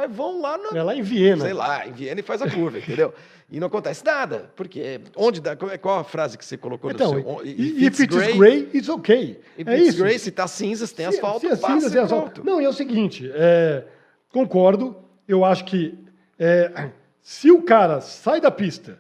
vão 0.10 0.41
lá 0.41 0.58
na, 0.58 0.78
É 0.78 0.84
lá 0.84 0.95
em 0.95 1.02
Viena. 1.02 1.43
sei 1.43 1.54
lá, 1.54 1.88
em 1.88 1.91
Viena 1.91 2.19
e 2.19 2.23
faz 2.23 2.41
a 2.41 2.49
curva, 2.49 2.78
entendeu? 2.80 3.13
E 3.52 3.60
não 3.60 3.65
acontece 3.67 4.06
nada, 4.06 4.52
porque 4.56 5.02
onde 5.15 5.41
dá, 5.41 5.56
qual 5.56 5.71
é- 5.71 5.78
qual 5.78 5.99
a 5.99 6.04
frase 6.04 6.38
que 6.38 6.45
você 6.45 6.56
colocou 6.56 6.91
Então, 6.91 7.13
no 7.15 7.23
seu? 7.39 7.45
E- 7.45 7.84
if 7.86 7.99
it 7.99 8.15
is 8.15 8.36
grey, 8.38 8.69
it's 8.75 8.89
okay. 8.89 9.39
if 9.58 9.67
é 9.67 9.75
it's 9.75 9.89
isso. 9.89 9.97
gray, 10.04 10.19
se 10.19 10.30
tá 10.32 10.47
cinzas, 10.47 10.91
tem 10.91 11.10
Se- 11.10 11.15
asfalto, 11.17 11.39
se 11.41 11.47
é 11.47 11.56
passa 11.58 11.73
cinza, 11.73 11.88
e 11.88 11.91
tem 11.91 12.02
asfalto. 12.02 12.43
Não, 12.45 12.62
e 12.62 12.65
é 12.65 12.69
o 12.69 12.73
seguinte, 12.73 13.30
é, 13.34 13.86
concordo, 14.32 14.95
eu 15.28 15.43
acho 15.43 15.65
que 15.65 15.97
é, 16.38 16.91
se 17.21 17.49
o 17.52 17.62
cara 17.63 18.02
sai 18.02 18.39
da 18.39 18.52
pista 18.52 18.99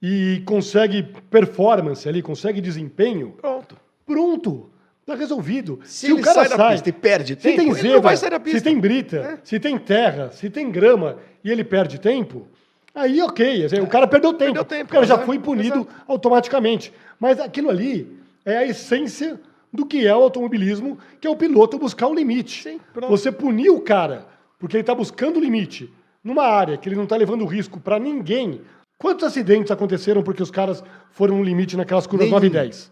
e 0.00 0.42
consegue 0.46 1.02
performance 1.30 2.08
ali, 2.08 2.22
consegue 2.22 2.60
desempenho, 2.60 3.32
Pronto. 3.32 3.76
Pronto, 4.06 4.70
tá 5.04 5.14
resolvido. 5.14 5.80
Se, 5.84 6.10
ele 6.10 6.22
sai 6.24 6.48
da 6.48 6.70
pista 6.70 6.88
e 6.88 6.92
perde 6.92 7.34
se 7.34 7.40
tempo, 7.40 7.56
tem 7.56 7.66
ele 7.66 7.74
zebra, 7.74 7.92
não 7.94 8.00
vai 8.02 8.16
sair 8.16 8.30
da 8.30 8.40
pista. 8.40 8.58
se 8.58 8.64
tem 8.64 8.78
brita, 8.78 9.16
É. 9.16 9.38
se 9.44 9.60
tem 9.60 9.78
terra, 9.78 10.30
se 10.32 10.48
tem 10.48 10.70
grama 10.70 11.18
e 11.44 11.50
ele 11.50 11.64
perde 11.64 11.98
tempo, 12.00 12.46
aí 12.94 13.20
ok, 13.20 13.66
o 13.82 13.86
cara 13.86 14.06
perdeu 14.06 14.32
tempo, 14.32 14.52
Perdeu 14.54 14.64
tempo, 14.64 14.90
o 14.90 14.92
cara 14.92 15.04
já 15.06 15.18
foi 15.18 15.38
punido 15.38 15.86
automaticamente. 16.08 16.92
Mas 17.20 17.38
aquilo 17.40 17.68
ali 17.70 18.18
é 18.44 18.56
a 18.58 18.64
essência 18.66 19.38
do 19.72 19.84
que 19.84 20.06
é 20.06 20.14
o 20.16 20.22
automobilismo, 20.22 20.98
que 21.20 21.26
é 21.26 21.30
o 21.30 21.36
piloto 21.36 21.78
buscar 21.78 22.06
o 22.06 22.14
limite. 22.14 22.62
Sim. 22.62 22.80
Você 23.08 23.30
punir 23.30 23.70
o 23.70 23.80
cara 23.80 24.26
porque 24.58 24.76
ele 24.76 24.82
está 24.82 24.94
buscando 24.94 25.36
o 25.36 25.40
limite 25.40 25.92
numa 26.24 26.44
área 26.44 26.76
que 26.78 26.88
ele 26.88 26.96
não 26.96 27.04
está 27.04 27.14
levando 27.16 27.44
risco 27.44 27.78
para 27.78 27.98
ninguém. 27.98 28.62
Quantos 28.98 29.24
acidentes 29.26 29.70
aconteceram 29.70 30.22
porque 30.22 30.42
os 30.42 30.50
caras 30.50 30.82
foram 31.10 31.36
no 31.36 31.42
limite 31.44 31.76
naquelas 31.76 32.06
curvas 32.06 32.26
Nenhum. 32.26 32.36
9 32.36 32.46
e 32.46 32.50
10? 32.50 32.90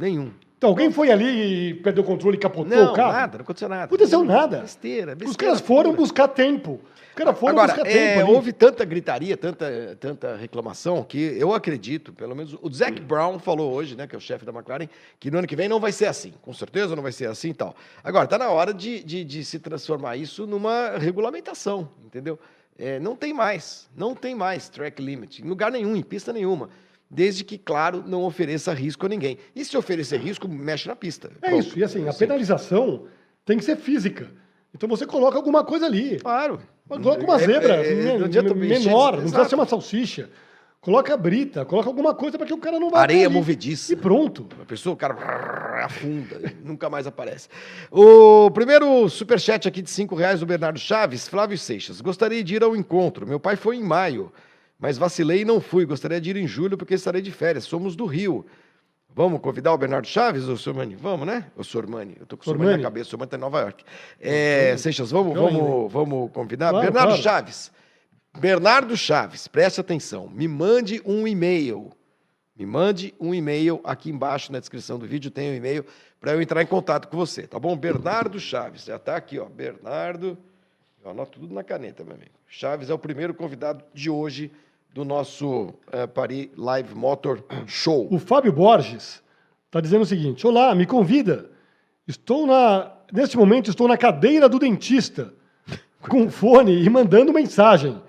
Nenhum. 0.00 0.32
Então, 0.56 0.70
alguém 0.70 0.90
foi 0.90 1.10
ali 1.10 1.70
e 1.70 1.74
perdeu 1.74 2.02
o 2.04 2.06
controle 2.06 2.36
e 2.36 2.40
capotou 2.40 2.66
Não, 2.76 2.92
o 2.92 2.94
carro? 2.94 3.12
nada, 3.12 3.38
não 3.38 3.42
aconteceu 3.42 3.68
nada. 3.68 3.84
Aconteceu 3.84 4.24
nada. 4.24 4.58
Besteira, 4.60 5.14
besteira. 5.14 5.30
Os 5.30 5.36
caras 5.36 5.60
foram 5.60 5.94
buscar 5.94 6.28
tempo. 6.28 6.80
Os 7.08 7.14
caras 7.14 7.38
foram 7.38 7.52
Agora, 7.52 7.72
buscar 7.72 7.88
é, 7.90 7.92
tempo 7.92 8.20
ali. 8.26 8.32
houve 8.34 8.52
tanta 8.52 8.84
gritaria, 8.84 9.36
tanta, 9.38 9.96
tanta 9.98 10.36
reclamação, 10.36 11.02
que 11.02 11.18
eu 11.18 11.54
acredito, 11.54 12.12
pelo 12.12 12.34
menos 12.36 12.54
o 12.60 12.70
Zac 12.70 13.00
Brown 13.00 13.38
falou 13.38 13.72
hoje, 13.72 13.96
né, 13.96 14.06
que 14.06 14.14
é 14.14 14.18
o 14.18 14.20
chefe 14.20 14.44
da 14.44 14.52
McLaren, 14.52 14.86
que 15.18 15.30
no 15.30 15.38
ano 15.38 15.46
que 15.46 15.56
vem 15.56 15.66
não 15.68 15.80
vai 15.80 15.92
ser 15.92 16.06
assim. 16.06 16.34
Com 16.42 16.52
certeza 16.52 16.94
não 16.94 17.02
vai 17.02 17.12
ser 17.12 17.26
assim 17.28 17.50
e 17.50 17.54
tal. 17.54 17.74
Agora, 18.04 18.24
está 18.24 18.36
na 18.36 18.50
hora 18.50 18.74
de, 18.74 19.02
de, 19.02 19.24
de 19.24 19.44
se 19.44 19.58
transformar 19.58 20.16
isso 20.16 20.46
numa 20.46 20.98
regulamentação, 20.98 21.88
entendeu? 22.04 22.38
É, 22.78 23.00
não 23.00 23.16
tem 23.16 23.32
mais, 23.32 23.88
não 23.96 24.14
tem 24.14 24.34
mais 24.34 24.68
track 24.68 25.02
limit, 25.02 25.42
em 25.42 25.48
lugar 25.48 25.70
nenhum, 25.72 25.96
em 25.96 26.02
pista 26.02 26.32
nenhuma. 26.32 26.68
Desde 27.10 27.42
que, 27.42 27.58
claro, 27.58 28.04
não 28.06 28.22
ofereça 28.22 28.72
risco 28.72 29.04
a 29.06 29.08
ninguém. 29.08 29.36
E 29.54 29.64
se 29.64 29.76
oferecer 29.76 30.18
risco, 30.20 30.46
mexe 30.48 30.86
na 30.88 30.94
pista. 30.94 31.30
É 31.42 31.48
Pronto. 31.48 31.66
isso. 31.66 31.78
E 31.78 31.82
assim, 31.82 32.08
a 32.08 32.12
penalização 32.12 33.06
tem 33.44 33.58
que 33.58 33.64
ser 33.64 33.76
física. 33.76 34.28
Então 34.72 34.88
você 34.88 35.04
coloca 35.04 35.36
alguma 35.36 35.64
coisa 35.64 35.86
ali. 35.86 36.20
Claro. 36.20 36.60
Coloca 36.88 37.24
uma 37.24 37.34
É, 37.36 37.38
zebra 37.46 37.74
é, 37.84 37.92
é, 37.92 37.94
men- 37.94 38.18
não 38.18 38.26
adianta 38.26 38.54
menor, 38.54 39.12
não 39.14 39.20
precisa 39.22 39.44
ser 39.48 39.54
uma 39.56 39.66
salsicha. 39.66 40.30
Coloca 40.80 41.14
brita, 41.16 41.64
coloca 41.64 41.88
alguma 41.88 42.14
coisa 42.14 42.38
para 42.38 42.46
que 42.46 42.54
o 42.54 42.58
cara 42.58 42.80
não 42.80 42.88
vá 42.90 43.00
Areia 43.00 43.26
ali. 43.26 43.34
movediça. 43.34 43.92
E 43.92 43.96
pronto. 43.96 44.46
A 44.62 44.64
pessoa, 44.64 44.94
o 44.94 44.96
cara 44.96 45.14
afunda, 45.84 46.40
nunca 46.64 46.88
mais 46.88 47.06
aparece. 47.06 47.48
O 47.90 48.50
primeiro 48.52 49.08
superchat 49.08 49.66
aqui 49.68 49.82
de 49.82 49.90
5 49.90 50.14
reais 50.14 50.40
do 50.40 50.46
Bernardo 50.46 50.78
Chaves, 50.78 51.28
Flávio 51.28 51.58
Seixas. 51.58 52.00
Gostaria 52.00 52.42
de 52.42 52.54
ir 52.54 52.62
ao 52.62 52.74
encontro. 52.74 53.26
Meu 53.26 53.38
pai 53.38 53.56
foi 53.56 53.76
em 53.76 53.82
maio, 53.82 54.32
mas 54.80 54.96
vacilei 54.96 55.42
e 55.42 55.44
não 55.44 55.60
fui. 55.60 55.84
Gostaria 55.84 56.20
de 56.20 56.30
ir 56.30 56.36
em 56.36 56.46
julho 56.46 56.78
porque 56.78 56.94
estarei 56.94 57.20
de 57.20 57.30
férias. 57.30 57.64
Somos 57.64 57.94
do 57.94 58.06
Rio. 58.06 58.46
Vamos 59.14 59.40
convidar 59.40 59.74
o 59.74 59.78
Bernardo 59.78 60.06
Chaves, 60.06 60.48
ou 60.48 60.54
o 60.54 60.56
Sormani? 60.56 60.94
Vamos, 60.94 61.26
né? 61.26 61.50
O 61.56 61.64
Sormani. 61.64 62.16
Eu 62.18 62.26
tô 62.26 62.36
com 62.36 62.42
o 62.42 62.44
Sormani 62.44 62.64
na 62.64 62.72
Sormani. 62.72 62.82
cabeça. 62.84 63.08
O 63.08 63.10
Sormani 63.10 63.30
tá 63.30 63.36
em 63.36 63.40
Nova 63.40 63.60
York. 63.60 63.84
É, 64.20 64.76
Seixas, 64.78 65.10
vamos, 65.10 65.34
vamos, 65.34 65.92
vamos 65.92 66.30
convidar? 66.32 66.70
Claro, 66.70 66.84
Bernardo 66.84 67.08
claro. 67.08 67.22
Chaves. 67.22 67.72
Bernardo 68.38 68.96
Chaves, 68.96 69.48
preste 69.48 69.80
atenção. 69.80 70.28
Me 70.28 70.46
mande 70.46 71.02
um 71.04 71.26
e-mail. 71.26 71.90
Me 72.56 72.64
mande 72.64 73.12
um 73.18 73.34
e-mail 73.34 73.80
aqui 73.82 74.10
embaixo 74.10 74.52
na 74.52 74.60
descrição 74.60 74.98
do 74.98 75.06
vídeo 75.06 75.30
tem 75.30 75.50
um 75.50 75.54
e-mail 75.54 75.84
para 76.20 76.32
eu 76.32 76.40
entrar 76.40 76.62
em 76.62 76.66
contato 76.66 77.08
com 77.08 77.16
você, 77.16 77.46
tá 77.46 77.58
bom? 77.58 77.76
Bernardo 77.76 78.38
Chaves, 78.38 78.84
já 78.84 78.98
tá 78.98 79.16
aqui, 79.16 79.38
ó. 79.38 79.46
Bernardo, 79.46 80.38
eu 81.02 81.10
anoto 81.10 81.40
tudo 81.40 81.52
na 81.54 81.64
caneta, 81.64 82.04
meu 82.04 82.14
amigo. 82.14 82.32
Chaves 82.46 82.90
é 82.90 82.94
o 82.94 82.98
primeiro 82.98 83.34
convidado 83.34 83.82
de 83.92 84.10
hoje 84.10 84.52
do 84.92 85.04
nosso 85.04 85.72
eh, 85.92 86.06
Paris 86.06 86.48
Live 86.56 86.94
Motor 86.94 87.44
Show. 87.66 88.08
O 88.10 88.18
Fábio 88.18 88.52
Borges 88.52 89.22
está 89.66 89.80
dizendo 89.80 90.02
o 90.02 90.06
seguinte: 90.06 90.46
Olá, 90.46 90.74
me 90.74 90.86
convida. 90.86 91.50
Estou 92.06 92.46
na. 92.46 92.92
Neste 93.12 93.36
momento, 93.36 93.70
estou 93.70 93.88
na 93.88 93.96
cadeira 93.96 94.48
do 94.48 94.58
dentista, 94.58 95.32
com 96.08 96.30
fone 96.30 96.82
e 96.82 96.88
mandando 96.88 97.32
mensagem. 97.32 98.00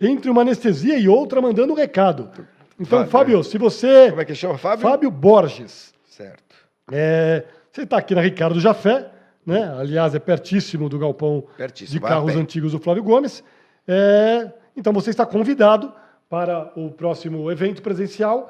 Entre 0.00 0.28
uma 0.30 0.42
anestesia 0.42 0.98
e 0.98 1.08
outra, 1.08 1.40
mandando 1.40 1.72
um 1.72 1.76
recado. 1.76 2.30
Então, 2.78 2.98
Fábio. 3.06 3.10
Fábio, 3.10 3.44
se 3.44 3.56
você. 3.56 4.08
Como 4.10 4.20
é 4.20 4.24
que 4.24 4.34
chama, 4.34 4.58
Fábio? 4.58 4.82
Fábio 4.82 5.10
Borges. 5.10 5.94
Certo. 6.06 6.56
É, 6.90 7.44
você 7.70 7.82
está 7.82 7.98
aqui 7.98 8.14
na 8.14 8.20
Ricardo 8.20 8.58
Jafé, 8.58 9.10
né? 9.46 9.72
Aliás, 9.78 10.14
é 10.14 10.18
pertíssimo 10.18 10.88
do 10.88 10.98
galpão 10.98 11.44
Pertíssimo, 11.56 12.00
de 12.00 12.06
carros 12.06 12.34
antigos 12.34 12.72
do 12.72 12.78
Flávio 12.78 13.02
Gomes. 13.02 13.44
É, 13.86 14.50
então 14.76 14.92
você 14.92 15.10
está 15.10 15.24
convidado 15.24 15.92
para 16.32 16.72
o 16.74 16.90
próximo 16.90 17.50
evento 17.50 17.82
presencial. 17.82 18.48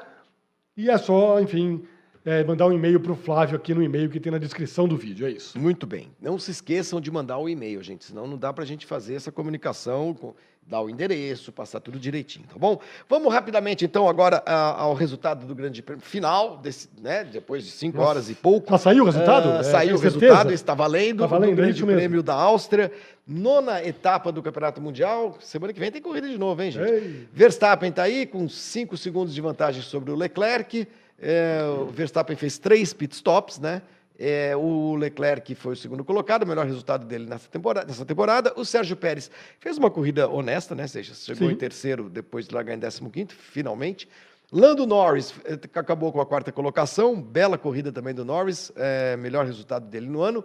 E 0.76 0.88
é 0.88 0.96
só, 0.96 1.40
enfim, 1.40 1.84
é, 2.24 2.44
mandar 2.44 2.66
um 2.66 2.72
e-mail 2.72 3.00
para 3.00 3.12
o 3.12 3.16
Flávio 3.16 3.56
aqui 3.56 3.74
no 3.74 3.82
e-mail 3.82 4.08
que 4.08 4.20
tem 4.20 4.30
na 4.30 4.38
descrição 4.38 4.86
do 4.86 4.96
vídeo. 4.96 5.26
É 5.26 5.30
isso. 5.30 5.58
Muito 5.58 5.86
bem. 5.86 6.10
Não 6.20 6.38
se 6.38 6.50
esqueçam 6.50 7.00
de 7.00 7.10
mandar 7.10 7.38
o 7.38 7.48
e-mail, 7.48 7.82
gente, 7.82 8.04
senão 8.04 8.26
não 8.26 8.38
dá 8.38 8.52
para 8.52 8.64
a 8.64 8.66
gente 8.66 8.86
fazer 8.86 9.14
essa 9.14 9.32
comunicação, 9.32 10.14
com, 10.14 10.34
dar 10.66 10.80
o 10.80 10.88
endereço, 10.88 11.50
passar 11.50 11.80
tudo 11.80 11.98
direitinho, 11.98 12.46
tá 12.46 12.56
bom? 12.56 12.80
Vamos 13.08 13.32
rapidamente, 13.32 13.84
então, 13.84 14.08
agora 14.08 14.42
a, 14.46 14.80
ao 14.82 14.94
resultado 14.94 15.44
do 15.44 15.54
grande 15.54 15.82
prêmio 15.82 16.04
final, 16.04 16.56
desse, 16.58 16.88
né, 17.00 17.24
depois 17.24 17.64
de 17.64 17.70
cinco 17.72 17.98
Nossa. 17.98 18.08
horas 18.08 18.30
e 18.30 18.34
pouco. 18.34 18.72
Ah, 18.72 18.78
saiu 18.78 19.02
o 19.02 19.06
resultado? 19.06 19.50
Ah, 19.50 19.58
É, 19.58 19.62
saiu 19.64 19.96
o 19.96 19.98
resultado, 19.98 20.52
está 20.52 20.74
valendo. 20.74 21.20
Tá 21.20 21.26
valendo, 21.26 21.50
do 21.50 21.52
é 21.54 21.56
Grande 21.56 21.76
isso 21.76 21.86
mesmo. 21.86 21.98
Prêmio 21.98 22.22
da 22.22 22.34
Áustria. 22.34 22.92
Nona 23.26 23.84
etapa 23.84 24.32
do 24.32 24.42
Campeonato 24.42 24.80
Mundial. 24.80 25.36
Semana 25.40 25.72
que 25.72 25.80
vem 25.80 25.90
tem 25.90 26.00
corrida 26.02 26.28
de 26.28 26.38
novo, 26.38 26.62
hein, 26.62 26.70
gente? 26.70 26.90
Ei. 26.90 27.28
Verstappen 27.32 27.90
está 27.90 28.04
aí 28.04 28.26
com 28.26 28.48
5 28.48 28.96
segundos 28.96 29.34
de 29.34 29.40
vantagem 29.40 29.82
sobre 29.82 30.10
o 30.10 30.16
Leclerc. 30.16 30.86
É, 31.22 31.62
o 31.64 31.86
Verstappen 31.86 32.36
fez 32.36 32.58
três 32.58 32.92
pit 32.92 33.14
stops, 33.14 33.60
né? 33.60 33.80
É, 34.18 34.54
o 34.56 34.94
Leclerc 34.96 35.54
foi 35.54 35.72
o 35.72 35.76
segundo 35.76 36.04
colocado, 36.04 36.42
o 36.42 36.46
melhor 36.46 36.66
resultado 36.66 37.06
dele 37.06 37.26
nessa 37.26 37.48
temporada. 37.48 37.86
Nessa 37.86 38.04
temporada. 38.04 38.52
O 38.56 38.64
Sérgio 38.64 38.96
Pérez 38.96 39.30
fez 39.58 39.78
uma 39.78 39.90
corrida 39.90 40.28
honesta, 40.28 40.74
né? 40.74 40.82
Ou 40.82 40.88
seja, 40.88 41.14
chegou 41.14 41.48
Sim. 41.48 41.54
em 41.54 41.56
terceiro 41.56 42.10
depois 42.10 42.46
de 42.46 42.54
largar 42.54 42.76
em 42.76 42.80
15 42.80 43.28
finalmente. 43.36 44.08
Lando 44.52 44.86
Norris 44.86 45.32
eh, 45.44 45.58
acabou 45.74 46.12
com 46.12 46.20
a 46.20 46.26
quarta 46.26 46.52
colocação, 46.52 47.20
bela 47.20 47.56
corrida 47.56 47.90
também 47.90 48.12
do 48.12 48.22
Norris, 48.22 48.70
é, 48.76 49.16
melhor 49.16 49.46
resultado 49.46 49.86
dele 49.86 50.06
no 50.06 50.20
ano. 50.20 50.44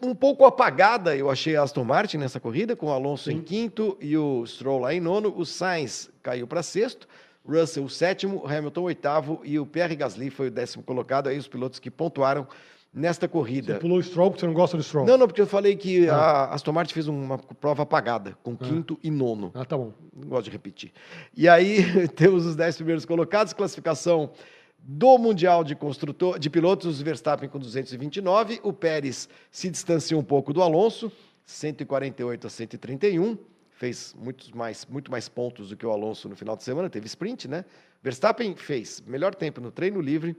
Um 0.00 0.14
pouco 0.14 0.44
apagada, 0.44 1.16
eu 1.16 1.30
achei 1.30 1.56
a 1.56 1.62
Aston 1.62 1.84
Martin 1.84 2.18
nessa 2.18 2.38
corrida, 2.38 2.76
com 2.76 2.86
o 2.86 2.92
Alonso 2.92 3.30
em 3.30 3.40
quinto 3.40 3.96
e 4.00 4.16
o 4.16 4.44
Stroll 4.46 4.80
lá 4.80 4.94
em 4.94 5.00
nono. 5.00 5.32
O 5.36 5.44
Sainz 5.44 6.10
caiu 6.22 6.46
para 6.46 6.62
sexto, 6.62 7.08
Russell 7.48 7.84
o 7.84 7.88
sétimo, 7.88 8.44
Hamilton 8.46 8.80
o 8.80 8.84
oitavo 8.84 9.40
e 9.42 9.58
o 9.58 9.64
Pierre 9.64 9.96
Gasly 9.96 10.30
foi 10.30 10.48
o 10.48 10.50
décimo 10.50 10.82
colocado. 10.82 11.28
Aí 11.28 11.38
os 11.38 11.48
pilotos 11.48 11.78
que 11.78 11.90
pontuaram 11.90 12.46
nesta 12.92 13.28
corrida. 13.28 13.74
Você 13.74 13.80
pulou 13.80 13.98
o 13.98 14.02
Stroll 14.02 14.30
porque 14.30 14.40
você 14.40 14.46
não 14.46 14.54
gosta 14.54 14.76
do 14.76 14.82
Stroll. 14.82 15.06
Não, 15.06 15.16
não, 15.16 15.26
porque 15.26 15.40
eu 15.40 15.46
falei 15.46 15.76
que 15.76 16.08
a 16.08 16.46
Aston 16.46 16.72
Martin 16.72 16.94
fez 16.94 17.08
uma 17.08 17.38
prova 17.38 17.82
apagada, 17.82 18.36
com 18.42 18.56
quinto 18.56 18.98
e 19.02 19.10
nono. 19.10 19.50
Ah, 19.54 19.64
tá 19.64 19.76
bom. 19.76 19.92
Não 20.14 20.28
gosto 20.28 20.44
de 20.44 20.50
repetir. 20.50 20.92
E 21.36 21.48
aí 21.48 22.08
temos 22.16 22.44
os 22.46 22.56
10 22.56 22.76
primeiros 22.76 23.04
colocados, 23.04 23.52
classificação 23.52 24.30
do 24.78 25.18
Mundial 25.18 25.64
de 25.64 25.74
Construtor, 25.74 26.38
de 26.38 26.48
pilotos, 26.48 27.00
Verstappen 27.02 27.48
com 27.48 27.58
229, 27.58 28.60
o 28.62 28.72
Pérez 28.72 29.28
se 29.50 29.68
distanciou 29.68 30.20
um 30.20 30.24
pouco 30.24 30.52
do 30.52 30.62
Alonso, 30.62 31.12
148 31.44 32.46
a 32.46 32.50
131, 32.50 33.36
fez 33.78 34.12
muitos 34.18 34.50
mais, 34.50 34.84
muito 34.86 35.08
mais 35.08 35.28
pontos 35.28 35.68
do 35.68 35.76
que 35.76 35.86
o 35.86 35.90
Alonso 35.90 36.28
no 36.28 36.34
final 36.34 36.56
de 36.56 36.64
semana, 36.64 36.90
teve 36.90 37.06
sprint, 37.06 37.46
né? 37.46 37.64
Verstappen 38.02 38.56
fez 38.56 39.00
melhor 39.06 39.36
tempo 39.36 39.60
no 39.60 39.70
treino 39.70 40.00
livre, 40.00 40.36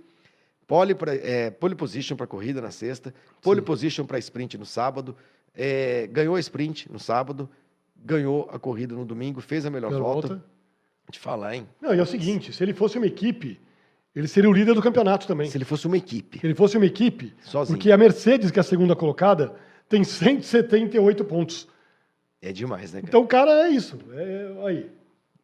pole, 0.68 0.94
pra, 0.94 1.16
é, 1.16 1.50
pole 1.50 1.74
position 1.74 2.18
para 2.18 2.28
corrida 2.28 2.60
na 2.62 2.70
sexta, 2.70 3.14
pole 3.42 3.62
position 3.62 4.06
para 4.06 4.20
sprint 4.20 4.58
no 4.58 4.66
sábado, 4.66 5.16
é, 5.56 6.06
ganhou 6.08 6.36
a 6.36 6.40
sprint 6.42 6.92
no 6.92 7.00
sábado, 7.00 7.50
ganhou 7.96 8.50
a 8.52 8.60
corrida 8.60 8.94
no 8.94 9.06
domingo, 9.06 9.40
fez 9.40 9.66
a 9.66 9.70
melhor 9.70 9.92
volta. 9.92 10.28
volta. 10.28 10.46
Te 11.10 11.18
falar, 11.18 11.56
hein? 11.56 11.68
Não, 11.82 11.96
e 11.96 11.98
é 11.98 12.02
o 12.02 12.06
seguinte, 12.06 12.52
se 12.54 12.62
ele 12.62 12.74
fosse 12.74 12.98
uma 12.98 13.08
equipe, 13.08 13.60
ele 14.14 14.28
seria 14.28 14.50
o 14.50 14.54
líder 14.54 14.76
do 14.76 14.82
campeonato 14.82 15.26
também. 15.26 15.50
Se 15.50 15.58
ele 15.58 15.66
fosse 15.66 15.88
uma 15.88 15.98
equipe. 15.98 16.40
Se 16.40 16.46
ele 16.46 16.54
fosse 16.54 16.76
uma 16.76 16.86
equipe, 16.86 17.34
Sozinho. 17.42 17.78
porque 17.78 17.90
a 17.92 17.98
Mercedes, 17.98 18.52
que 18.52 18.60
é 18.60 18.62
a 18.62 18.64
segunda 18.64 18.96
colocada, 18.96 19.56
tem 19.88 20.04
178 20.04 21.24
pontos. 21.24 21.68
É 22.42 22.52
demais, 22.52 22.94
né, 22.94 23.00
cara? 23.02 23.10
Então 23.10 23.22
o 23.22 23.28
cara 23.28 23.68
é 23.68 23.70
isso. 23.70 23.98
É, 24.14 24.68
aí. 24.68 24.92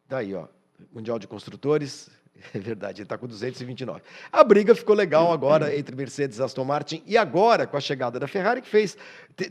Daí, 0.08 0.34
ó. 0.34 0.46
Mundial 0.92 1.18
de 1.18 1.26
Construtores. 1.26 2.08
É 2.54 2.58
verdade, 2.58 3.00
ele 3.00 3.08
tá 3.08 3.16
com 3.16 3.26
229. 3.26 4.02
A 4.30 4.44
briga 4.44 4.74
ficou 4.74 4.94
legal 4.94 5.32
agora 5.32 5.74
entre 5.74 5.96
Mercedes 5.96 6.38
e 6.38 6.42
Aston 6.42 6.64
Martin. 6.64 7.02
E 7.06 7.16
agora, 7.16 7.66
com 7.66 7.78
a 7.78 7.80
chegada 7.80 8.20
da 8.20 8.28
Ferrari, 8.28 8.60
que 8.60 8.68
fez. 8.68 8.94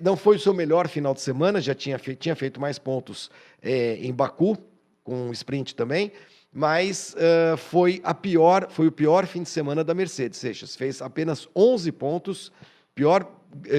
Não 0.03 0.15
foi 0.15 0.35
o 0.35 0.39
seu 0.39 0.53
melhor 0.53 0.87
final 0.87 1.11
de 1.15 1.19
semana, 1.19 1.59
já 1.59 1.73
tinha, 1.73 1.97
fe- 1.97 2.15
tinha 2.15 2.35
feito 2.35 2.61
mais 2.61 2.77
pontos 2.77 3.31
é, 3.59 3.95
em 3.95 4.13
Baku, 4.13 4.55
com 5.03 5.29
o 5.29 5.33
sprint 5.33 5.73
também. 5.75 6.11
Mas 6.53 7.15
ah, 7.17 7.57
foi, 7.57 7.99
a 8.03 8.13
pior, 8.13 8.67
foi 8.69 8.85
o 8.85 8.91
pior 8.91 9.25
fim 9.25 9.41
de 9.41 9.49
semana 9.49 9.83
da 9.83 9.95
Mercedes. 9.95 10.37
Seixas 10.37 10.75
fez 10.75 11.01
apenas 11.01 11.49
11 11.55 11.91
pontos, 11.91 12.51
pior 12.93 13.23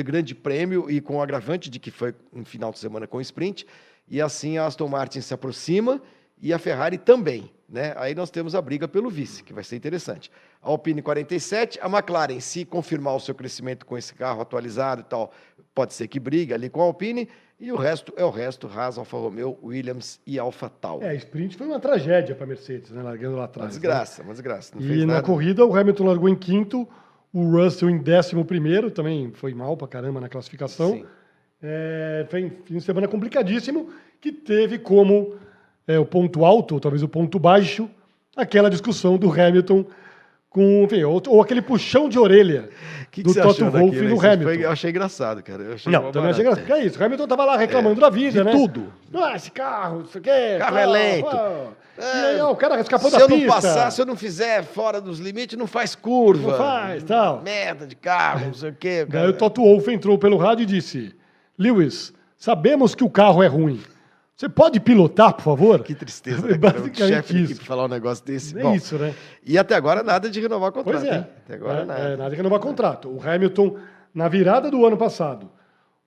grande 0.05 0.35
prêmio, 0.35 0.90
e 0.90 1.00
com 1.00 1.16
o 1.16 1.22
agravante 1.22 1.70
de 1.70 1.79
que 1.79 1.90
foi 1.90 2.14
um 2.33 2.44
final 2.44 2.72
de 2.72 2.79
semana 2.79 3.07
com 3.07 3.20
sprint. 3.20 3.66
E 4.09 4.20
assim 4.20 4.59
a 4.59 4.66
Aston 4.66 4.88
Martin 4.88 5.20
se 5.20 5.35
aproxima 5.35 6.00
e 6.40 6.52
a 6.52 6.59
Ferrari 6.59 6.98
também. 6.98 7.50
Né? 7.68 7.92
Aí 7.96 8.14
nós 8.14 8.31
temos 8.31 8.55
a 8.55 8.62
briga 8.62 8.87
pelo 8.87 9.11
vice, 9.11 9.42
que 9.42 9.52
vai 9.52 9.64
ser 9.64 9.74
interessante. 9.74 10.31
A 10.62 10.68
Alpine 10.68 11.02
47, 11.02 11.81
a 11.83 11.88
McLaren, 11.88 12.38
se 12.38 12.64
confirmar 12.64 13.16
o 13.16 13.20
seu 13.20 13.35
crescimento 13.35 13.85
com 13.85 13.98
esse 13.98 14.14
carro 14.14 14.40
atualizado 14.40 15.00
e 15.00 15.05
tal, 15.05 15.33
pode 15.74 15.92
ser 15.92 16.07
que 16.07 16.20
briga 16.20 16.55
ali 16.55 16.70
com 16.70 16.81
a 16.81 16.85
Alpine, 16.85 17.29
e 17.59 17.72
o 17.72 17.76
resto 17.76 18.12
é 18.16 18.24
o 18.24 18.31
resto, 18.31 18.68
Haas, 18.68 18.98
Alfa 18.98 19.16
Romeo, 19.16 19.59
Williams 19.62 20.20
e 20.26 20.38
Alfa 20.38 20.68
Tauri. 20.68 21.07
É, 21.07 21.14
sprint 21.16 21.57
foi 21.57 21.66
uma 21.66 21.81
tragédia 21.81 22.35
para 22.35 22.44
a 22.44 22.46
Mercedes, 22.46 22.90
né? 22.90 23.02
Largando 23.02 23.35
lá 23.35 23.42
uma 23.42 23.44
atrás. 23.46 23.66
né? 23.66 23.70
desgraça, 23.70 24.22
uma 24.22 24.33
desgraça. 24.33 24.74
E 24.79 24.87
fez 24.87 25.00
na 25.00 25.14
nada. 25.14 25.22
corrida, 25.22 25.64
o 25.64 25.74
Hamilton 25.74 26.05
largou 26.05 26.29
em 26.29 26.37
quinto, 26.37 26.87
o 27.37 27.51
Russell 27.51 27.90
em 27.90 27.99
décimo 27.99 28.46
primeiro, 28.46 28.90
também 28.90 29.31
foi 29.31 29.53
mal 29.53 29.77
pra 29.77 29.87
caramba 29.87 30.18
na 30.22 30.27
classificação. 30.27 31.05
É, 31.62 32.25
foi 32.31 32.46
um 32.46 32.51
fim 32.64 32.79
de 32.79 32.81
semana 32.81 33.07
complicadíssimo, 33.07 33.90
que 34.22 34.33
teve 34.33 34.79
como 34.79 35.35
é, 35.87 35.99
o 35.99 36.07
ponto 36.07 36.46
alto, 36.46 36.72
ou 36.72 36.81
talvez 36.81 37.03
o 37.03 37.09
ponto 37.09 37.38
baixo, 37.38 37.90
aquela 38.35 38.70
discussão 38.70 39.18
do 39.18 39.31
Hamilton 39.31 39.85
com, 40.48 40.85
enfim, 40.85 41.02
ou, 41.04 41.22
ou 41.28 41.42
aquele 41.42 41.61
puxão 41.61 42.09
de 42.09 42.18
orelha 42.18 42.68
que, 43.11 43.22
que 43.22 43.22
do 43.22 43.35
Toto 43.35 43.64
Wolff 43.70 44.00
no 44.00 44.20
Hamilton. 44.20 44.42
Foi- 44.44 44.64
eu 44.64 44.70
achei 44.70 44.90
engraçado, 44.90 45.42
cara. 45.42 45.62
Eu 45.62 45.74
achei 45.74 45.92
Não, 45.92 46.11
também 46.11 46.30
achei 46.30 46.42
engraçado. 46.42 46.64
Que 46.64 46.72
é 46.72 46.85
isso? 46.85 46.98
O 46.98 47.04
Hamilton 47.04 47.26
tava 47.26 47.44
lá 47.44 47.56
reclamando 47.56 48.00
da 48.00 48.09
vida, 48.09 48.38
de 48.38 48.44
né? 48.44 48.52
tudo. 48.52 48.92
Ah, 49.14 49.35
esse 49.37 49.50
carro, 49.50 50.02
isso 50.02 50.18
aqui. 50.18 50.30
é 50.30 50.59
Carro 50.59 50.76
é 50.78 50.87
lento. 50.87 51.37
E 51.98 52.02
aí, 52.02 52.40
ó, 52.40 52.52
o 52.52 52.56
cara 52.56 52.78
escapou 52.80 53.11
se 53.11 53.16
da 53.16 53.22
eu 53.22 53.28
não 53.28 53.37
pista. 53.38 53.52
passar, 53.54 53.90
se 53.90 54.00
eu 54.02 54.04
não 54.06 54.16
fizer 54.16 54.62
fora 54.64 55.00
dos 55.00 55.18
limites, 55.18 55.59
não 55.59 55.66
faz 55.66 55.94
curva. 55.94 56.50
Não 56.50 56.59
faz, 56.59 57.02
tal. 57.04 57.40
Merda 57.42 57.87
de 57.87 57.96
carro, 57.96 58.46
não 58.46 58.54
sei 58.54 58.70
o 58.70 58.74
quê. 58.74 59.06
Daí 59.09 59.28
o 59.28 59.32
Toto 59.32 59.62
Wolff 59.62 59.90
entrou 59.90 60.18
pelo 60.18 60.37
rádio 60.37 60.64
e 60.64 60.66
disse: 60.66 61.14
Lewis, 61.59 62.12
sabemos 62.37 62.94
que 62.94 63.02
o 63.02 63.09
carro 63.09 63.42
é 63.42 63.46
ruim. 63.46 63.80
Você 64.37 64.51
pode 64.51 64.79
pilotar, 64.81 65.33
por 65.33 65.42
favor? 65.42 65.83
Que 65.83 65.94
tristeza, 65.94 66.46
É 66.46 66.53
né, 66.53 66.59
cara? 66.61 66.79
O 66.79 66.83
basicamente 66.83 67.14
chefe 67.14 67.35
de 67.35 67.44
equipe 67.44 67.64
falar 67.64 67.87
um 67.87 67.88
negócio 67.88 68.22
desse. 68.25 68.59
É 68.59 68.62
Bom, 68.62 68.75
isso, 68.75 68.99
né? 68.99 69.14
E 69.42 69.57
até 69.57 69.75
agora 69.75 70.03
nada 70.03 70.29
de 70.29 70.38
renovar 70.40 70.72
contrato, 70.72 71.01
Pois 71.01 71.11
é. 71.11 71.16
hein? 71.16 71.27
Até 71.44 71.55
agora 71.55 71.81
é, 71.81 71.85
nada. 71.87 72.01
é, 72.01 72.16
nada 72.16 72.31
que 72.31 72.37
renovar 72.37 72.61
contrato. 72.61 73.09
O 73.09 73.18
Hamilton, 73.27 73.79
na 74.14 74.29
virada 74.29 74.70
do 74.70 74.85
ano 74.85 74.96
passado, 74.99 75.51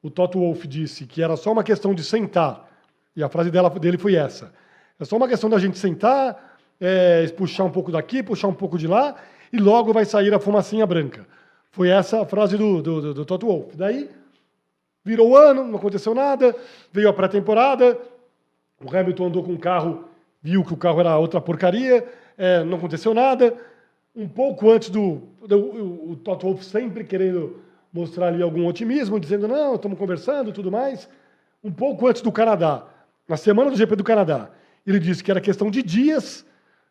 o 0.01 0.11
Toto 0.11 0.39
Wolff 0.39 0.67
disse 0.67 1.05
que 1.07 1.23
era 1.23 1.35
só 1.35 1.51
uma 1.51 1.63
questão 1.63 1.93
de 1.93 2.03
sentar. 2.03 2.69
E 3.15 3.23
a 3.23 3.29
frase 3.29 3.49
dela, 3.49 3.67
dele 3.71 3.97
foi 3.97 4.13
essa. 4.15 4.53
É 4.99 5.05
só 5.05 5.17
uma 5.17 5.27
questão 5.27 5.49
da 5.49 5.57
gente 5.57 5.79
sentar, 5.79 6.57
é, 6.79 7.27
puxar 7.29 7.63
um 7.63 7.71
pouco 7.71 7.91
daqui, 7.91 8.21
puxar 8.21 8.47
um 8.47 8.53
pouco 8.53 8.77
de 8.77 8.85
lá, 8.85 9.15
e 9.51 9.57
logo 9.57 9.91
vai 9.91 10.05
sair 10.05 10.31
a 10.35 10.39
fumacinha 10.39 10.85
branca. 10.85 11.25
Foi 11.71 11.89
essa 11.89 12.21
a 12.21 12.25
frase 12.27 12.57
do, 12.57 12.79
do, 12.81 13.01
do, 13.01 13.13
do 13.15 13.25
Toto 13.25 13.47
Wolff. 13.47 13.75
Daí, 13.75 14.07
virou 15.03 15.29
o 15.31 15.35
ano, 15.35 15.63
não 15.63 15.79
aconteceu 15.79 16.13
nada, 16.13 16.55
veio 16.91 17.09
a 17.09 17.13
pré-temporada, 17.13 17.97
o 18.83 18.95
Hamilton 18.95 19.27
andou 19.27 19.43
com 19.43 19.53
o 19.53 19.59
carro, 19.59 20.05
viu 20.41 20.63
que 20.63 20.73
o 20.73 20.77
carro 20.77 20.99
era 20.99 21.17
outra 21.17 21.41
porcaria, 21.41 22.07
é, 22.37 22.63
não 22.63 22.77
aconteceu 22.77 23.13
nada. 23.13 23.53
Um 24.15 24.27
pouco 24.27 24.69
antes 24.69 24.89
do. 24.89 25.21
o, 25.41 26.11
o 26.11 26.15
Toto 26.15 26.47
Wolff 26.47 26.65
sempre 26.65 27.03
querendo 27.03 27.57
mostrar 27.91 28.27
ali 28.27 28.41
algum 28.41 28.65
otimismo, 28.67 29.19
dizendo: 29.19 29.47
não, 29.47 29.75
estamos 29.75 29.97
conversando 29.97 30.51
tudo 30.51 30.71
mais. 30.71 31.09
Um 31.63 31.71
pouco 31.71 32.07
antes 32.07 32.21
do 32.21 32.31
Canadá, 32.31 32.85
na 33.27 33.35
semana 33.35 33.69
do 33.69 33.75
GP 33.75 33.95
do 33.97 34.03
Canadá, 34.03 34.49
ele 34.87 34.99
disse 34.99 35.23
que 35.23 35.29
era 35.29 35.41
questão 35.41 35.69
de 35.69 35.83
dias 35.83 36.45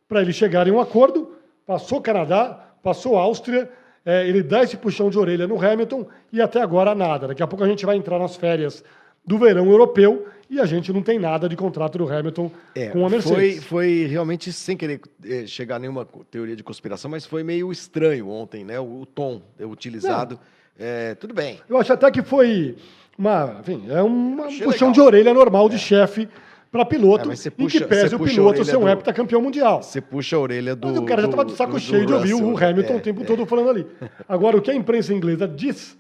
para 0.07 0.21
eles 0.21 0.37
chegarem 0.37 0.73
a 0.73 0.77
um 0.77 0.81
acordo. 0.81 1.37
Passou 1.67 2.01
Canadá, 2.01 2.73
passou 2.83 3.17
Áustria, 3.17 3.71
é, 4.05 4.27
ele 4.27 4.43
dá 4.43 4.63
esse 4.63 4.77
puxão 4.77 5.11
de 5.11 5.19
orelha 5.19 5.47
no 5.47 5.63
Hamilton 5.63 6.07
e 6.33 6.41
até 6.41 6.63
agora 6.63 6.95
nada. 6.95 7.29
Daqui 7.29 7.43
a 7.43 7.47
pouco 7.47 7.65
a 7.65 7.69
gente 7.69 7.85
vai 7.85 7.97
entrar 7.97 8.19
nas 8.19 8.37
férias 8.37 8.85
do 9.25 9.39
verão 9.39 9.71
europeu 9.71 10.27
e 10.51 10.61
a 10.61 10.65
gente 10.67 10.93
não 10.93 11.03
tem 11.03 11.19
nada 11.19 11.49
de 11.49 11.57
contrato 11.57 11.99
do 11.99 12.11
Hamilton 12.13 12.51
É, 12.75 12.89
com 12.89 13.05
a 13.05 13.09
foi, 13.11 13.19
Mercedes. 13.19 13.65
foi 13.65 14.07
realmente 14.07 14.53
sem 14.53 14.77
querer 14.77 15.01
eh, 15.25 15.47
chegar 15.47 15.77
a 15.77 15.79
nenhuma 15.79 16.07
teoria 16.31 16.57
de 16.57 16.63
conspiração, 16.63 17.11
mas 17.11 17.27
foi 17.27 17.43
meio 17.43 17.71
estranho 17.71 18.29
ontem, 18.29 18.65
né? 18.65 18.79
O, 18.81 19.01
o 19.03 19.07
tom 19.07 19.43
utilizado. 19.61 20.39
É, 20.79 21.15
tudo 21.17 21.35
bem. 21.35 21.59
Eu 21.69 21.77
acho 21.77 21.93
até 21.93 22.11
que 22.11 22.23
foi 22.23 22.77
uma, 23.19 23.57
enfim, 23.61 23.85
é 23.89 24.01
uma- 24.03 24.45
um 24.47 24.59
puxão 24.59 24.69
legal. 24.89 24.93
de 24.93 25.01
orelha 25.01 25.35
normal 25.35 25.69
de 25.69 25.79
chefe 25.79 26.29
para 26.71 26.85
piloto, 26.85 27.31
É, 27.33 27.35
você 27.37 27.49
em 27.49 27.53
puxa- 27.53 27.79
que 27.81 27.87
pese 27.87 28.15
o 28.15 28.19
puxa 28.19 28.35
piloto 28.35 28.65
ser 28.65 28.77
um 28.77 28.81
do- 28.83 28.89
heptacampeão 28.89 29.41
mundial. 29.43 29.83
Você 29.83 30.01
puxa 30.01 30.37
a 30.37 30.39
orelha 30.39 30.77
do. 30.77 30.87
Mas 30.89 30.99
o 30.99 31.05
cara 31.05 31.23
já 31.23 31.29
estava 31.29 31.45
de 31.45 31.53
saco 31.53 31.73
do- 31.73 31.81
cheio 31.81 32.03
do 32.03 32.07
de 32.09 32.13
ouvir 32.15 32.33
Russell, 32.33 32.49
o 32.53 32.57
Hamilton 32.65 32.93
né? 32.93 32.99
o 32.99 33.03
tempo 33.03 33.23
É, 33.23 33.25
todo 33.25 33.45
falando 33.47 33.71
ali. 33.71 33.87
Agora, 34.29 34.57
o 34.57 34.63
que 34.63 34.71
a 34.71 34.75
imprensa 34.75 35.13
inglesa 35.13 35.49
diz 35.49 35.97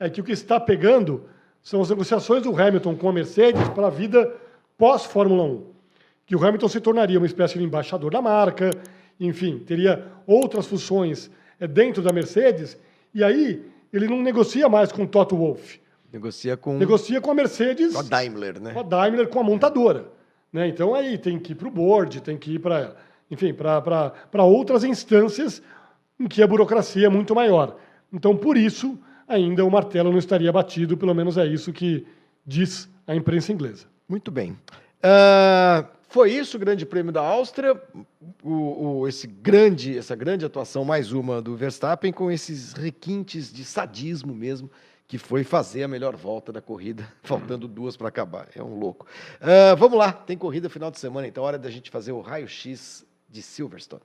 é 0.00 0.08
que 0.08 0.20
o 0.20 0.24
que 0.24 0.32
está 0.32 0.58
pegando 0.58 1.24
são 1.64 1.82
as 1.82 1.90
negociações 1.90 2.44
do 2.44 2.56
Hamilton 2.56 2.94
com 2.94 3.08
a 3.08 3.12
Mercedes 3.12 3.68
para 3.70 3.88
a 3.88 3.90
vida 3.90 4.32
pós-Fórmula 4.78 5.42
1. 5.42 5.64
Que 6.26 6.36
o 6.36 6.44
Hamilton 6.46 6.68
se 6.68 6.80
tornaria 6.80 7.18
uma 7.18 7.26
espécie 7.26 7.58
de 7.58 7.64
embaixador 7.64 8.12
da 8.12 8.22
marca 8.22 8.70
enfim, 9.18 9.58
teria 9.58 10.06
outras 10.26 10.66
funções 10.66 11.30
é, 11.60 11.66
dentro 11.66 12.02
da 12.02 12.12
Mercedes, 12.12 12.76
e 13.14 13.22
aí 13.22 13.64
ele 13.92 14.08
não 14.08 14.20
negocia 14.22 14.68
mais 14.68 14.90
com 14.90 15.04
o 15.04 15.06
Toto 15.06 15.36
Wolff. 15.36 15.80
Negocia 16.12 16.56
com, 16.56 16.78
Negocia 16.78 17.20
com 17.20 17.30
a 17.30 17.34
Mercedes, 17.34 17.92
com 17.92 18.00
a 18.00 18.02
Daimler, 18.02 18.60
né? 18.60 18.72
com 18.72 18.80
a 18.80 18.82
Daimler, 18.82 19.28
com 19.28 19.40
a 19.40 19.42
montadora. 19.42 20.06
Né? 20.52 20.68
Então 20.68 20.94
aí 20.94 21.18
tem 21.18 21.38
que 21.38 21.52
ir 21.52 21.54
para 21.54 21.68
o 21.68 21.70
board, 21.70 22.20
tem 22.20 22.36
que 22.36 22.54
ir 22.54 22.58
para, 22.58 22.94
enfim, 23.30 23.52
para 23.52 24.44
outras 24.44 24.84
instâncias 24.84 25.62
em 26.18 26.26
que 26.26 26.42
a 26.42 26.46
burocracia 26.46 27.06
é 27.06 27.10
muito 27.10 27.34
maior. 27.34 27.76
Então, 28.12 28.36
por 28.36 28.56
isso, 28.56 28.96
ainda 29.26 29.64
o 29.64 29.70
martelo 29.70 30.10
não 30.10 30.18
estaria 30.18 30.52
batido, 30.52 30.96
pelo 30.96 31.14
menos 31.14 31.36
é 31.36 31.46
isso 31.46 31.72
que 31.72 32.06
diz 32.46 32.88
a 33.06 33.14
imprensa 33.14 33.52
inglesa. 33.52 33.86
Muito 34.08 34.30
bem. 34.30 34.52
Uh, 35.02 35.86
foi 36.08 36.32
isso 36.32 36.56
o 36.56 36.60
Grande 36.60 36.86
Prêmio 36.86 37.12
da 37.12 37.20
Áustria, 37.20 37.80
o, 38.42 39.00
o, 39.00 39.08
esse 39.08 39.26
grande, 39.26 39.98
essa 39.98 40.14
grande 40.14 40.44
atuação, 40.44 40.84
mais 40.84 41.12
uma 41.12 41.42
do 41.42 41.56
Verstappen, 41.56 42.12
com 42.12 42.30
esses 42.30 42.72
requintes 42.72 43.52
de 43.52 43.64
sadismo 43.64 44.34
mesmo, 44.34 44.70
que 45.08 45.18
foi 45.18 45.42
fazer 45.42 45.82
a 45.82 45.88
melhor 45.88 46.14
volta 46.16 46.52
da 46.52 46.60
corrida, 46.60 47.06
faltando 47.22 47.66
duas 47.66 47.96
para 47.96 48.08
acabar. 48.08 48.48
É 48.54 48.62
um 48.62 48.78
louco. 48.78 49.06
Uh, 49.40 49.76
vamos 49.76 49.98
lá, 49.98 50.12
tem 50.12 50.38
corrida 50.38 50.70
final 50.70 50.90
de 50.90 50.98
semana, 50.98 51.26
então 51.26 51.42
é 51.42 51.46
hora 51.48 51.58
da 51.58 51.70
gente 51.70 51.90
fazer 51.90 52.12
o 52.12 52.20
raio-x 52.20 53.04
de 53.28 53.42
Silverstone. 53.42 54.02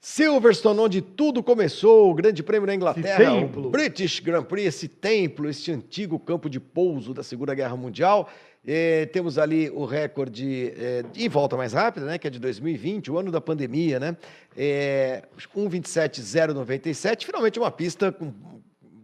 Silverstone, 0.00 0.80
onde 0.80 1.02
tudo 1.02 1.42
começou, 1.42 2.10
o 2.10 2.14
Grande 2.14 2.42
Prêmio 2.42 2.66
da 2.66 2.74
Inglaterra, 2.74 3.34
o 3.54 3.68
British 3.68 4.18
Grand 4.20 4.44
Prix, 4.44 4.66
esse 4.66 4.88
templo, 4.88 5.46
esse 5.46 5.70
antigo 5.70 6.18
campo 6.18 6.48
de 6.48 6.58
pouso 6.58 7.12
da 7.12 7.22
Segunda 7.22 7.54
Guerra 7.54 7.76
Mundial. 7.76 8.26
É, 8.66 9.04
temos 9.06 9.38
ali 9.38 9.68
o 9.70 9.84
recorde 9.84 10.72
é, 10.76 11.02
de 11.02 11.28
volta 11.28 11.54
mais 11.56 11.74
rápida, 11.74 12.06
né, 12.06 12.18
que 12.18 12.26
é 12.26 12.30
de 12.30 12.38
2020, 12.38 13.10
o 13.10 13.18
ano 13.18 13.30
da 13.30 13.40
pandemia, 13.40 14.00
né? 14.00 14.16
É, 14.56 15.22
1,27,097, 15.54 17.26
finalmente 17.26 17.58
uma 17.58 17.70
pista 17.70 18.10
com 18.10 18.32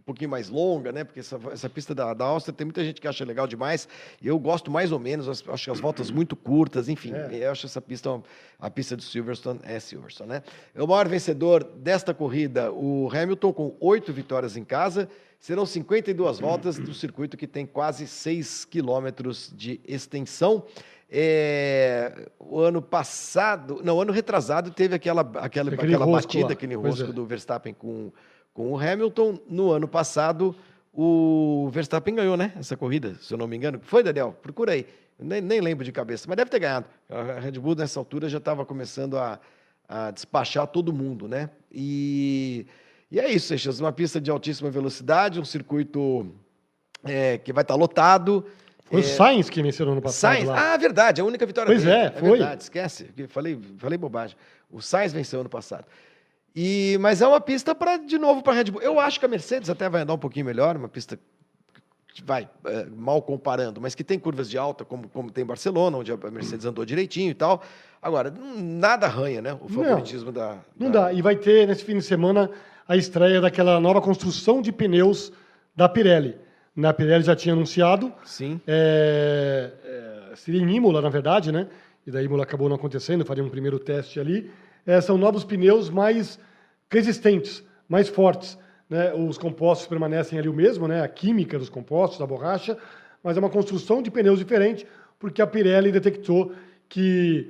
pouquinho 0.07 0.29
mais 0.29 0.47
longa, 0.47 0.93
né? 0.93 1.03
Porque 1.03 1.19
essa, 1.19 1.37
essa 1.51 1.69
pista 1.69 1.93
da, 1.93 2.13
da 2.13 2.23
Áustria 2.23 2.55
tem 2.55 2.63
muita 2.63 2.81
gente 2.81 3.01
que 3.01 3.07
acha 3.07 3.25
legal 3.25 3.45
demais. 3.45 3.89
Eu 4.23 4.39
gosto 4.39 4.71
mais 4.71 4.93
ou 4.93 4.99
menos, 4.99 5.43
acho 5.45 5.71
as 5.71 5.79
voltas 5.81 6.09
muito 6.09 6.33
curtas, 6.33 6.87
enfim. 6.87 7.13
É. 7.13 7.45
Eu 7.45 7.51
acho 7.51 7.65
essa 7.65 7.81
pista, 7.81 8.21
a 8.57 8.69
pista 8.69 8.95
do 8.95 9.03
Silverstone 9.03 9.59
é 9.63 9.77
Silverstone, 9.81 10.29
né? 10.29 10.43
É 10.73 10.81
o 10.81 10.87
maior 10.87 11.09
vencedor 11.09 11.61
desta 11.61 12.13
corrida, 12.13 12.71
o 12.71 13.09
Hamilton, 13.13 13.51
com 13.51 13.75
oito 13.81 14.13
vitórias 14.13 14.55
em 14.55 14.63
casa. 14.63 15.09
Serão 15.39 15.65
52 15.65 16.39
voltas 16.39 16.79
do 16.79 16.93
circuito 16.93 17.35
que 17.35 17.45
tem 17.45 17.65
quase 17.65 18.07
6 18.07 18.65
quilômetros 18.65 19.51
de 19.55 19.81
extensão. 19.85 20.63
É, 21.09 22.29
o 22.39 22.59
ano 22.59 22.81
passado, 22.81 23.81
não, 23.83 24.01
ano 24.01 24.11
retrasado 24.11 24.71
teve 24.71 24.95
aquela, 24.95 25.21
aquela, 25.21 25.73
aquela 25.73 26.05
batida, 26.05 26.47
lá. 26.47 26.51
aquele 26.53 26.75
rosco 26.75 27.09
é. 27.09 27.13
do 27.13 27.25
Verstappen 27.25 27.73
com 27.73 28.11
com 28.57 28.71
o 28.71 28.79
Hamilton. 28.79 29.39
No 29.47 29.71
ano 29.71 29.87
passado, 29.87 30.55
o 30.91 31.69
Verstappen 31.71 32.15
ganhou, 32.15 32.35
né? 32.35 32.51
Essa 32.57 32.75
corrida, 32.75 33.15
se 33.21 33.31
eu 33.31 33.37
não 33.37 33.47
me 33.47 33.55
engano. 33.55 33.79
Foi, 33.83 34.01
Daniel? 34.01 34.35
Procura 34.41 34.71
aí. 34.71 34.87
Nem, 35.19 35.39
nem 35.41 35.61
lembro 35.61 35.85
de 35.85 35.91
cabeça, 35.91 36.25
mas 36.27 36.35
deve 36.35 36.49
ter 36.49 36.59
ganhado. 36.59 36.87
A 37.07 37.39
Red 37.39 37.51
Bull, 37.51 37.75
nessa 37.75 37.99
altura, 37.99 38.27
já 38.27 38.39
estava 38.39 38.65
começando 38.65 39.15
a, 39.15 39.39
a, 39.87 40.09
despachar 40.09 40.65
todo 40.65 40.91
mundo, 40.91 41.27
né? 41.27 41.51
E, 41.71 42.65
e 43.11 43.19
é 43.19 43.29
isso, 43.31 43.47
Seixas. 43.47 43.79
Uma 43.79 43.91
pista 43.91 44.19
de 44.19 44.31
altíssima 44.31 44.71
velocidade, 44.71 45.39
um 45.39 45.45
circuito 45.45 46.27
é, 47.03 47.37
que 47.37 47.53
vai 47.53 47.63
estar 47.63 47.75
tá 47.75 47.79
lotado. 47.79 48.43
Foi 48.85 49.01
é, 49.01 49.03
o 49.03 49.07
Sainz 49.07 49.51
que 49.51 49.61
venceu 49.61 49.85
no 49.85 49.91
ano 49.91 50.01
passado. 50.01 50.33
Sainz, 50.33 50.47
lá. 50.47 50.73
ah, 50.73 50.77
verdade, 50.77 51.21
a 51.21 51.25
única 51.25 51.45
vitória 51.45 51.67
pois 51.67 51.83
dele. 51.83 51.95
Pois 51.95 52.13
é, 52.13 52.17
é 52.17 52.19
foi. 52.19 52.37
Verdade, 52.39 52.63
esquece, 52.63 53.09
falei, 53.27 53.59
falei 53.77 53.97
bobagem. 53.99 54.35
O 54.71 54.81
Sainz 54.81 55.13
venceu 55.13 55.41
ano 55.41 55.49
passado. 55.49 55.85
E, 56.59 56.97
mas 56.99 57.21
é 57.21 57.27
uma 57.27 57.39
pista 57.39 57.75
para 57.75 57.97
de 57.97 58.17
novo 58.17 58.41
para 58.41 58.53
Red 58.53 58.71
Bull. 58.71 58.81
Eu 58.81 58.99
acho 58.99 59.19
que 59.19 59.25
a 59.27 59.29
Mercedes 59.29 59.69
até 59.69 59.87
vai 59.87 60.01
andar 60.01 60.15
um 60.15 60.17
pouquinho 60.17 60.43
melhor, 60.47 60.75
uma 60.75 60.89
pista 60.89 61.19
que 62.15 62.23
vai 62.23 62.49
é, 62.65 62.85
mal 62.85 63.21
comparando, 63.21 63.79
mas 63.79 63.93
que 63.93 64.03
tem 64.03 64.17
curvas 64.17 64.49
de 64.49 64.57
alta, 64.57 64.83
como, 64.83 65.07
como 65.07 65.29
tem 65.29 65.45
Barcelona, 65.45 65.97
onde 65.97 66.11
a 66.11 66.17
Mercedes 66.31 66.65
andou 66.65 66.83
direitinho 66.83 67.29
e 67.29 67.35
tal. 67.35 67.61
Agora, 68.01 68.33
nada 68.57 69.05
arranha, 69.05 69.39
né? 69.39 69.55
O 69.61 69.69
favoritismo 69.69 70.31
não, 70.31 70.33
da, 70.33 70.57
Não 70.79 70.89
dá. 70.89 71.13
E 71.13 71.21
vai 71.21 71.35
ter 71.35 71.67
nesse 71.67 71.83
fim 71.83 71.95
de 71.95 72.01
semana 72.01 72.49
a 72.87 72.97
estreia 72.97 73.39
daquela 73.39 73.79
nova 73.79 74.01
construção 74.01 74.59
de 74.59 74.71
pneus 74.71 75.31
da 75.75 75.87
Pirelli. 75.87 76.37
Na 76.75 76.91
Pirelli 76.91 77.23
já 77.23 77.35
tinha 77.35 77.53
anunciado. 77.53 78.11
Sim. 78.25 78.59
É, 78.65 79.73
é, 80.31 80.35
seria 80.35 80.59
em 80.63 80.75
Imola, 80.75 81.03
na 81.03 81.09
verdade, 81.09 81.51
né? 81.51 81.67
E 82.03 82.09
da 82.09 82.19
Imola 82.23 82.41
acabou 82.41 82.67
não 82.67 82.77
acontecendo, 82.77 83.23
faria 83.23 83.43
um 83.43 83.49
primeiro 83.49 83.77
teste 83.77 84.19
ali. 84.19 84.49
É, 84.87 84.99
são 85.01 85.19
novos 85.19 85.43
pneus 85.43 85.87
mais 85.91 86.39
resistentes, 86.89 87.63
mais 87.87 88.07
fortes. 88.09 88.57
Né? 88.89 89.13
Os 89.13 89.37
compostos 89.37 89.87
permanecem 89.87 90.39
ali 90.39 90.49
o 90.49 90.53
mesmo, 90.53 90.87
né? 90.87 91.01
a 91.01 91.07
química 91.07 91.57
dos 91.57 91.69
compostos, 91.69 92.19
da 92.19 92.25
borracha, 92.25 92.77
mas 93.23 93.35
é 93.35 93.39
uma 93.39 93.49
construção 93.49 94.01
de 94.01 94.09
pneus 94.09 94.39
diferente, 94.39 94.85
porque 95.19 95.41
a 95.41 95.47
Pirelli 95.47 95.91
detectou 95.91 96.53
que 96.87 97.49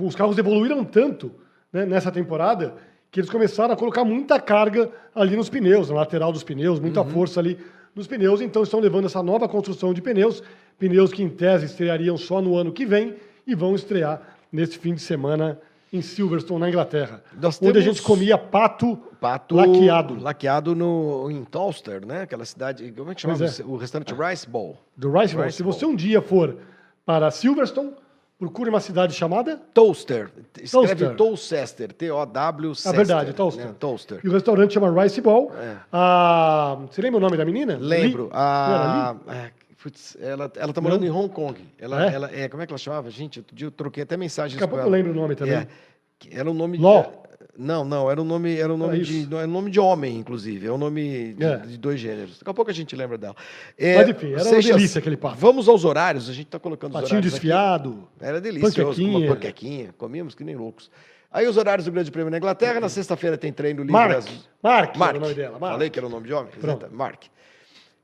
os 0.00 0.14
carros 0.14 0.38
evoluíram 0.38 0.84
tanto 0.84 1.32
né, 1.72 1.84
nessa 1.86 2.10
temporada 2.10 2.74
que 3.10 3.20
eles 3.20 3.30
começaram 3.30 3.74
a 3.74 3.76
colocar 3.76 4.04
muita 4.04 4.40
carga 4.40 4.90
ali 5.14 5.36
nos 5.36 5.50
pneus, 5.50 5.90
na 5.90 5.96
lateral 5.96 6.32
dos 6.32 6.42
pneus, 6.42 6.80
muita 6.80 7.02
uhum. 7.02 7.10
força 7.10 7.40
ali 7.40 7.58
nos 7.94 8.06
pneus, 8.06 8.40
então 8.40 8.62
estão 8.62 8.80
levando 8.80 9.04
essa 9.04 9.22
nova 9.22 9.46
construção 9.46 9.92
de 9.92 10.00
pneus, 10.00 10.42
pneus 10.78 11.12
que 11.12 11.22
em 11.22 11.28
tese 11.28 11.66
estreariam 11.66 12.16
só 12.16 12.40
no 12.40 12.56
ano 12.56 12.72
que 12.72 12.86
vem 12.86 13.14
e 13.46 13.54
vão 13.54 13.74
estrear 13.74 14.22
nesse 14.50 14.78
fim 14.78 14.94
de 14.94 15.02
semana 15.02 15.60
em 15.92 16.00
Silverstone, 16.00 16.60
na 16.60 16.68
Inglaterra. 16.68 17.22
Nós 17.38 17.60
onde 17.60 17.78
a 17.78 17.82
gente 17.82 18.00
comia 18.00 18.38
pato, 18.38 18.96
pato 19.20 19.54
laqueado. 19.54 20.18
Laqueado 20.18 20.74
no, 20.74 21.30
em 21.30 21.44
Tolster, 21.44 22.04
né? 22.06 22.22
Aquela 22.22 22.44
cidade. 22.46 22.90
Como 22.92 23.10
é 23.10 23.14
que 23.14 23.20
chama? 23.20 23.34
É. 23.34 23.62
O 23.64 23.76
restaurante 23.76 24.14
Rice 24.14 24.48
Bowl. 24.48 24.78
Do 24.96 25.12
Rice, 25.12 25.36
Bowl. 25.36 25.50
Se 25.50 25.62
você 25.62 25.84
um 25.84 25.94
dia 25.94 26.22
for 26.22 26.56
para 27.04 27.30
Silverstone, 27.30 27.92
procure 28.38 28.70
uma 28.70 28.80
cidade 28.80 29.12
chamada 29.12 29.60
Tolster. 29.74 30.30
Escreve 30.60 31.10
Tolchester, 31.10 31.92
T-O-W. 31.92 32.72
É 32.86 32.92
verdade, 32.92 33.32
Tolster. 33.34 33.66
Né? 33.66 33.74
Tolster. 33.78 34.20
E 34.24 34.28
o 34.28 34.32
restaurante 34.32 34.72
chama 34.72 35.02
Rice 35.02 35.20
Bowl. 35.20 35.52
É. 35.54 35.76
Ah, 35.92 36.78
você 36.90 37.02
lembra 37.02 37.18
o 37.18 37.20
nome 37.20 37.36
da 37.36 37.44
menina? 37.44 37.76
Lembro. 37.78 38.30
A... 38.32 39.14
Putz, 39.82 40.16
ela, 40.20 40.50
ela 40.56 40.72
tá 40.72 40.80
morando 40.80 41.00
não? 41.00 41.08
em 41.08 41.10
Hong 41.10 41.28
Kong. 41.28 41.60
Ela, 41.76 42.06
é? 42.06 42.14
ela, 42.14 42.30
é, 42.32 42.48
como 42.48 42.62
é 42.62 42.66
que 42.66 42.72
ela 42.72 42.78
chamava? 42.78 43.10
Gente, 43.10 43.40
outro 43.40 43.56
dia 43.56 43.66
eu 43.66 43.70
troquei 43.72 44.04
até 44.04 44.16
mensagens 44.16 44.54
Daqui 44.54 44.64
a 44.64 44.68
pouco 44.68 44.84
eu 44.84 44.90
lembro 44.90 45.10
o 45.10 45.14
nome 45.14 45.34
também. 45.34 45.54
É, 45.54 45.66
era 46.30 46.48
um 46.48 46.54
nome... 46.54 46.78
Ló. 46.78 47.04
Não, 47.58 47.84
não, 47.84 48.10
era 48.10 48.20
um 48.22 48.24
nome, 48.24 48.56
era 48.56 48.72
um 48.72 48.78
nome 48.78 49.00
de, 49.00 49.26
era 49.34 49.46
um 49.46 49.50
nome 49.50 49.70
de 49.70 49.78
homem, 49.78 50.16
inclusive. 50.16 50.68
É 50.68 50.72
um 50.72 50.78
nome 50.78 51.34
de, 51.34 51.44
é. 51.44 51.56
de, 51.58 51.76
dois 51.76 52.00
gêneros. 52.00 52.38
Daqui 52.38 52.50
a 52.50 52.54
pouco 52.54 52.70
a 52.70 52.74
gente 52.74 52.96
lembra 52.96 53.18
dela. 53.18 53.36
É, 53.76 53.96
Mas 53.96 54.08
enfim, 54.08 54.32
era 54.32 54.42
uma 54.44 54.62
delícia 54.62 55.00
aquele 55.00 55.18
papo. 55.18 55.36
Vamos 55.36 55.68
aos 55.68 55.84
horários, 55.84 56.30
a 56.30 56.32
gente 56.32 56.46
está 56.46 56.58
colocando 56.58 56.92
Patinho 56.92 57.06
os 57.06 57.12
horários 57.12 57.32
desfiado. 57.32 58.08
Aqui. 58.16 58.24
Era 58.24 58.40
delicioso, 58.40 58.76
panquequinha. 58.76 59.18
uma 59.18 59.34
panquequinha. 59.34 59.94
Comíamos 59.98 60.34
que 60.34 60.44
nem 60.44 60.56
loucos. 60.56 60.90
Aí 61.30 61.46
os 61.46 61.56
horários 61.58 61.84
do 61.84 61.92
Grande 61.92 62.10
Prêmio 62.10 62.30
na 62.30 62.38
Inglaterra, 62.38 62.80
na 62.80 62.88
sexta-feira 62.88 63.36
tem 63.36 63.52
treino 63.52 63.82
livre. 63.82 63.92
Mark, 63.92 64.16
às... 64.16 64.26
Mark, 64.62 64.96
Mark. 64.96 65.10
Era 65.10 65.18
o 65.18 65.20
nome 65.20 65.34
dela. 65.34 65.58
Mark. 65.58 65.72
Falei 65.74 65.90
que 65.90 65.98
era 65.98 66.06
o 66.06 66.10
nome 66.10 66.26
de 66.26 66.32
homem? 66.32 66.52
Mark. 66.90 67.24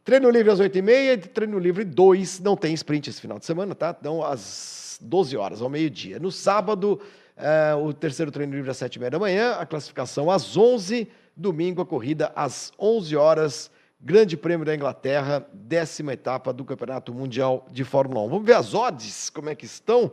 Treino 0.08 0.30
livre 0.30 0.50
às 0.50 0.58
8h30, 0.58 1.26
treino 1.34 1.58
livre 1.58 1.84
2, 1.84 2.40
não 2.40 2.56
tem 2.56 2.72
sprint 2.72 3.10
esse 3.10 3.20
final 3.20 3.38
de 3.38 3.44
semana, 3.44 3.74
tá? 3.74 3.94
Então, 4.00 4.24
às 4.24 4.98
12 5.02 5.36
horas, 5.36 5.60
ao 5.60 5.68
meio-dia. 5.68 6.18
No 6.18 6.32
sábado, 6.32 6.98
é, 7.36 7.74
o 7.74 7.92
terceiro 7.92 8.32
treino 8.32 8.54
livre 8.54 8.70
às 8.70 8.78
7h30 8.78 9.10
da 9.10 9.18
manhã, 9.18 9.56
a 9.56 9.66
classificação 9.66 10.30
às 10.30 10.56
11 10.56 11.06
domingo 11.36 11.82
a 11.82 11.84
corrida 11.84 12.32
às 12.34 12.72
11 12.80 13.16
horas, 13.16 13.70
Grande 14.00 14.34
Prêmio 14.34 14.64
da 14.64 14.74
Inglaterra, 14.74 15.46
décima 15.52 16.14
etapa 16.14 16.54
do 16.54 16.64
Campeonato 16.64 17.12
Mundial 17.12 17.66
de 17.70 17.84
Fórmula 17.84 18.22
1. 18.22 18.28
Vamos 18.30 18.46
ver 18.46 18.54
as 18.54 18.72
odds, 18.72 19.28
como 19.28 19.50
é 19.50 19.54
que 19.54 19.66
estão? 19.66 20.04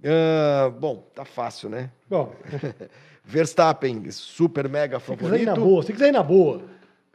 Uh, 0.00 0.72
bom, 0.72 1.08
tá 1.14 1.24
fácil, 1.24 1.68
né? 1.68 1.92
Bom. 2.10 2.34
Verstappen, 3.22 4.10
super 4.10 4.68
mega 4.68 4.98
favorito. 4.98 5.28
Se 5.28 5.38
quiser 5.38 5.42
ir 5.42 5.46
na 5.46 5.54
boa, 5.54 5.82
se 5.84 5.92
quiser 5.92 6.08
ir 6.08 6.12
na 6.12 6.22
boa. 6.24 6.62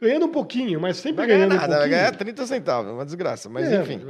Ganhando 0.02 0.26
um 0.26 0.30
pouquinho, 0.30 0.80
mas 0.80 0.96
sempre 0.96 1.18
vai 1.18 1.28
ganhando 1.28 1.54
nada, 1.54 1.76
um. 1.76 1.78
Vai 1.78 1.88
ganhar 1.88 2.16
30 2.16 2.44
centavos, 2.44 2.90
uma 2.90 3.04
desgraça. 3.04 3.48
Mas 3.48 3.70
é, 3.70 3.80
enfim. 3.80 4.00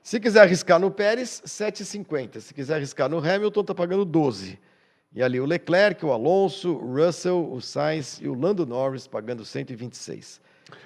Se 0.00 0.20
quiser 0.20 0.42
arriscar 0.42 0.78
no 0.78 0.92
Pérez, 0.92 1.42
7,50. 1.44 2.38
Se 2.38 2.54
quiser 2.54 2.76
arriscar 2.76 3.08
no 3.08 3.18
Hamilton, 3.18 3.64
tá 3.64 3.74
pagando 3.74 4.04
12. 4.04 4.56
E 5.12 5.20
ali 5.20 5.40
o 5.40 5.44
Leclerc, 5.44 6.06
o 6.06 6.12
Alonso, 6.12 6.74
o 6.74 6.94
Russell, 6.94 7.52
o 7.52 7.60
Sainz 7.60 8.20
e 8.22 8.28
o 8.28 8.34
Lando 8.34 8.64
Norris 8.64 9.08
pagando 9.08 9.44
126. 9.44 10.40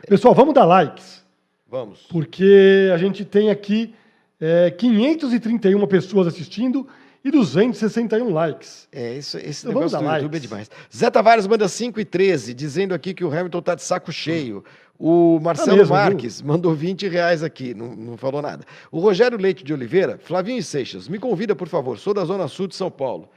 Pessoal, 0.08 0.34
vamos 0.34 0.54
dar 0.54 0.64
likes. 0.64 1.22
Vamos. 1.68 2.06
Porque 2.08 2.90
a 2.90 2.96
gente 2.96 3.22
tem 3.22 3.50
aqui 3.50 3.94
é, 4.40 4.70
531 4.70 5.86
pessoas 5.86 6.26
assistindo 6.26 6.88
e 7.24 7.30
261 7.30 8.28
likes. 8.30 8.86
É, 8.92 9.14
isso, 9.16 9.38
esse 9.38 9.66
Então 9.66 9.74
negócio 9.80 9.98
do 9.98 10.04
dar 10.04 10.16
YouTube 10.16 10.32
é 10.32 10.36
likes. 10.36 10.42
demais. 10.42 10.70
Zé 10.94 11.10
Tavares 11.10 11.46
manda 11.46 11.66
5 11.66 11.98
e 11.98 12.04
13, 12.04 12.52
dizendo 12.52 12.92
aqui 12.92 13.14
que 13.14 13.24
o 13.24 13.32
Hamilton 13.32 13.62
tá 13.62 13.74
de 13.74 13.82
saco 13.82 14.12
cheio. 14.12 14.62
O 14.98 15.40
Marcelo 15.40 15.78
mesmo, 15.78 15.94
Marques 15.94 16.40
mandou 16.40 16.72
20 16.74 17.08
reais 17.08 17.42
aqui, 17.42 17.74
não, 17.74 17.96
não 17.96 18.16
falou 18.16 18.40
nada. 18.40 18.64
O 18.92 19.00
Rogério 19.00 19.36
Leite 19.36 19.64
de 19.64 19.72
Oliveira, 19.72 20.18
Flavinho 20.22 20.58
e 20.58 20.62
Seixas, 20.62 21.08
me 21.08 21.18
convida, 21.18 21.56
por 21.56 21.66
favor, 21.66 21.98
sou 21.98 22.14
da 22.14 22.24
Zona 22.24 22.46
Sul 22.46 22.68
de 22.68 22.76
São 22.76 22.90
Paulo. 22.90 23.28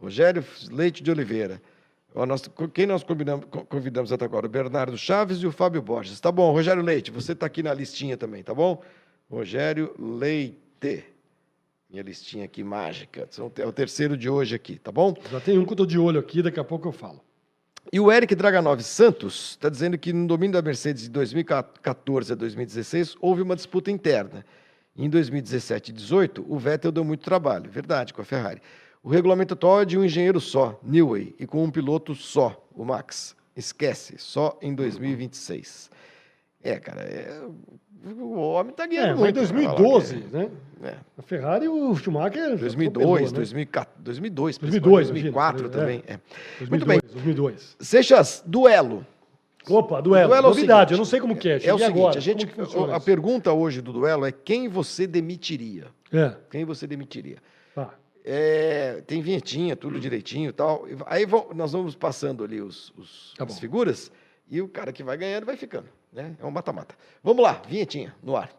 Rogério 0.00 0.44
Leite 0.70 1.02
de 1.02 1.10
Oliveira. 1.10 1.62
Quem 2.74 2.86
nós 2.86 3.04
convidamos 3.68 4.12
até 4.12 4.24
agora? 4.24 4.46
O 4.46 4.48
Bernardo 4.48 4.98
Chaves 4.98 5.38
e 5.38 5.46
o 5.46 5.52
Fábio 5.52 5.80
Borges. 5.80 6.18
Tá 6.20 6.32
bom, 6.32 6.52
Rogério 6.52 6.82
Leite, 6.82 7.10
você 7.10 7.34
tá 7.34 7.46
aqui 7.46 7.62
na 7.62 7.72
listinha 7.72 8.16
também, 8.16 8.42
tá 8.42 8.52
bom? 8.52 8.82
Rogério 9.30 9.94
Leite. 9.98 11.04
Minha 11.90 12.02
listinha 12.02 12.44
aqui 12.44 12.62
mágica. 12.62 13.26
É 13.56 13.64
o 13.64 13.72
terceiro 13.72 14.14
de 14.14 14.28
hoje 14.28 14.54
aqui, 14.54 14.78
tá 14.78 14.92
bom? 14.92 15.14
Já 15.30 15.40
tem 15.40 15.58
um 15.58 15.64
que 15.64 15.72
eu 15.72 15.76
tô 15.76 15.86
de 15.86 15.98
olho 15.98 16.20
aqui, 16.20 16.42
daqui 16.42 16.60
a 16.60 16.64
pouco 16.64 16.86
eu 16.86 16.92
falo. 16.92 17.18
E 17.90 17.98
o 17.98 18.12
Eric 18.12 18.34
Draganov 18.34 18.82
Santos 18.82 19.52
está 19.52 19.70
dizendo 19.70 19.96
que 19.96 20.12
no 20.12 20.26
domínio 20.26 20.52
da 20.52 20.60
Mercedes 20.60 21.04
de 21.04 21.08
2014 21.08 22.30
a 22.30 22.36
2016 22.36 23.16
houve 23.22 23.40
uma 23.40 23.56
disputa 23.56 23.90
interna. 23.90 24.44
Em 24.94 25.08
2017 25.08 25.88
e 25.88 25.94
2018, 25.94 26.44
o 26.46 26.58
Vettel 26.58 26.92
deu 26.92 27.04
muito 27.04 27.24
trabalho, 27.24 27.70
verdade, 27.70 28.12
com 28.12 28.20
a 28.20 28.24
Ferrari. 28.24 28.60
O 29.02 29.08
regulamento 29.08 29.54
atual 29.54 29.80
é 29.80 29.84
de 29.86 29.96
um 29.96 30.04
engenheiro 30.04 30.42
só, 30.42 30.78
Newey, 30.82 31.34
e 31.40 31.46
com 31.46 31.64
um 31.64 31.70
piloto 31.70 32.14
só, 32.14 32.68
o 32.74 32.84
Max. 32.84 33.34
Esquece, 33.56 34.16
só 34.18 34.58
em 34.60 34.74
2026. 34.74 35.90
É, 36.62 36.78
cara, 36.78 37.02
é- 37.02 37.40
o 38.06 38.38
homem 38.38 38.72
É, 38.78 38.86
ganhando 38.86 39.20
mas 39.20 39.50
em 39.50 39.54
muito. 39.54 39.68
cara, 39.68 39.70
lá, 39.70 39.82
2012, 39.82 40.16
né? 40.32 40.50
É. 40.82 40.94
A 41.18 41.22
Ferrari, 41.22 41.68
o 41.68 41.94
Schumacher. 41.96 42.56
2002, 42.56 42.88
atropelou, 42.88 43.20
né? 43.20 43.30
2004, 43.32 43.94
2002, 44.02 44.58
2002, 44.58 45.06
2004 45.08 45.64
imagina, 45.66 45.80
também. 45.82 46.02
é. 46.06 46.18
2002, 46.58 46.70
Muito 46.70 46.86
bem. 46.86 47.00
2002. 47.12 47.76
Seixas, 47.80 48.42
duelo. 48.46 49.04
Opa, 49.68 50.00
duelo. 50.00 50.28
Duelo 50.28 50.46
é 50.46 50.48
Novidade, 50.48 50.92
eu 50.94 50.98
não 50.98 51.04
sei 51.04 51.20
como 51.20 51.36
que 51.36 51.48
é. 51.48 51.52
É 51.54 51.74
o 51.74 51.78
seguinte, 51.78 51.84
agora. 51.98 52.16
a 52.18 52.20
gente, 52.20 52.46
a 52.94 53.00
pergunta 53.00 53.52
hoje 53.52 53.82
do 53.82 53.92
duelo 53.92 54.24
é 54.24 54.32
quem 54.32 54.68
você 54.68 55.06
demitiria? 55.06 55.86
É, 56.12 56.34
Quem 56.50 56.64
você 56.64 56.86
demitiria? 56.86 57.36
tá. 57.74 57.92
É, 58.24 59.02
tem 59.06 59.20
vinhetinha, 59.20 59.74
tudo 59.76 59.98
direitinho 59.98 60.50
e 60.50 60.52
tal. 60.52 60.86
E 60.88 60.96
Aí 61.06 61.26
vão- 61.26 61.48
nós 61.54 61.72
vamos 61.72 61.94
passando 61.94 62.44
ali 62.44 62.60
os, 62.62 62.92
os- 62.96 63.34
Tá 63.36 63.44
as 63.44 63.54
bom. 63.54 63.60
figuras 63.60 64.12
e 64.50 64.60
o 64.62 64.68
cara 64.68 64.92
que 64.92 65.02
vai 65.02 65.16
ganhando 65.16 65.44
vai 65.46 65.56
ficando. 65.56 65.86
Né? 66.18 66.34
É 66.40 66.44
um 66.44 66.50
mata-mata. 66.50 66.96
Vamos 67.22 67.44
lá, 67.44 67.62
vinhetinha 67.68 68.12
no 68.20 68.36
ar. 68.36 68.50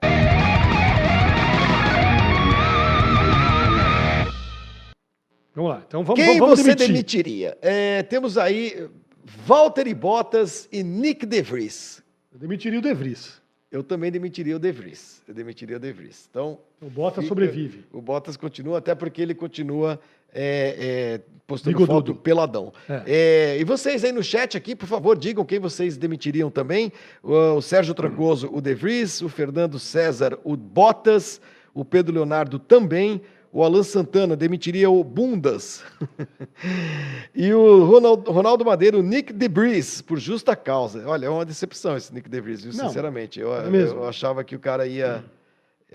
Vamos 5.53 5.71
lá. 5.71 5.83
Então 5.85 6.03
vamos, 6.05 6.23
Quem 6.23 6.39
vamos, 6.39 6.39
vamos 6.39 6.59
você 6.59 6.73
demitir. 6.75 6.87
demitiria? 6.87 7.57
É, 7.61 8.03
temos 8.03 8.37
aí 8.37 8.89
Valtteri 9.25 9.93
Bottas 9.93 10.69
e 10.71 10.81
Nick 10.81 11.25
De 11.25 11.41
Vries. 11.41 12.01
Eu 12.31 12.39
demitiria 12.39 12.79
o 12.79 12.81
De 12.81 12.93
Vries. 12.93 13.41
Eu 13.71 13.83
também 13.83 14.11
demitiria 14.11 14.55
o 14.55 14.59
De 14.59 14.71
Vries. 14.71 15.21
Eu 15.27 15.33
demitiria 15.33 15.77
o 15.77 15.79
De 15.79 15.91
Vries. 15.91 16.27
Então, 16.29 16.57
O 16.81 16.89
Bottas 16.89 17.23
Fica- 17.23 17.27
sobrevive. 17.29 17.85
O 17.93 18.01
Bottas 18.01 18.35
continua, 18.35 18.79
até 18.79 18.95
porque 18.95 19.21
ele 19.21 19.35
continua 19.35 19.99
é, 20.33 20.75
é, 20.79 21.21
postando 21.45 21.77
Bigodudo. 21.77 22.13
foto 22.13 22.19
peladão. 22.21 22.73
É. 22.89 23.03
É, 23.05 23.57
e 23.59 23.63
vocês 23.63 24.03
aí 24.03 24.11
no 24.11 24.23
chat 24.23 24.57
aqui, 24.57 24.75
por 24.75 24.87
favor, 24.87 25.17
digam 25.17 25.45
quem 25.45 25.59
vocês 25.59 25.97
demitiriam 25.97 26.49
também. 26.49 26.91
O, 27.21 27.33
o 27.57 27.61
Sérgio 27.61 27.93
Trancoso, 27.93 28.49
o 28.51 28.59
De 28.59 28.73
Vries, 28.73 29.21
o 29.21 29.29
Fernando 29.29 29.77
César, 29.77 30.39
o 30.43 30.55
Bottas, 30.55 31.39
o 31.73 31.85
Pedro 31.85 32.13
Leonardo 32.15 32.57
também. 32.57 33.21
O 33.51 33.63
Alan 33.63 33.81
Santana 33.81 34.35
demitiria 34.35 34.89
o 34.89 35.03
Bundas. 35.03 35.83
e 37.33 37.51
o 37.51 37.83
Ronaldo, 37.85 38.31
Ronaldo 38.31 38.63
Madeira, 38.65 38.97
o 38.97 39.01
Nick 39.01 39.33
DeBris, 39.33 40.01
por 40.01 40.19
justa 40.19 40.55
causa. 40.55 41.03
Olha, 41.07 41.25
é 41.25 41.29
uma 41.29 41.45
decepção 41.45 41.97
esse 41.97 42.13
Nick 42.13 42.29
DeBris, 42.29 42.63
viu? 42.63 42.73
Não, 42.73 42.87
sinceramente. 42.87 43.39
Eu, 43.39 43.55
é 43.55 43.67
mesmo. 43.69 43.99
eu 43.99 44.07
achava 44.07 44.43
que 44.43 44.55
o 44.55 44.59
cara 44.59 44.85
ia. 44.85 45.23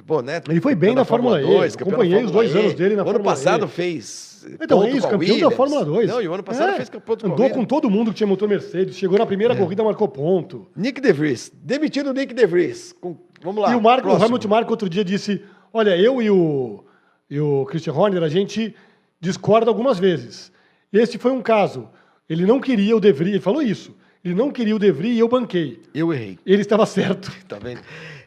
Bom, 0.05 0.21
né? 0.21 0.43
Ele 0.49 0.61
foi 0.61 0.75
bem 0.75 0.91
campeão 0.91 0.95
na 0.97 1.05
Fórmula 1.05 1.41
E, 1.41 1.45
eu 1.45 1.49
campeão 1.49 1.61
da 1.61 1.67
acompanhei 1.67 2.17
os 2.17 2.33
Fórmula 2.33 2.43
dois 2.43 2.57
anos 2.57 2.75
dele 2.75 2.97
na 2.97 3.03
O 3.03 3.05
ano 3.05 3.13
Fórmula 3.15 3.35
passado 3.37 3.67
E. 3.67 3.69
fez. 3.69 4.35
Então 4.61 4.83
é 4.83 4.91
isso, 4.91 5.09
campeão 5.09 5.19
da 5.19 5.35
Williams. 5.35 5.55
Fórmula 5.55 5.85
2. 5.85 6.11
Não, 6.11 6.21
e 6.23 6.29
o 6.29 6.35
ano 6.35 6.43
passado 6.43 6.71
É, 6.71 6.75
fez 6.75 6.91
a 6.91 7.27
Andou 7.27 7.51
com 7.51 7.65
todo 7.65 7.89
mundo 7.89 8.11
que 8.11 8.17
tinha 8.17 8.27
motor 8.27 8.49
Mercedes. 8.49 8.97
Chegou 8.97 9.17
na 9.17 9.25
primeira 9.25 9.55
corrida, 9.55 9.85
marcou 9.85 10.09
ponto. 10.09 10.67
Nick 10.77 11.01
DeVries. 11.01 11.53
Demitido 11.55 12.11
o 12.11 12.13
Nick 12.13 12.35
DeVries. 12.35 12.93
Com... 13.01 13.17
Vamos 13.43 13.63
lá. 13.63 13.73
e 13.73 13.77
o 13.77 13.81
Marco, 13.81 14.09
o. 14.09 14.23
Hamilton 14.23 14.49
Marco 14.49 14.71
outro 14.73 14.89
dia 14.89 15.05
disse: 15.05 15.43
Olha, 15.73 15.97
eu 15.97 16.21
e 16.21 16.29
o, 16.29 16.85
e 17.31 17.41
o 17.41 17.65
Christian 17.67 17.93
Horner, 17.95 18.23
a 18.23 18.29
gente 18.29 18.75
discorda 19.21 19.71
algumas 19.71 19.99
vezes. 19.99 20.53
Esse 20.93 21.19
foi 21.19 21.33
um 21.33 21.43
caso. 21.43 21.89
Ele 22.29 22.47
não 22.47 22.61
queria 22.61 22.97
o 22.97 23.01
De 23.01 23.13
Vries, 23.13 23.35
ele 23.35 23.41
falou 23.43 23.63
isso. 23.63 23.95
Ele 24.25 24.35
não 24.35 24.51
queria 24.51 24.75
o 24.75 24.79
De 24.79 24.91
Vries 24.91 25.17
e 25.17 25.19
eu 25.19 25.29
banquei. 25.29 25.83
Eu 25.95 26.13
errei. 26.13 26.39
Ele 26.47 26.63
estava 26.63 26.87
certo. 26.87 27.31
Tá 27.49 27.59
vendo? 27.59 27.81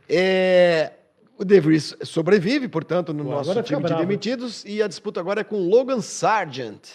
É, 0.10 0.92
O 1.38 1.44
De 1.46 1.60
Vries 1.60 1.96
sobrevive, 2.04 2.68
portanto, 2.68 3.14
no 3.14 3.24
Pô, 3.24 3.32
nosso 3.32 3.64
time 3.64 3.84
de 3.84 3.96
demitidos. 3.96 4.64
E 4.66 4.82
a 4.82 4.88
disputa 4.88 5.20
agora 5.20 5.42
é 5.42 5.44
com 5.44 5.58
Logan 5.58 6.02
Sargent. 6.02 6.88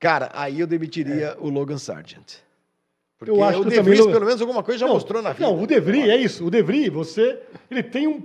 Cara, 0.00 0.30
aí 0.32 0.60
eu 0.60 0.66
demitiria 0.66 1.36
o 1.40 1.48
Logan 1.50 1.78
Sargent. 1.78 2.36
Porque 3.18 3.32
Eu 3.32 3.42
acho 3.42 3.60
o 3.60 3.64
que 3.64 3.70
De 3.70 3.76
também 3.76 3.94
Vries, 3.94 4.06
não- 4.06 4.12
pelo 4.12 4.26
menos, 4.26 4.40
alguma 4.40 4.62
coisa 4.62 4.78
já 4.78 4.86
mostrou 4.86 5.20
na 5.20 5.32
vida. 5.32 5.44
Não, 5.44 5.60
o 5.60 5.66
De 5.66 5.80
Vries 5.80 6.08
é 6.08 6.16
isso. 6.16 6.46
O 6.46 6.50
De 6.50 6.62
Vries, 6.62 6.88
você, 6.92 7.40
ele 7.70 7.82
tem 7.82 8.06
um 8.06 8.22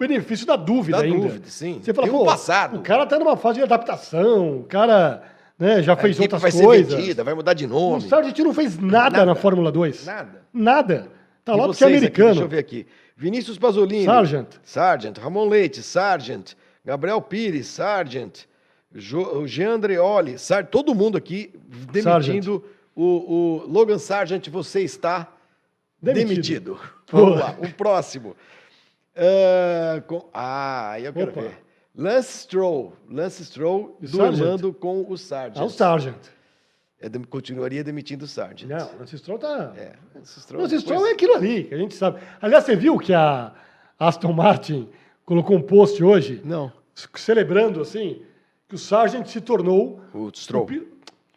benefício 0.00 0.46
da 0.46 0.56
dúvida 0.56 0.98
Da 0.98 1.04
ainda. 1.04 1.18
dúvida, 1.28 1.48
sim. 1.48 1.78
Você 1.82 1.92
fala, 1.94 2.08
Tem 2.08 2.16
um 2.16 2.24
passado. 2.24 2.78
o 2.78 2.82
cara 2.82 3.06
tá 3.06 3.18
numa 3.18 3.36
fase 3.36 3.58
de 3.58 3.64
adaptação, 3.64 4.60
o 4.60 4.64
cara 4.64 5.22
né, 5.58 5.82
já 5.82 5.92
A 5.92 5.96
fez 5.96 6.18
outras 6.18 6.40
vai 6.42 6.50
coisas. 6.50 6.90
ser 6.90 6.96
vendida, 6.96 7.22
vai 7.22 7.34
mudar 7.34 7.52
de 7.54 7.66
O 7.66 7.68
nome. 7.68 8.08
Sargent 8.08 8.38
não 8.38 8.54
fez 8.54 8.78
nada, 8.78 9.18
Nada. 9.18 9.26
na 9.26 9.34
Fórmula 9.34 9.70
2. 9.70 10.06
Nada. 10.06 10.42
Nada. 10.52 11.08
Tá 11.44 11.54
E 11.54 11.56
lá 11.56 11.66
porque 11.66 11.84
é 11.84 11.86
vocês 11.88 12.02
aqui, 12.02 12.10
deixa 12.10 12.22
eu 12.22 12.26
americano. 12.28 12.48
ver 12.48 12.58
aqui. 12.58 12.86
Vinícius 13.16 13.58
Pasolini. 13.58 14.04
Sargent. 14.06 14.46
Sargent. 14.62 15.18
Ramon 15.18 15.46
Leite, 15.48 15.82
Sargent. 15.82 16.52
Gabriel 16.84 17.20
Pires, 17.20 17.66
Sargent. 17.66 18.44
Jo, 18.92 19.38
o 19.40 19.46
Jean 19.46 19.74
Andreoli, 19.74 20.36
Sar, 20.38 20.66
todo 20.66 20.94
mundo 20.94 21.16
aqui 21.16 21.52
demitindo 21.92 22.64
o, 22.96 23.04
o 23.04 23.64
Logan 23.70 23.98
Sargent, 23.98 24.48
você 24.48 24.80
está 24.80 25.28
demitido. 26.02 26.28
Demitido. 26.28 26.80
Vamos 27.12 27.38
lá, 27.38 27.54
o 27.60 27.72
próximo. 27.74 28.34
Ah, 29.16 30.02
com- 30.06 30.28
ah, 30.32 30.90
aí 30.92 31.04
eu 31.04 31.12
quero 31.12 31.30
Opa. 31.32 31.40
ver. 31.42 31.58
Lance 31.96 32.38
Stroll. 32.38 32.92
Lance 33.10 33.44
Stroll 33.44 33.96
duelando 34.00 34.72
com 34.72 35.04
o 35.08 35.18
Sargent. 35.18 35.58
Ah, 35.60 35.64
o 35.64 35.70
Sargent. 35.70 36.16
Eu 37.00 37.10
dem- 37.10 37.24
continuaria 37.24 37.82
demitindo 37.82 38.24
o 38.24 38.28
Sargent. 38.28 38.68
Não, 38.68 38.90
Lance 38.98 39.16
Stroll 39.18 39.38
tá... 39.38 39.72
É, 39.76 39.92
Lance 40.14 40.40
Stroll. 40.40 40.62
Lance 40.62 40.78
Stroll 40.80 41.06
é 41.06 41.10
aquilo 41.12 41.34
ali, 41.34 41.64
que 41.64 41.74
a 41.74 41.78
gente 41.78 41.94
sabe. 41.94 42.20
Aliás, 42.40 42.64
você 42.64 42.76
viu 42.76 42.98
que 42.98 43.12
a 43.12 43.52
Aston 43.98 44.32
Martin 44.32 44.88
colocou 45.24 45.56
um 45.56 45.62
post 45.62 46.02
hoje, 46.02 46.40
Não. 46.44 46.72
celebrando, 47.16 47.80
assim, 47.80 48.22
que 48.68 48.74
o 48.74 48.78
Sargent 48.78 49.26
se 49.26 49.40
tornou... 49.40 50.00
O 50.14 50.30
Stroll. 50.34 50.68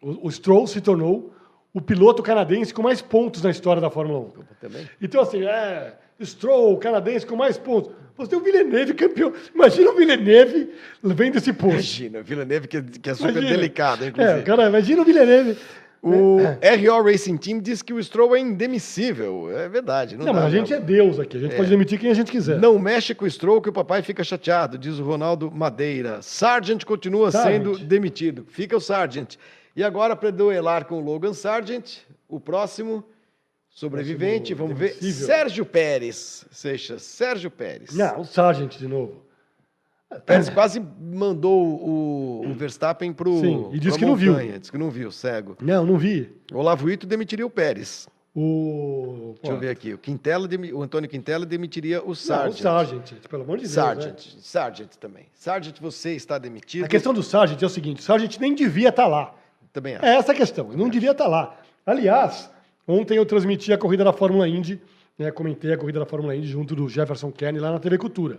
O- 0.00 0.28
o 0.28 0.30
Stroll 0.30 0.66
se 0.66 0.80
tornou 0.80 1.33
o 1.74 1.80
piloto 1.82 2.22
canadense 2.22 2.72
com 2.72 2.80
mais 2.82 3.02
pontos 3.02 3.42
na 3.42 3.50
história 3.50 3.82
da 3.82 3.90
Fórmula 3.90 4.20
1. 4.20 4.28
Também. 4.60 4.88
Então, 5.02 5.20
assim, 5.20 5.44
é, 5.44 5.92
Stroll, 6.22 6.78
canadense 6.78 7.26
com 7.26 7.34
mais 7.36 7.58
pontos. 7.58 7.90
Você 8.16 8.30
tem 8.30 8.38
o 8.38 8.42
Villeneuve 8.42 8.94
campeão. 8.94 9.32
Imagina 9.52 9.90
o 9.90 9.96
Villeneuve 9.96 10.70
vendo 11.02 11.36
esse 11.36 11.52
post. 11.52 11.74
Imagina, 12.04 12.22
Villeneuve 12.22 12.68
que, 12.68 12.80
que 12.80 13.10
é 13.10 13.14
super 13.14 13.32
Imagina. 13.32 13.56
delicado, 13.56 14.04
É, 14.04 14.08
inclusive. 14.08 14.42
cara, 14.44 14.68
imagina 14.68 15.02
o 15.02 15.04
Villeneuve. 15.04 15.58
O 16.00 16.36
RO 16.38 17.02
Racing 17.02 17.38
Team 17.38 17.60
diz 17.60 17.80
que 17.80 17.92
o 17.92 18.00
Stroll 18.00 18.36
é 18.36 18.38
indemissível. 18.38 19.50
É 19.58 19.68
verdade. 19.68 20.16
Não, 20.16 20.26
Não, 20.26 20.32
dá, 20.34 20.40
mas 20.42 20.52
a 20.52 20.56
gente 20.56 20.70
não. 20.70 20.76
é 20.76 20.80
Deus 20.80 21.18
aqui. 21.18 21.38
A 21.38 21.40
gente 21.40 21.56
pode 21.56 21.70
demitir 21.70 21.98
quem 21.98 22.10
a 22.10 22.14
gente 22.14 22.30
quiser. 22.30 22.60
Não 22.60 22.78
mexe 22.78 23.14
com 23.14 23.24
o 23.24 23.30
Stroll 23.30 23.60
que 23.62 23.70
o 23.70 23.72
papai 23.72 24.02
fica 24.02 24.22
chateado, 24.22 24.76
diz 24.78 24.98
o 24.98 25.02
Ronaldo 25.02 25.50
Madeira. 25.50 26.20
Sargent 26.20 26.84
continua 26.84 27.30
Sargent. 27.32 27.52
sendo 27.64 27.78
demitido. 27.78 28.44
Fica 28.48 28.76
o 28.76 28.80
Sargent. 28.80 29.36
E 29.76 29.82
agora, 29.82 30.14
para 30.14 30.30
duelar 30.30 30.86
com 30.86 31.00
o 31.00 31.04
Logan 31.04 31.32
Sargent, 31.32 31.98
o 32.28 32.38
próximo 32.38 33.04
sobrevivente, 33.68 34.54
Próximo 34.54 34.76
vamos 34.76 34.78
ver. 34.78 35.12
Sérgio 35.12 35.66
Pérez. 35.66 36.46
Seixas, 36.50 37.02
Sérgio 37.02 37.50
Pérez. 37.50 37.94
Não, 37.94 38.20
o 38.20 38.24
Sargent 38.24 38.76
de 38.78 38.86
novo. 38.86 39.24
Pérez 40.24 40.48
quase 40.48 40.80
mandou 41.00 41.66
o, 41.66 42.46
o 42.46 42.54
Verstappen 42.54 43.12
para 43.12 43.28
o 43.28 43.40
Sim, 43.40 43.68
e 43.72 43.80
disse 43.80 43.98
que 43.98 44.04
não 44.04 44.14
viu. 44.14 44.36
Disse 44.58 44.70
que 44.70 44.78
não 44.78 44.90
viu, 44.90 45.10
cego. 45.10 45.56
Não, 45.60 45.84
não 45.84 45.98
vi. 45.98 46.30
O 46.52 46.58
Olavo 46.58 46.88
Ito 46.88 47.06
demitiria 47.06 47.44
o 47.44 47.50
Pérez. 47.50 48.06
O. 48.36 49.34
Deixa 49.40 49.56
eu 49.56 49.60
ver 49.60 49.70
aqui. 49.70 49.94
O, 49.94 49.98
Quintela, 49.98 50.48
o 50.72 50.82
Antônio 50.82 51.08
Quintela 51.08 51.46
demitiria 51.46 52.00
o 52.00 52.06
Não, 52.06 52.10
o 52.12 52.16
Sargent. 52.16 52.62
Sargent, 52.62 53.12
pelo 53.28 53.42
amor 53.44 53.58
de 53.58 53.64
Deus. 53.64 53.74
Sargent. 53.74 54.26
né? 54.34 54.40
Sargent 54.40 54.90
também. 54.96 55.26
Sargent, 55.34 55.80
você 55.80 56.14
está 56.14 56.36
demitido. 56.38 56.84
A 56.84 56.88
questão 56.88 57.14
do 57.14 57.22
Sargent 57.22 57.62
é 57.62 57.66
o 57.66 57.68
seguinte: 57.68 58.00
o 58.00 58.02
Sargent 58.02 58.38
nem 58.38 58.54
devia 58.54 58.88
estar 58.88 59.06
lá. 59.06 59.34
Também 59.74 59.96
acho. 59.96 60.06
É 60.06 60.16
essa 60.16 60.32
a 60.32 60.34
questão. 60.34 60.68
Ele 60.68 60.80
não 60.80 60.88
devia 60.88 61.10
estar 61.10 61.26
lá. 61.26 61.58
Aliás, 61.84 62.48
ontem 62.88 63.18
eu 63.18 63.26
transmiti 63.26 63.72
a 63.72 63.76
corrida 63.76 64.04
da 64.04 64.12
Fórmula 64.12 64.48
Indy, 64.48 64.80
né, 65.18 65.30
comentei 65.32 65.72
a 65.72 65.76
corrida 65.76 65.98
da 65.98 66.06
Fórmula 66.06 66.34
Indy 66.34 66.46
junto 66.46 66.74
do 66.74 66.88
Jefferson 66.88 67.30
Kennedy 67.30 67.58
lá 67.58 67.72
na 67.72 67.80
TV 67.80 67.98
Cultura. 67.98 68.38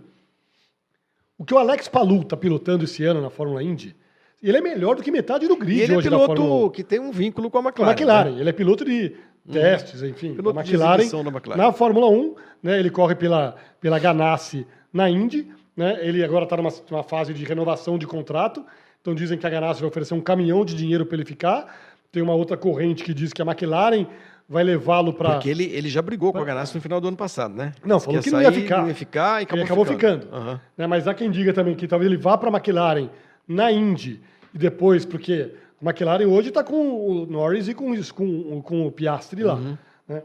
O 1.38 1.44
que 1.44 1.52
o 1.52 1.58
Alex 1.58 1.86
Palou 1.88 2.22
está 2.22 2.36
pilotando 2.36 2.84
esse 2.84 3.04
ano 3.04 3.20
na 3.20 3.28
Fórmula 3.28 3.62
Indy, 3.62 3.94
ele 4.42 4.56
é 4.56 4.60
melhor 4.60 4.96
do 4.96 5.02
que 5.02 5.10
metade 5.10 5.46
do 5.46 5.56
grid 5.56 5.78
E 5.78 5.82
ele 5.82 5.94
é 5.94 5.96
hoje 5.98 6.08
da 6.08 6.18
Fórmula 6.18 6.40
1. 6.40 6.44
piloto 6.48 6.70
que 6.70 6.82
tem 6.82 6.98
um 6.98 7.10
vínculo 7.10 7.50
com 7.50 7.58
a 7.58 7.62
McLaren. 7.62 7.90
McLaren. 7.92 8.30
né? 8.32 8.40
Ele 8.40 8.48
é 8.48 8.52
piloto 8.52 8.84
de 8.84 9.14
testes, 9.50 10.02
enfim, 10.02 10.34
Piloto 10.34 10.58
McLaren. 10.58 11.02
McLaren. 11.02 11.56
Na 11.58 11.70
Fórmula 11.72 12.08
1, 12.08 12.34
né, 12.62 12.78
ele 12.78 12.90
corre 12.90 13.14
pela, 13.14 13.56
pela 13.80 13.98
Ganassi 13.98 14.66
na 14.92 15.08
Indy. 15.10 15.46
Né, 15.76 15.98
ele 16.00 16.24
agora 16.24 16.44
está 16.44 16.56
numa, 16.56 16.70
numa 16.90 17.02
fase 17.02 17.34
de 17.34 17.44
renovação 17.44 17.98
de 17.98 18.06
contrato. 18.06 18.64
Então 19.06 19.14
dizem 19.14 19.38
que 19.38 19.46
a 19.46 19.50
Ganassi 19.50 19.78
vai 19.80 19.88
oferecer 19.88 20.14
um 20.14 20.20
caminhão 20.20 20.64
de 20.64 20.74
dinheiro 20.74 21.06
para 21.06 21.14
ele 21.16 21.24
ficar. 21.24 21.78
Tem 22.10 22.20
uma 22.20 22.34
outra 22.34 22.56
corrente 22.56 23.04
que 23.04 23.14
diz 23.14 23.32
que 23.32 23.40
a 23.40 23.44
McLaren 23.44 24.04
vai 24.48 24.64
levá-lo 24.64 25.12
para. 25.12 25.34
Porque 25.34 25.48
ele, 25.48 25.62
ele 25.62 25.88
já 25.88 26.02
brigou 26.02 26.32
com 26.32 26.38
a 26.40 26.44
Ganassi 26.44 26.74
no 26.74 26.80
final 26.80 27.00
do 27.00 27.06
ano 27.06 27.16
passado, 27.16 27.54
né? 27.54 27.72
Não, 27.84 28.00
falou 28.00 28.20
que 28.20 28.32
não 28.32 28.42
ia 28.42 28.50
ficar. 28.50 28.80
Não 28.80 28.88
ia 28.88 28.94
ficar 28.96 29.40
e 29.40 29.44
acabou, 29.44 29.64
acabou 29.64 29.84
ficando. 29.84 30.26
Aham. 30.32 30.60
Né, 30.76 30.88
mas 30.88 31.06
há 31.06 31.14
quem 31.14 31.30
diga 31.30 31.52
também 31.52 31.76
que 31.76 31.86
talvez 31.86 32.10
ele 32.10 32.20
vá 32.20 32.36
para 32.36 32.48
a 32.48 32.52
McLaren 32.52 33.08
na 33.46 33.70
Indy 33.70 34.20
e 34.52 34.58
depois, 34.58 35.04
porque 35.04 35.52
a 35.80 35.84
McLaren 35.88 36.26
hoje 36.26 36.48
está 36.48 36.64
com 36.64 36.74
o 36.74 37.26
Norris 37.26 37.68
e 37.68 37.74
com, 37.74 37.94
isso- 37.94 38.12
com, 38.12 38.60
com 38.60 38.88
o 38.88 38.90
Piastri 38.90 39.44
lá. 39.44 39.54
Uhum. 39.54 39.78
Né, 40.08 40.20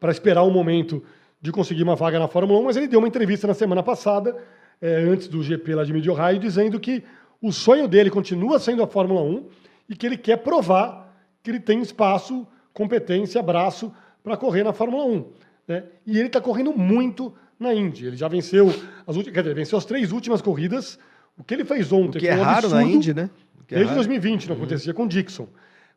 para 0.00 0.10
esperar 0.10 0.42
o 0.42 0.50
momento 0.50 1.02
de 1.38 1.52
conseguir 1.52 1.82
uma 1.82 1.96
vaga 1.96 2.18
na 2.18 2.28
Fórmula 2.28 2.58
1, 2.60 2.64
mas 2.64 2.76
ele 2.78 2.88
deu 2.88 2.98
uma 2.98 3.08
entrevista 3.08 3.46
na 3.46 3.52
semana 3.52 3.82
passada, 3.82 4.34
eh, 4.80 5.04
antes 5.06 5.28
do 5.28 5.42
GP 5.42 5.74
lá 5.74 5.84
de 5.84 5.92
Mid-Ohio, 5.92 6.38
dizendo 6.38 6.80
que 6.80 7.04
o 7.46 7.52
sonho 7.52 7.86
dele 7.86 8.08
continua 8.08 8.58
sendo 8.58 8.82
a 8.82 8.86
Fórmula 8.86 9.20
1 9.22 9.44
e 9.90 9.94
que 9.94 10.06
ele 10.06 10.16
quer 10.16 10.38
provar 10.38 11.14
que 11.42 11.50
ele 11.50 11.60
tem 11.60 11.82
espaço, 11.82 12.46
competência, 12.72 13.42
braço 13.42 13.92
para 14.22 14.34
correr 14.34 14.62
na 14.64 14.72
Fórmula 14.72 15.04
1. 15.04 15.26
né? 15.68 15.84
E 16.06 16.16
ele 16.18 16.28
está 16.28 16.40
correndo 16.40 16.72
muito 16.72 17.34
na 17.60 17.74
Indy. 17.74 18.06
Ele 18.06 18.16
já 18.16 18.28
venceu 18.28 18.68
as 19.06 19.14
últimas, 19.16 19.34
quer 19.34 19.42
dizer, 19.42 19.54
venceu 19.54 19.76
as 19.76 19.84
três 19.84 20.10
últimas 20.10 20.40
corridas. 20.40 20.98
O 21.36 21.44
que 21.44 21.52
ele 21.52 21.66
fez 21.66 21.92
ontem 21.92 22.16
O 22.18 22.20
que 22.20 22.28
é 22.28 22.32
foi 22.32 22.40
um 22.40 22.44
raro 22.44 22.68
na 22.70 22.76
absurdo. 22.78 22.96
Indy, 22.96 23.12
né? 23.14 23.30
É 23.68 23.74
Desde 23.74 23.84
raro. 23.84 23.96
2020 23.96 24.48
não 24.48 24.56
acontecia 24.56 24.94
com 24.94 25.04
o 25.04 25.08
Dixon. 25.08 25.46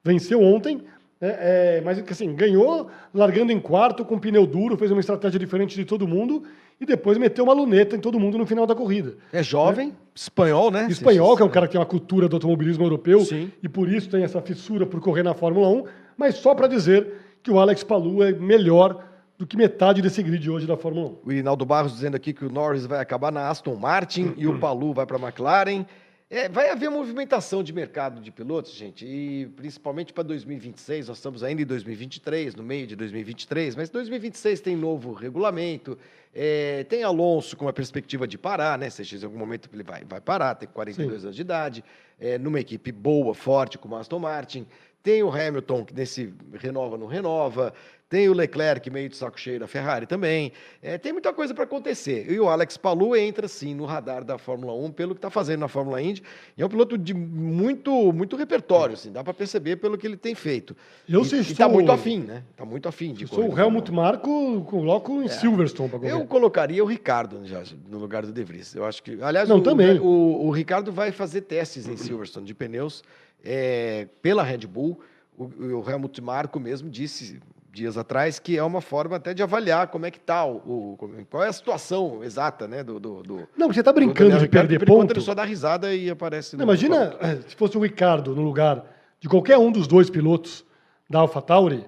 Venceu 0.03 0.41
ontem, 0.41 0.83
né, 1.21 1.35
é, 1.39 1.81
mas 1.85 1.97
assim, 1.99 2.35
ganhou 2.35 2.89
largando 3.13 3.53
em 3.53 3.59
quarto 3.59 4.03
com 4.03 4.19
pneu 4.19 4.45
duro, 4.45 4.75
fez 4.77 4.91
uma 4.91 4.99
estratégia 4.99 5.39
diferente 5.39 5.75
de 5.75 5.85
todo 5.85 6.05
mundo 6.07 6.43
e 6.79 6.85
depois 6.85 7.17
meteu 7.17 7.43
uma 7.43 7.53
luneta 7.53 7.95
em 7.95 7.99
todo 7.99 8.19
mundo 8.19 8.37
no 8.37 8.45
final 8.45 8.65
da 8.65 8.75
corrida. 8.75 9.15
É 9.33 9.41
jovem, 9.41 9.93
espanhol, 10.13 10.71
né? 10.71 10.87
Espanhol, 10.89 11.35
que 11.35 11.41
é 11.41 11.45
um 11.45 11.49
cara 11.49 11.67
que 11.67 11.73
tem 11.73 11.79
uma 11.79 11.87
cultura 11.87 12.27
do 12.27 12.35
automobilismo 12.35 12.83
europeu 12.83 13.21
Sim. 13.21 13.51
e 13.61 13.67
por 13.67 13.89
isso 13.89 14.09
tem 14.09 14.23
essa 14.23 14.41
fissura 14.41 14.85
por 14.85 14.99
correr 15.01 15.23
na 15.23 15.33
Fórmula 15.33 15.69
1, 15.69 15.83
mas 16.15 16.35
só 16.35 16.53
para 16.53 16.67
dizer 16.67 17.13
que 17.41 17.51
o 17.51 17.59
Alex 17.59 17.83
Palou 17.83 18.23
é 18.23 18.31
melhor 18.31 19.03
do 19.37 19.45
que 19.45 19.55
metade 19.55 20.01
desse 20.01 20.21
grid 20.23 20.49
hoje 20.49 20.65
da 20.65 20.75
Fórmula 20.75 21.09
1. 21.09 21.17
O 21.25 21.31
Inaldo 21.31 21.65
Barros 21.65 21.93
dizendo 21.93 22.15
aqui 22.15 22.33
que 22.33 22.43
o 22.43 22.51
Norris 22.51 22.85
vai 22.85 22.99
acabar 22.99 23.31
na 23.31 23.49
Aston 23.49 23.75
Martin 23.75 24.33
e 24.35 24.47
o 24.47 24.59
Palu 24.59 24.93
vai 24.93 25.05
para 25.05 25.17
a 25.17 25.19
McLaren. 25.19 25.85
É, 26.29 26.49
vai 26.49 26.69
haver 26.69 26.89
movimentação 26.89 27.63
de 27.63 27.71
mercado 27.71 28.19
de 28.19 28.31
pilotos, 28.31 28.73
gente, 28.73 29.05
e 29.05 29.45
principalmente 29.55 30.11
para 30.11 30.23
2026. 30.23 31.07
Nós 31.07 31.17
estamos 31.17 31.41
ainda 31.41 31.61
em 31.61 31.65
2023, 31.65 32.53
no 32.53 32.63
meio 32.63 32.85
de 32.85 32.97
2023, 32.97 33.77
mas 33.77 33.89
2026 33.89 34.59
tem 34.59 34.75
novo 34.75 35.13
regulamento. 35.13 35.97
é, 36.35 36.83
tem 36.83 37.01
Alonso 37.01 37.55
com 37.55 37.69
a 37.69 37.73
perspectiva 37.73 38.27
de 38.27 38.37
parar, 38.37 38.77
né? 38.77 38.89
Se 38.89 39.15
em 39.15 39.23
algum 39.23 39.37
momento 39.37 39.69
ele 39.71 39.83
vai, 39.83 40.03
vai 40.03 40.19
parar, 40.19 40.55
tem 40.55 40.67
42 40.67 41.23
anos 41.23 41.35
de 41.35 41.41
idade, 41.41 41.83
é, 42.19 42.37
numa 42.37 42.59
equipe 42.59 42.91
boa, 42.91 43.33
forte, 43.33 43.77
como 43.77 43.95
a 43.95 44.01
Aston 44.01 44.19
Martin. 44.19 44.67
Tem 45.01 45.23
o 45.23 45.29
Hamilton, 45.29 45.85
que 45.85 45.93
nesse 45.93 46.33
renova, 46.55 46.97
não 46.97 47.07
renova. 47.07 47.73
Tem 48.09 48.29
o 48.29 48.33
Leclerc, 48.33 48.89
meio 48.89 49.09
de 49.09 49.17
saco 49.17 49.37
cheio 49.37 49.59
da 49.59 49.67
Ferrari 49.67 50.05
também. 50.05 50.53
É, 50.81 50.97
tem 50.97 51.11
muita 51.11 51.33
coisa 51.33 51.53
para 51.53 51.65
acontecer. 51.65 52.31
E 52.31 52.39
o 52.39 52.47
Alex 52.47 52.77
Palou 52.77 53.17
entra, 53.17 53.49
sim, 53.49 53.75
no 53.75 53.83
radar 53.83 54.23
da 54.23 54.37
Fórmula 54.37 54.73
1, 54.73 54.91
pelo 54.91 55.13
que 55.13 55.17
está 55.17 55.29
fazendo 55.29 55.59
na 55.59 55.67
Fórmula 55.67 56.01
Indy. 56.01 56.23
E 56.57 56.61
é 56.61 56.65
um 56.65 56.69
piloto 56.69 56.97
de 56.97 57.13
muito, 57.13 57.91
muito 58.13 58.37
repertório, 58.37 58.93
assim, 58.93 59.11
dá 59.11 59.21
para 59.25 59.33
perceber 59.33 59.75
pelo 59.75 59.97
que 59.97 60.07
ele 60.07 60.15
tem 60.15 60.33
feito. 60.35 60.73
Eu, 61.07 61.21
e, 61.21 61.25
se 61.25 61.51
e 61.51 61.55
tá 61.55 61.65
sou- 61.65 61.73
muito 61.73 61.91
afim, 61.91 62.19
né? 62.19 62.43
Tá 62.55 62.63
muito 62.63 62.87
afim 62.87 63.13
de 63.13 63.27
correr 63.27 63.41
sou 63.47 63.53
o 63.53 63.59
Helmut 63.59 63.87
Fórmula 63.87 64.05
Marko, 64.11 64.61
coloco 64.69 65.21
em 65.21 65.27
Silverstone 65.27 65.89
para 65.89 65.97
1. 65.97 66.01
correr. 66.01 66.13
Eu 66.13 66.25
colocaria 66.25 66.81
o 66.81 66.87
Ricardo 66.87 67.45
já, 67.45 67.61
no 67.89 67.97
lugar 67.99 68.25
do 68.25 68.31
De 68.31 68.43
Vries. 68.43 68.73
Eu 68.73 68.85
acho 68.85 69.03
que. 69.03 69.21
Aliás, 69.21 69.49
Não, 69.49 69.57
o, 69.57 69.61
também. 69.61 69.99
O, 69.99 70.45
o 70.45 70.49
Ricardo 70.51 70.93
vai 70.93 71.11
fazer 71.11 71.41
testes 71.41 71.85
em 71.89 71.97
Silverstone 71.97 72.45
de 72.45 72.53
pneus 72.53 73.03
é, 73.43 74.07
pela 74.21 74.43
Red 74.43 74.65
Bull. 74.65 74.97
O, 75.37 75.43
o 75.81 75.89
Helmut 75.89 76.21
Marko 76.21 76.57
mesmo 76.57 76.89
disse 76.89 77.39
dias 77.77 77.97
atrás 77.97 78.39
que 78.39 78.57
é 78.57 78.63
uma 78.63 78.81
forma 78.81 79.15
até 79.15 79.33
de 79.33 79.41
avaliar 79.43 79.87
como 79.87 80.05
é 80.05 80.11
que 80.11 80.19
tá 80.19 80.45
o, 80.45 80.55
o- 80.57 80.97
qual 81.29 81.43
é 81.43 81.47
a 81.47 81.53
situação 81.53 82.23
exata, 82.23 82.67
né, 82.67 82.83
do, 82.83 82.99
do, 82.99 83.23
do 83.23 83.47
Não, 83.55 83.67
você 83.71 83.79
está 83.79 83.91
do 83.91 83.95
brincando 83.95 84.31
de 84.31 84.37
Ricciardo, 84.45 84.67
perder 84.69 84.85
ponto. 84.85 85.13
Ele 85.13 85.21
só 85.21 85.33
dá 85.33 85.43
risada 85.45 85.93
e 85.93 86.09
aparece. 86.09 86.57
Não, 86.57 86.63
imagina 86.63 87.15
eh, 87.21 87.37
se 87.47 87.55
fosse 87.55 87.77
o 87.77 87.81
Ricardo 87.81 88.35
no 88.35 88.41
lugar 88.41 88.83
de 89.19 89.29
qualquer 89.29 89.57
um 89.57 89.71
dos 89.71 89.87
dois 89.87 90.09
pilotos 90.09 90.65
da 91.09 91.19
AlphaTauri. 91.19 91.85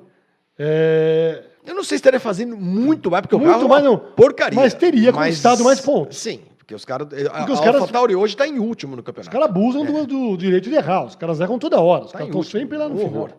É, 0.58 1.44
Eu 1.66 1.74
não 1.76 1.84
sei 1.84 1.98
se 1.98 2.02
estaria 2.02 2.20
fazendo 2.20 2.56
muito 2.58 3.10
mais 3.10 3.22
porque 3.22 3.36
o 3.36 3.40
Muito 3.40 3.52
carro 3.52 3.66
é 3.66 3.68
mais, 3.68 3.84
uma 3.86 3.90
não. 3.92 3.98
porcaria. 3.98 4.60
Mas 4.60 4.74
teria 4.74 5.12
conquistado 5.14 5.64
mais 5.64 5.80
pontos. 5.80 6.18
Sim, 6.18 6.42
porque 6.58 6.76
os 6.76 6.84
caras. 6.86 7.08
A, 7.08 7.38
Porque 7.38 7.52
os 7.54 7.60
a 7.60 7.64
caras- 7.64 7.82
AlphaTauri 7.82 8.16
hoje 8.16 8.34
está 8.34 8.48
em 8.48 8.60
último 8.60 8.96
no 8.96 9.02
os 9.02 9.06
campeonato. 9.06 9.32
caras 9.32 9.50
abusam 9.50 9.86
do, 9.86 10.06
do 10.06 10.38
direito 10.38 10.70
de 10.70 10.76
errar. 10.76 11.06
Os 11.06 11.16
caras 11.16 11.40
erram 11.40 11.58
toda 11.58 11.80
hora. 11.80 12.06
Os 12.06 12.12
Tá 12.12 12.20
caras 12.20 12.28
estão 12.36 12.44
sempre 12.44 12.78
lá 12.78 12.90
no 12.90 12.96
um 12.96 13.08
final. 13.08 13.30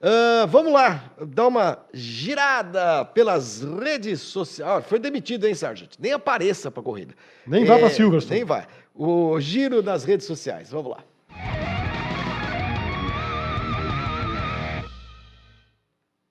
Ah, 0.00 0.46
vamos 0.48 0.72
lá, 0.72 1.12
dar 1.26 1.48
uma 1.48 1.78
girada 1.92 3.04
pelas 3.04 3.62
redes 3.62 4.20
sociais. 4.20 4.70
Ah, 4.70 4.80
foi 4.80 4.98
demitido, 5.00 5.46
hein, 5.46 5.54
Sargent? 5.54 5.94
Nem 5.98 6.12
apareça 6.12 6.70
para 6.70 6.82
corrida. 6.82 7.14
Nem 7.46 7.64
vá 7.64 7.78
pra 7.78 7.90
Silverstone. 7.90 8.36
Nem 8.36 8.44
vai. 8.44 8.66
O 8.94 9.40
giro 9.40 9.82
nas 9.82 10.04
redes 10.04 10.26
sociais. 10.26 10.70
Vamos 10.70 10.92
lá. 10.92 11.04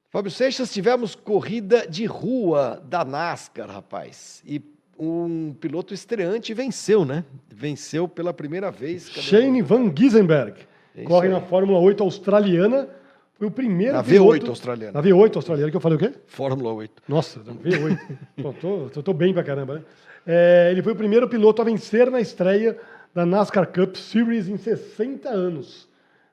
Fábio 0.10 0.32
Seixas, 0.32 0.72
tivemos 0.72 1.14
corrida 1.16 1.86
de 1.88 2.06
rua 2.06 2.82
da 2.86 3.04
NASCAR, 3.04 3.70
rapaz. 3.70 4.42
E 4.46 4.62
um 4.98 5.54
piloto 5.60 5.94
estreante 5.94 6.54
venceu, 6.54 7.04
né? 7.04 7.26
Venceu 7.54 8.08
pela 8.08 8.34
primeira 8.34 8.72
vez. 8.72 9.10
Shane 9.12 9.62
Van 9.62 9.94
Gissenberg. 9.96 10.62
É 10.96 11.04
corre 11.04 11.28
aí. 11.28 11.34
na 11.34 11.42
Fórmula 11.42 11.80
8 11.80 12.02
australiana. 12.02 12.88
Foi 13.38 13.48
o 13.48 13.52
primeiro 13.52 13.94
Na 13.94 14.04
piloto... 14.04 14.46
V8 14.46 14.50
australiana. 14.50 14.92
Na 14.94 15.08
V8 15.08 15.36
australiana, 15.36 15.72
que 15.72 15.78
eu 15.78 15.82
falei 15.82 15.96
o 15.96 16.00
quê? 16.00 16.14
Fórmula 16.26 16.74
8. 16.74 17.04
Nossa, 17.08 17.40
na 17.44 17.54
V8. 17.54 18.18
Pô, 18.42 18.54
tô, 18.54 18.90
tô, 18.90 19.04
tô 19.04 19.14
bem 19.14 19.34
pra 19.34 19.44
caramba, 19.44 19.76
né? 19.76 19.82
É, 20.26 20.70
ele 20.72 20.82
foi 20.82 20.94
o 20.94 20.96
primeiro 20.96 21.30
piloto 21.30 21.62
a 21.62 21.66
vencer 21.66 22.10
na 22.10 22.20
estreia 22.20 22.78
da 23.14 23.26
NASCAR 23.26 23.68
Cup 23.68 23.96
Series 23.96 24.48
em 24.48 24.58
60 24.58 25.30
anos. 25.30 25.88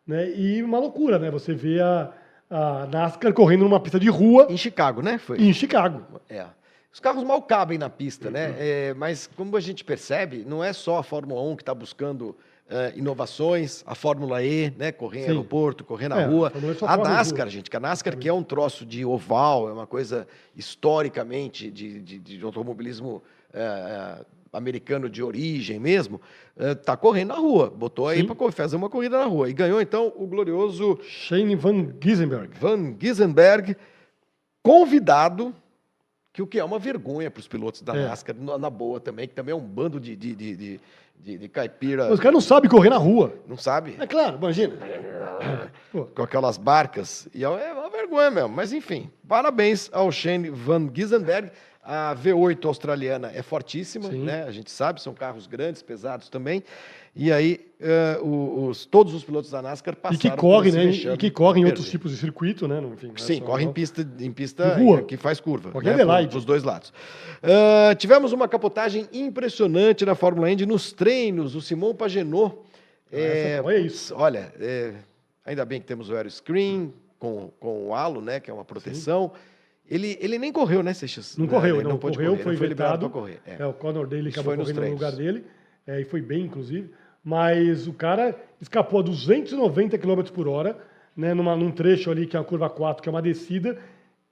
Né? 0.06 0.30
E 0.34 0.62
uma 0.62 0.78
loucura, 0.78 1.18
né? 1.18 1.30
Você 1.30 1.54
vê 1.54 1.80
a, 1.80 2.10
a 2.50 2.86
NASCAR 2.90 3.32
correndo 3.32 3.64
numa 3.64 3.80
pista 3.80 4.00
de 4.00 4.08
rua 4.08 4.46
Em 4.50 4.56
Chicago, 4.56 5.02
né? 5.02 5.18
Foi. 5.18 5.38
em 5.38 5.52
Chicago. 5.52 6.02
É. 6.28 6.44
Os 6.92 7.00
carros 7.00 7.24
mal 7.24 7.42
cabem 7.42 7.76
na 7.76 7.90
pista, 7.90 8.30
né? 8.30 8.54
É, 8.58 8.94
mas 8.94 9.26
como 9.26 9.56
a 9.56 9.60
gente 9.60 9.84
percebe, 9.84 10.44
não 10.46 10.62
é 10.62 10.72
só 10.72 10.98
a 10.98 11.02
Fórmula 11.02 11.42
1 11.42 11.56
que 11.56 11.62
está 11.62 11.74
buscando 11.74 12.36
eh, 12.68 12.92
inovações, 12.96 13.82
a 13.86 13.94
Fórmula 13.94 14.42
E, 14.42 14.70
né? 14.78 14.90
Correr 14.92 15.20
em 15.20 15.22
Sim. 15.24 15.28
aeroporto, 15.30 15.84
correr 15.84 16.08
na 16.08 16.20
É, 16.22 16.26
rua. 16.26 16.52
a 16.82 16.94
A 16.94 16.96
em 16.96 17.02
NASCAR, 17.02 17.48
gente, 17.48 17.68
que 17.70 17.76
a 17.76 17.80
NASCAR 17.80 18.16
que 18.16 18.28
é 18.28 18.32
um 18.32 18.42
troço 18.42 18.86
de 18.86 19.04
oval, 19.04 19.68
é 19.68 19.72
uma 19.72 19.86
coisa 19.86 20.26
historicamente 20.56 21.70
de, 21.70 22.00
de- 22.00 22.18
de 22.18 22.44
automobilismo 22.44 23.22
eh, 23.52 24.24
americano 24.52 25.10
de 25.10 25.20
origem 25.22 25.78
mesmo, 25.80 26.20
está 26.56 26.96
correndo 26.96 27.28
na 27.30 27.34
rua. 27.38 27.68
Botou 27.68 28.06
aí 28.06 28.20
Sim. 28.20 28.26
para 28.26 28.52
fazer 28.52 28.76
uma 28.76 28.88
corrida 28.88 29.18
na 29.18 29.24
rua. 29.26 29.50
E 29.50 29.52
ganhou, 29.52 29.80
então, 29.80 30.12
o 30.16 30.26
glorioso 30.28 30.96
Shane 31.02 31.56
Van 31.56 31.88
Gissenberg. 32.00 32.56
Van 32.60 32.94
Gissenberg, 33.00 33.76
convidado, 34.62 35.54
que 36.32 36.42
o 36.42 36.46
que 36.46 36.58
é 36.58 36.64
uma 36.64 36.78
vergonha 36.78 37.30
para 37.30 37.40
os 37.40 37.48
pilotos 37.48 37.82
da 37.82 37.96
É. 37.96 38.08
NASCAR, 38.08 38.36
na, 38.38 38.58
na 38.58 38.70
boa 38.70 38.98
também, 39.00 39.28
que 39.28 39.34
também 39.34 39.52
é 39.52 39.56
um 39.56 39.60
bando 39.60 40.00
de, 40.00 40.16
de, 40.16 40.34
de, 40.34 40.56
de, 40.56 40.80
de- 41.18 41.38
de 41.38 41.48
caipira, 41.48 42.12
Os 42.12 42.20
caras 42.20 42.34
não 42.34 42.40
sabem 42.40 42.68
correr 42.70 42.90
na 42.90 42.96
rua. 42.98 43.34
não 43.46 43.56
sabe? 43.56 43.96
É 43.98 44.06
claro, 44.06 44.36
imagina. 44.36 44.76
Com 46.14 46.22
aquelas 46.22 46.56
barcas. 46.56 47.28
E 47.34 47.44
é 47.44 47.48
uma 47.48 47.88
vergonha 47.88 48.30
mesmo. 48.30 48.48
Mas 48.50 48.72
enfim, 48.72 49.10
parabéns 49.28 49.88
ao 49.92 50.10
Shane 50.10 50.50
Van 50.50 50.90
Gissenberg. 50.92 51.50
A 51.86 52.16
V8 52.16 52.64
australiana 52.64 53.30
é 53.34 53.42
fortíssima, 53.42 54.08
Sim. 54.10 54.24
né? 54.24 54.44
A 54.44 54.50
gente 54.50 54.70
sabe, 54.70 55.02
são 55.02 55.12
carros 55.12 55.46
grandes, 55.46 55.82
pesados 55.82 56.30
também. 56.30 56.64
E 57.16 57.30
aí, 57.30 57.60
o- 58.22 58.66
os, 58.66 58.84
todos 58.86 59.14
os 59.14 59.22
pilotos 59.22 59.50
da 59.50 59.62
NASCAR 59.62 59.94
e 59.94 59.96
passaram 59.96 60.18
que 60.18 60.30
por 60.30 60.36
corre, 60.36 60.68
esse 60.70 61.06
né? 61.06 61.14
E 61.14 61.16
que 61.16 61.30
corre 61.30 61.60
em 61.60 61.64
outros 61.64 61.88
tipos 61.88 62.10
de 62.10 62.16
circuito, 62.16 62.66
né? 62.66 62.80
Não, 62.80 62.92
enfim, 62.94 63.06
não 63.08 63.14
é 63.14 63.18
Sim, 63.18 63.38
só- 63.38 63.44
corre 63.44 63.64
em 63.64 63.72
pista, 63.72 64.08
em 64.18 64.32
pista 64.32 64.74
rua. 64.76 65.02
que 65.02 65.16
faz 65.16 65.38
curva. 65.38 65.70
Qualquer 65.70 65.90
né, 65.90 66.02
Adelaide. 66.02 66.30
Para 66.30 66.38
os 66.38 66.44
dois 66.44 66.62
lados. 66.64 66.92
Ah, 67.42 67.94
tivemos 67.94 68.32
uma 68.32 68.48
capotagem 68.48 69.06
impressionante 69.12 70.04
na 70.04 70.14
Fórmula 70.14 70.50
Indy 70.50 70.66
nos 70.66 70.92
treinos. 70.92 71.54
O 71.54 71.60
Simão 71.60 71.94
Pagenot. 71.94 72.56
Essa- 73.12 73.62
olha 73.62 73.78
isso. 73.78 74.14
Olha, 74.16 74.52
eh, 74.58 74.94
ainda 75.44 75.64
bem 75.64 75.80
que 75.80 75.86
temos 75.86 76.08
o 76.10 76.16
aeroscreen 76.16 76.92
com, 77.18 77.50
com 77.60 77.88
o 77.88 77.94
halo, 77.94 78.20
né? 78.20 78.40
Que 78.40 78.50
é 78.50 78.54
uma 78.54 78.64
proteção. 78.64 79.30
Ele, 79.88 80.18
ele 80.20 80.38
nem 80.38 80.50
correu, 80.50 80.82
né, 80.82 80.92
Seixas? 80.94 81.36
Não 81.36 81.44
Né, 81.46 81.52
correu, 81.52 81.76
ele 81.76 81.84
não, 81.88 81.98
pôde 81.98 82.16
correu, 82.16 82.32
correr, 82.32 82.42
foi 82.42 82.52
não 82.54 82.58
foi 82.58 82.66
liberado 82.66 83.08
para 83.08 83.20
correr. 83.20 83.40
é. 83.46 83.56
É, 83.62 83.66
o 83.66 83.72
Conor 83.74 84.08
Isso 84.14 84.40
acabou 84.40 84.56
correndo 84.56 84.80
no 84.80 84.90
lugar 84.90 85.12
dele. 85.12 85.44
é, 85.86 86.00
e 86.00 86.04
foi 86.06 86.22
bem, 86.22 86.46
inclusive, 86.46 86.90
mas 87.24 87.86
o 87.86 87.92
cara 87.92 88.36
escapou 88.60 89.00
a 89.00 89.02
290 89.02 89.96
km 89.96 90.22
por 90.32 90.46
hora, 90.46 90.76
né, 91.16 91.32
numa, 91.32 91.56
num 91.56 91.70
trecho 91.70 92.10
ali 92.10 92.26
que 92.26 92.36
é 92.36 92.40
a 92.40 92.44
curva 92.44 92.68
4, 92.68 93.02
que 93.02 93.08
é 93.08 93.12
uma 93.12 93.22
descida, 93.22 93.78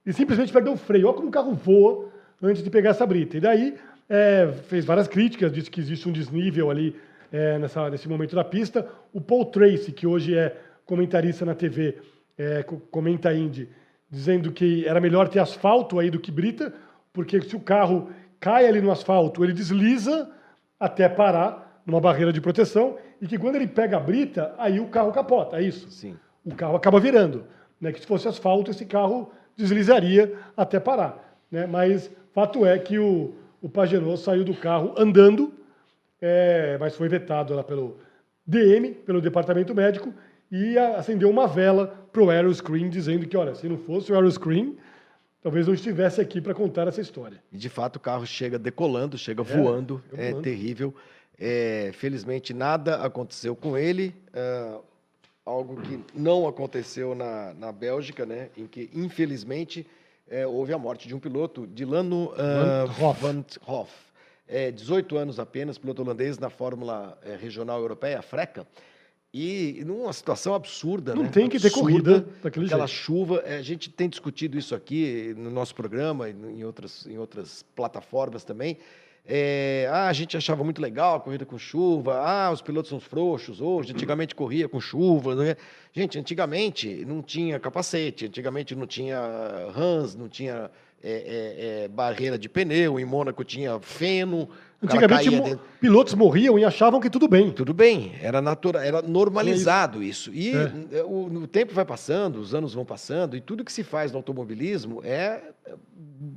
e 0.05 0.13
simplesmente 0.13 0.53
perdeu 0.53 0.73
o 0.73 0.77
freio. 0.77 1.07
Olha 1.07 1.15
como 1.15 1.29
o 1.29 1.31
carro 1.31 1.53
voa 1.53 2.09
antes 2.41 2.63
de 2.63 2.69
pegar 2.69 2.91
essa 2.91 3.05
brita. 3.05 3.37
E 3.37 3.39
daí 3.39 3.75
é, 4.09 4.51
fez 4.67 4.85
várias 4.85 5.07
críticas, 5.07 5.51
disse 5.51 5.71
que 5.71 5.79
existe 5.79 6.07
um 6.07 6.11
desnível 6.11 6.69
ali 6.69 6.95
é, 7.31 7.57
nessa, 7.57 7.89
nesse 7.89 8.07
momento 8.07 8.35
da 8.35 8.43
pista. 8.43 8.87
O 9.11 9.21
Paul 9.21 9.45
Tracy, 9.45 9.91
que 9.91 10.05
hoje 10.05 10.37
é 10.37 10.55
comentarista 10.85 11.45
na 11.45 11.55
TV, 11.55 11.97
é, 12.37 12.63
comenta 12.91 13.33
Indy, 13.33 13.69
dizendo 14.09 14.51
que 14.51 14.85
era 14.85 14.99
melhor 14.99 15.29
ter 15.29 15.39
asfalto 15.39 15.99
aí 15.99 16.11
do 16.11 16.19
que 16.19 16.31
brita, 16.31 16.73
porque 17.11 17.41
se 17.41 17.55
o 17.55 17.59
carro 17.59 18.09
cai 18.39 18.67
ali 18.67 18.81
no 18.81 18.91
asfalto, 18.91 19.43
ele 19.43 19.53
desliza 19.53 20.29
até 20.79 21.07
parar 21.07 21.62
numa 21.85 21.99
barreira 21.99 22.31
de 22.31 22.41
proteção 22.41 22.97
e 23.21 23.27
que 23.27 23.37
quando 23.37 23.55
ele 23.55 23.67
pega 23.67 23.97
a 23.97 23.99
brita, 23.99 24.53
aí 24.57 24.79
o 24.79 24.87
carro 24.87 25.11
capota, 25.11 25.57
é 25.57 25.63
isso? 25.63 25.89
Sim. 25.91 26.17
O 26.45 26.53
carro 26.55 26.75
acaba 26.75 26.99
virando. 26.99 27.45
Né? 27.79 27.91
Que 27.91 27.99
se 27.99 28.07
fosse 28.07 28.27
asfalto, 28.27 28.71
esse 28.71 28.85
carro 28.85 29.31
deslizaria 29.55 30.33
até 30.55 30.79
parar. 30.79 31.37
Né? 31.51 31.67
Mas 31.67 32.09
fato 32.33 32.65
é 32.65 32.77
que 32.79 32.97
o, 32.97 33.33
o 33.61 33.69
Pagenot 33.69 34.17
saiu 34.19 34.43
do 34.43 34.53
carro 34.53 34.93
andando, 34.97 35.53
é, 36.21 36.77
mas 36.79 36.95
foi 36.95 37.07
vetado 37.07 37.53
lá 37.53 37.63
pelo 37.63 37.97
DM, 38.45 38.91
pelo 38.91 39.21
departamento 39.21 39.73
médico, 39.75 40.13
e 40.51 40.77
acendeu 40.77 41.29
uma 41.29 41.47
vela 41.47 42.07
para 42.11 42.21
o 42.21 42.29
Aeroscreen, 42.29 42.89
dizendo 42.89 43.27
que, 43.27 43.35
olha, 43.35 43.55
se 43.55 43.67
não 43.67 43.77
fosse 43.77 44.11
o 44.11 44.15
Aeroscreen, 44.15 44.77
talvez 45.41 45.67
não 45.67 45.73
estivesse 45.73 46.21
aqui 46.21 46.39
para 46.39 46.53
contar 46.53 46.87
essa 46.87 47.01
história. 47.01 47.41
E 47.51 47.57
de 47.57 47.69
fato 47.69 47.97
o 47.97 47.99
carro 47.99 48.25
chega 48.25 48.57
decolando, 48.57 49.17
chega 49.17 49.41
é, 49.41 49.45
voando, 49.45 50.03
é 50.13 50.29
voando. 50.29 50.43
terrível. 50.43 50.93
É, 51.39 51.91
felizmente 51.93 52.53
nada 52.53 53.03
aconteceu 53.03 53.55
com 53.55 53.77
ele, 53.77 54.15
é, 54.33 54.77
algo 55.45 55.81
que 55.81 55.99
não 56.13 56.47
aconteceu 56.47 57.15
na, 57.15 57.53
na 57.53 57.71
Bélgica, 57.71 58.25
né? 58.25 58.49
Em 58.55 58.67
que 58.67 58.89
infelizmente 58.93 59.85
é, 60.29 60.47
houve 60.47 60.73
a 60.73 60.77
morte 60.77 61.07
de 61.07 61.15
um 61.15 61.19
piloto, 61.19 61.67
Dilano 61.67 62.31
uh, 62.31 63.13
Van 63.19 63.43
Hoff, 63.67 63.91
é, 64.47 64.71
18 64.71 65.17
anos 65.17 65.39
apenas, 65.39 65.77
piloto 65.77 66.01
holandês 66.01 66.37
na 66.37 66.49
Fórmula 66.49 67.17
é, 67.23 67.35
Regional 67.35 67.79
Europeia, 67.79 68.21
Freca. 68.21 68.67
E 69.33 69.81
numa 69.83 70.13
situação 70.13 70.53
absurda, 70.53 71.15
Não 71.15 71.23
né? 71.23 71.29
tem 71.29 71.49
que 71.49 71.59
ter 71.59 71.71
corrida 71.71 72.23
daquele 72.43 72.67
Aquela 72.67 72.85
jeito. 72.85 73.01
chuva. 73.01 73.41
É, 73.43 73.57
a 73.57 73.63
gente 73.63 73.89
tem 73.89 74.07
discutido 74.07 74.59
isso 74.59 74.75
aqui 74.75 75.33
no 75.35 75.49
nosso 75.49 75.73
programa 75.73 76.29
em 76.29 76.63
outras, 76.63 77.07
em 77.07 77.17
outras 77.17 77.65
plataformas 77.75 78.43
também. 78.43 78.77
É, 79.25 79.87
ah, 79.89 80.07
a 80.09 80.13
gente 80.13 80.35
achava 80.35 80.63
muito 80.63 80.81
legal 80.81 81.15
a 81.15 81.19
corrida 81.19 81.45
com 81.45 81.57
chuva. 81.57 82.19
Ah, 82.19 82.51
os 82.51 82.61
pilotos 82.61 82.89
são 82.89 82.99
frouxos 82.99 83.61
hoje. 83.61 83.93
Antigamente 83.93 84.35
corria 84.35 84.67
com 84.67 84.79
chuva. 84.81 85.35
Né? 85.35 85.55
Gente, 85.93 86.19
antigamente 86.19 87.05
não 87.05 87.21
tinha 87.21 87.59
capacete, 87.59 88.25
antigamente 88.25 88.75
não 88.75 88.85
tinha 88.85 89.19
Hans, 89.75 90.15
não 90.15 90.27
tinha 90.27 90.69
é, 91.01 91.11
é, 91.11 91.83
é, 91.83 91.87
barreira 91.87 92.37
de 92.37 92.49
pneu, 92.49 92.99
em 92.99 93.05
Mônaco 93.05 93.43
tinha 93.43 93.79
feno. 93.79 94.49
Antigamente 94.83 95.29
mo 95.29 95.59
pilotos 95.79 96.13
morriam 96.13 96.57
e 96.57 96.63
achavam 96.63 96.99
que 96.99 97.09
tudo 97.09 97.27
bem. 97.27 97.51
Tudo 97.51 97.73
bem, 97.73 98.13
era 98.21 98.41
natural, 98.41 98.81
era 98.81 99.01
normalizado 99.01 100.01
isso. 100.03 100.31
isso. 100.33 100.53
E 100.93 100.95
é. 100.95 101.03
o, 101.03 101.25
o, 101.25 101.47
tempo 101.47 101.73
vai 101.73 101.85
passando, 101.85 102.37
os 102.37 102.53
anos 102.53 102.73
vão 102.73 102.85
passando, 102.85 103.35
e 103.35 103.41
tudo 103.41 103.63
que 103.63 103.71
se 103.71 103.83
faz 103.83 104.11
no 104.11 104.17
automobilismo 104.17 105.01
é 105.03 105.41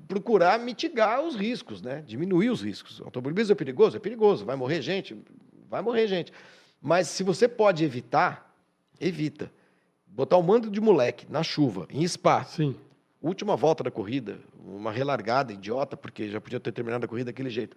procurar 0.08 0.58
mitigar 0.58 1.22
os 1.22 1.36
riscos, 1.36 1.82
né? 1.82 2.02
diminuir 2.06 2.50
os 2.50 2.62
riscos. 2.62 3.00
O 3.00 3.04
automobilismo 3.04 3.52
é 3.52 3.56
perigoso? 3.56 3.96
É 3.96 4.00
perigoso. 4.00 4.44
Vai 4.44 4.56
morrer 4.56 4.80
gente? 4.80 5.16
Vai 5.68 5.82
morrer 5.82 6.06
gente. 6.06 6.32
Mas 6.80 7.08
se 7.08 7.22
você 7.22 7.48
pode 7.48 7.84
evitar, 7.84 8.52
evita. 9.00 9.50
Botar 10.06 10.38
um 10.38 10.42
mando 10.42 10.70
de 10.70 10.80
moleque 10.80 11.26
na 11.28 11.42
chuva, 11.42 11.86
em 11.90 12.06
spa. 12.06 12.44
Sim 12.44 12.74
última 13.26 13.56
volta 13.56 13.82
da 13.82 13.90
corrida, 13.90 14.38
uma 14.64 14.92
relargada 14.92 15.52
idiota, 15.52 15.96
porque 15.96 16.28
já 16.28 16.40
podia 16.40 16.60
ter 16.60 16.72
terminado 16.72 17.04
a 17.04 17.08
corrida 17.08 17.30
daquele 17.30 17.50
jeito, 17.50 17.76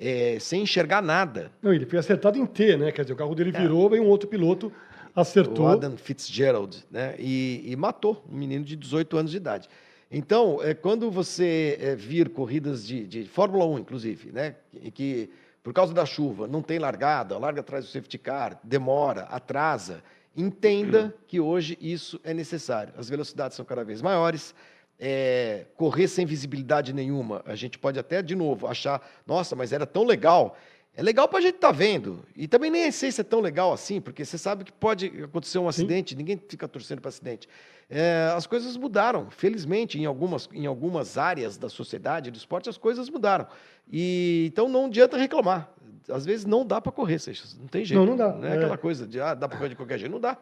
é, 0.00 0.38
sem 0.40 0.62
enxergar 0.62 1.02
nada. 1.02 1.52
Não, 1.60 1.72
ele 1.72 1.84
foi 1.84 1.98
acertado 1.98 2.38
em 2.38 2.46
T, 2.46 2.76
né? 2.78 2.90
Quer 2.90 3.02
dizer, 3.02 3.12
o 3.12 3.16
carro 3.16 3.34
dele 3.34 3.52
é. 3.54 3.60
virou, 3.60 3.94
e 3.94 4.00
um 4.00 4.06
outro 4.06 4.26
piloto 4.26 4.72
acertou. 5.14 5.66
O 5.66 5.68
Adam 5.68 5.96
Fitzgerald, 5.96 6.84
né? 6.90 7.14
E, 7.18 7.62
e, 7.66 7.76
matou 7.76 8.24
um 8.28 8.36
menino 8.36 8.64
de 8.64 8.76
18 8.76 9.18
anos 9.18 9.30
de 9.30 9.36
idade. 9.36 9.68
Então, 10.10 10.58
é, 10.62 10.72
quando 10.72 11.10
você 11.10 11.78
é, 11.80 11.94
vir 11.94 12.30
corridas 12.30 12.86
de, 12.86 13.06
de 13.06 13.24
Fórmula 13.26 13.66
1, 13.66 13.80
inclusive, 13.80 14.32
né? 14.32 14.56
Que, 14.70 14.90
que 14.90 15.30
por 15.62 15.74
causa 15.74 15.92
da 15.92 16.06
chuva 16.06 16.48
não 16.48 16.62
tem 16.62 16.78
largada, 16.78 17.36
larga 17.36 17.60
atrás 17.60 17.84
do 17.84 17.90
safety 17.90 18.16
car, 18.16 18.58
demora, 18.64 19.24
atrasa, 19.24 20.02
entenda 20.34 21.14
que 21.28 21.38
hoje 21.38 21.76
isso 21.78 22.18
é 22.24 22.32
necessário. 22.32 22.94
As 22.96 23.10
velocidades 23.10 23.56
são 23.56 23.64
cada 23.66 23.84
vez 23.84 24.00
maiores, 24.00 24.54
é, 25.00 25.64
correr 25.76 26.06
sem 26.06 26.26
visibilidade 26.26 26.92
nenhuma. 26.92 27.42
A 27.46 27.54
gente 27.54 27.78
pode 27.78 27.98
até, 27.98 28.20
de 28.20 28.36
novo, 28.36 28.66
achar, 28.66 29.00
nossa, 29.26 29.56
mas 29.56 29.72
era 29.72 29.86
tão 29.86 30.04
legal. 30.04 30.56
É 30.94 31.02
legal 31.02 31.26
para 31.26 31.38
a 31.38 31.42
gente 31.42 31.54
estar 31.54 31.68
tá 31.68 31.72
vendo. 31.72 32.22
E 32.36 32.46
também 32.46 32.70
nem 32.70 32.90
sei 32.92 33.10
se 33.10 33.22
é 33.22 33.24
tão 33.24 33.40
legal 33.40 33.72
assim, 33.72 34.00
porque 34.00 34.22
você 34.24 34.36
sabe 34.36 34.64
que 34.64 34.72
pode 34.72 35.06
acontecer 35.24 35.58
um 35.58 35.66
acidente, 35.66 36.10
Sim. 36.10 36.18
ninguém 36.18 36.36
fica 36.36 36.68
torcendo 36.68 37.00
para 37.00 37.08
acidente. 37.08 37.48
É, 37.88 38.30
as 38.36 38.46
coisas 38.46 38.76
mudaram, 38.76 39.30
felizmente, 39.30 39.98
em 39.98 40.04
algumas, 40.04 40.48
em 40.52 40.66
algumas 40.66 41.16
áreas 41.16 41.56
da 41.56 41.70
sociedade, 41.70 42.30
do 42.30 42.36
esporte, 42.36 42.68
as 42.68 42.76
coisas 42.76 43.08
mudaram. 43.08 43.46
E 43.90 44.50
Então 44.52 44.68
não 44.68 44.84
adianta 44.84 45.16
reclamar. 45.16 45.72
Às 46.10 46.26
vezes 46.26 46.44
não 46.44 46.66
dá 46.66 46.80
para 46.80 46.92
correr, 46.92 47.18
Seixas. 47.18 47.56
Não 47.58 47.68
tem 47.68 47.84
jeito. 47.84 47.98
Não, 47.98 48.06
não 48.06 48.16
dá. 48.16 48.32
Não 48.32 48.46
é, 48.46 48.50
é... 48.50 48.56
aquela 48.58 48.76
coisa 48.76 49.06
de, 49.06 49.18
ah, 49.18 49.32
dá 49.32 49.48
para 49.48 49.56
correr 49.56 49.70
de 49.70 49.76
qualquer 49.76 49.98
jeito. 49.98 50.12
Não 50.12 50.20
dá. 50.20 50.36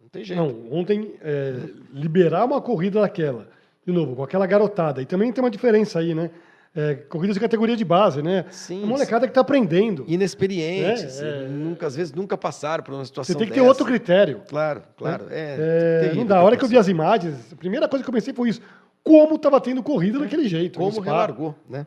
Não 0.00 0.08
tem 0.08 0.22
jeito. 0.22 0.40
Não, 0.40 0.72
ontem, 0.72 1.14
é, 1.20 1.54
liberar 1.92 2.44
uma 2.44 2.60
corrida 2.60 3.00
daquela 3.00 3.48
de 3.86 3.92
novo, 3.92 4.16
com 4.16 4.22
aquela 4.22 4.46
garotada. 4.46 5.02
E 5.02 5.06
também 5.06 5.32
tem 5.32 5.42
uma 5.42 5.50
diferença 5.50 5.98
aí, 5.98 6.14
né? 6.14 6.30
É, 6.76 6.94
corridas 6.94 7.34
de 7.34 7.40
categoria 7.40 7.76
de 7.76 7.84
base, 7.84 8.20
né? 8.20 8.46
Sim. 8.50 8.82
A 8.82 8.86
molecada 8.86 9.26
que 9.26 9.30
está 9.30 9.42
aprendendo. 9.42 10.04
Inexperientes, 10.08 11.20
é, 11.20 11.44
é, 11.44 11.48
nunca, 11.48 11.86
às 11.86 11.94
vezes 11.94 12.12
nunca 12.12 12.36
passaram 12.36 12.82
por 12.82 12.94
uma 12.94 13.04
situação 13.04 13.32
Você 13.32 13.38
tem 13.38 13.46
que 13.46 13.52
dessa. 13.52 13.62
ter 13.62 13.68
outro 13.68 13.84
critério. 13.84 14.42
Claro, 14.48 14.82
claro. 14.96 15.26
É, 15.30 16.10
é 16.10 16.14
não 16.16 16.26
dá. 16.26 16.38
A 16.38 16.42
hora 16.42 16.56
que 16.56 16.64
eu 16.64 16.68
vi 16.68 16.76
as 16.76 16.88
imagens, 16.88 17.52
a 17.52 17.56
primeira 17.56 17.86
coisa 17.86 18.02
que 18.02 18.10
eu 18.10 18.14
pensei 18.14 18.34
foi 18.34 18.48
isso. 18.48 18.60
Como 19.04 19.36
estava 19.36 19.60
tendo 19.60 19.84
corrida 19.84 20.18
daquele 20.18 20.48
jeito. 20.48 20.78
Como 20.78 20.98
relargou, 21.00 21.54
né? 21.70 21.86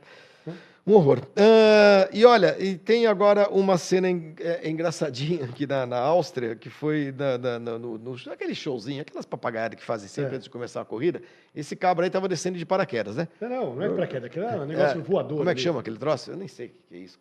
Um 0.88 0.94
horror. 0.94 1.20
Uh, 1.20 2.08
e 2.14 2.24
olha, 2.24 2.56
e 2.58 2.78
tem 2.78 3.08
agora 3.08 3.50
uma 3.50 3.78
cena 3.78 4.10
en, 4.10 4.34
é, 4.40 4.70
engraçadinha 4.70 5.44
aqui 5.44 5.68
na, 5.68 5.86
na, 5.86 5.98
Áustria, 5.98 6.56
que 6.56 6.70
foi 6.70 7.14
na, 7.18 7.38
na, 7.38 7.60
no, 7.60 7.98
no, 7.98 8.16
aquele 8.32 8.56
showzinho, 8.56 9.02
aquelas 9.02 9.26
papagaiadas 9.26 9.78
que 9.78 9.84
fazem 9.84 10.08
sempre 10.08 10.32
é. 10.32 10.36
antes 10.36 10.46
de 10.46 10.50
começar 10.50 10.80
a 10.80 10.86
corrida. 10.86 11.22
Esse 11.54 11.76
cabra 11.76 12.06
aí 12.06 12.08
estava 12.08 12.30
descendo 12.30 12.58
de 12.58 12.66
paraquedas, 12.66 13.18
né? 13.18 13.28
Não, 13.42 13.76
não 13.76 13.84
é 13.84 13.90
paraquedas, 13.90 14.38
é 14.38 14.56
um 14.56 14.66
negócio 14.66 15.00
é, 15.00 15.04
voador. 15.04 15.40
Como 15.40 15.50
é 15.50 15.54
que 15.54 15.60
ali. 15.60 15.64
chama 15.66 15.82
aquele 15.82 15.98
troço? 15.98 16.32
Eu 16.32 16.38
nem 16.38 16.48
sei 16.48 16.68
o 16.68 16.70
que 16.70 16.96
é 16.96 17.00
isso. 17.00 17.20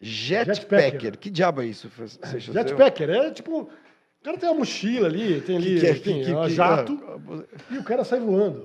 Jetpacker. 0.00 1.00
Jet 1.00 1.18
que 1.18 1.30
diabo 1.30 1.62
é 1.62 1.66
isso? 1.66 1.88
Jetpacker, 2.38 3.10
é 3.10 3.30
tipo 3.30 3.70
cara 4.26 4.38
tem 4.38 4.48
uma 4.48 4.58
mochila 4.58 5.06
ali, 5.06 5.40
tem 5.40 5.56
ali, 5.56 5.80
que, 5.80 5.94
que, 5.94 6.00
que, 6.00 6.34
que, 6.34 6.50
jato, 6.50 6.98
e 7.70 7.78
o 7.78 7.84
cara 7.84 8.02
sai 8.02 8.18
voando. 8.18 8.64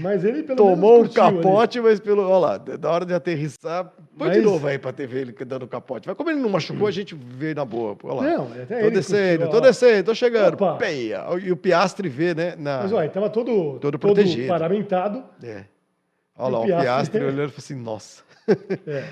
Mas 0.00 0.24
ele, 0.24 0.42
pelo 0.42 0.56
Tomou 0.56 1.02
um 1.02 1.08
capote, 1.08 1.78
ali. 1.78 1.88
mas 1.88 2.00
pelo. 2.00 2.22
Olha 2.22 2.38
lá, 2.38 2.56
da 2.58 2.90
hora 2.90 3.04
de 3.04 3.12
aterrissar, 3.12 3.92
põe 4.16 4.28
mas... 4.28 4.36
de 4.38 4.42
novo 4.42 4.66
aí 4.66 4.78
pra 4.78 4.92
ter 4.92 5.06
ver 5.06 5.20
ele 5.20 5.32
dando 5.44 5.68
capote. 5.68 6.08
Mas 6.08 6.16
como 6.16 6.30
ele 6.30 6.40
não 6.40 6.48
machucou, 6.48 6.86
a 6.86 6.90
gente 6.90 7.14
vê 7.14 7.54
na 7.54 7.66
boa. 7.66 7.96
Olha 8.02 8.14
lá. 8.14 8.22
Não, 8.22 8.62
até 8.62 8.82
tô 8.82 8.90
descendo, 8.90 9.44
curtiu, 9.44 9.50
tô 9.50 9.60
descendo, 9.60 10.04
tô 10.04 10.14
chegando. 10.14 10.56
Peia. 10.78 11.24
E 11.42 11.52
o 11.52 11.56
Piastre 11.56 12.08
vê, 12.08 12.34
né? 12.34 12.54
Na... 12.56 12.82
Mas 12.82 12.92
olha, 12.92 13.08
tava 13.10 13.28
todo, 13.28 13.78
todo, 13.78 13.98
protegido. 13.98 14.48
paramentado. 14.48 15.22
É. 15.42 15.64
Olha 16.38 16.52
lá, 16.52 16.60
o 16.60 16.64
Piastre, 16.64 16.84
Piastre 16.84 17.24
olhando 17.24 17.48
e 17.48 17.52
falou 17.52 17.58
assim, 17.58 17.74
nossa. 17.74 18.22
É. 18.86 19.04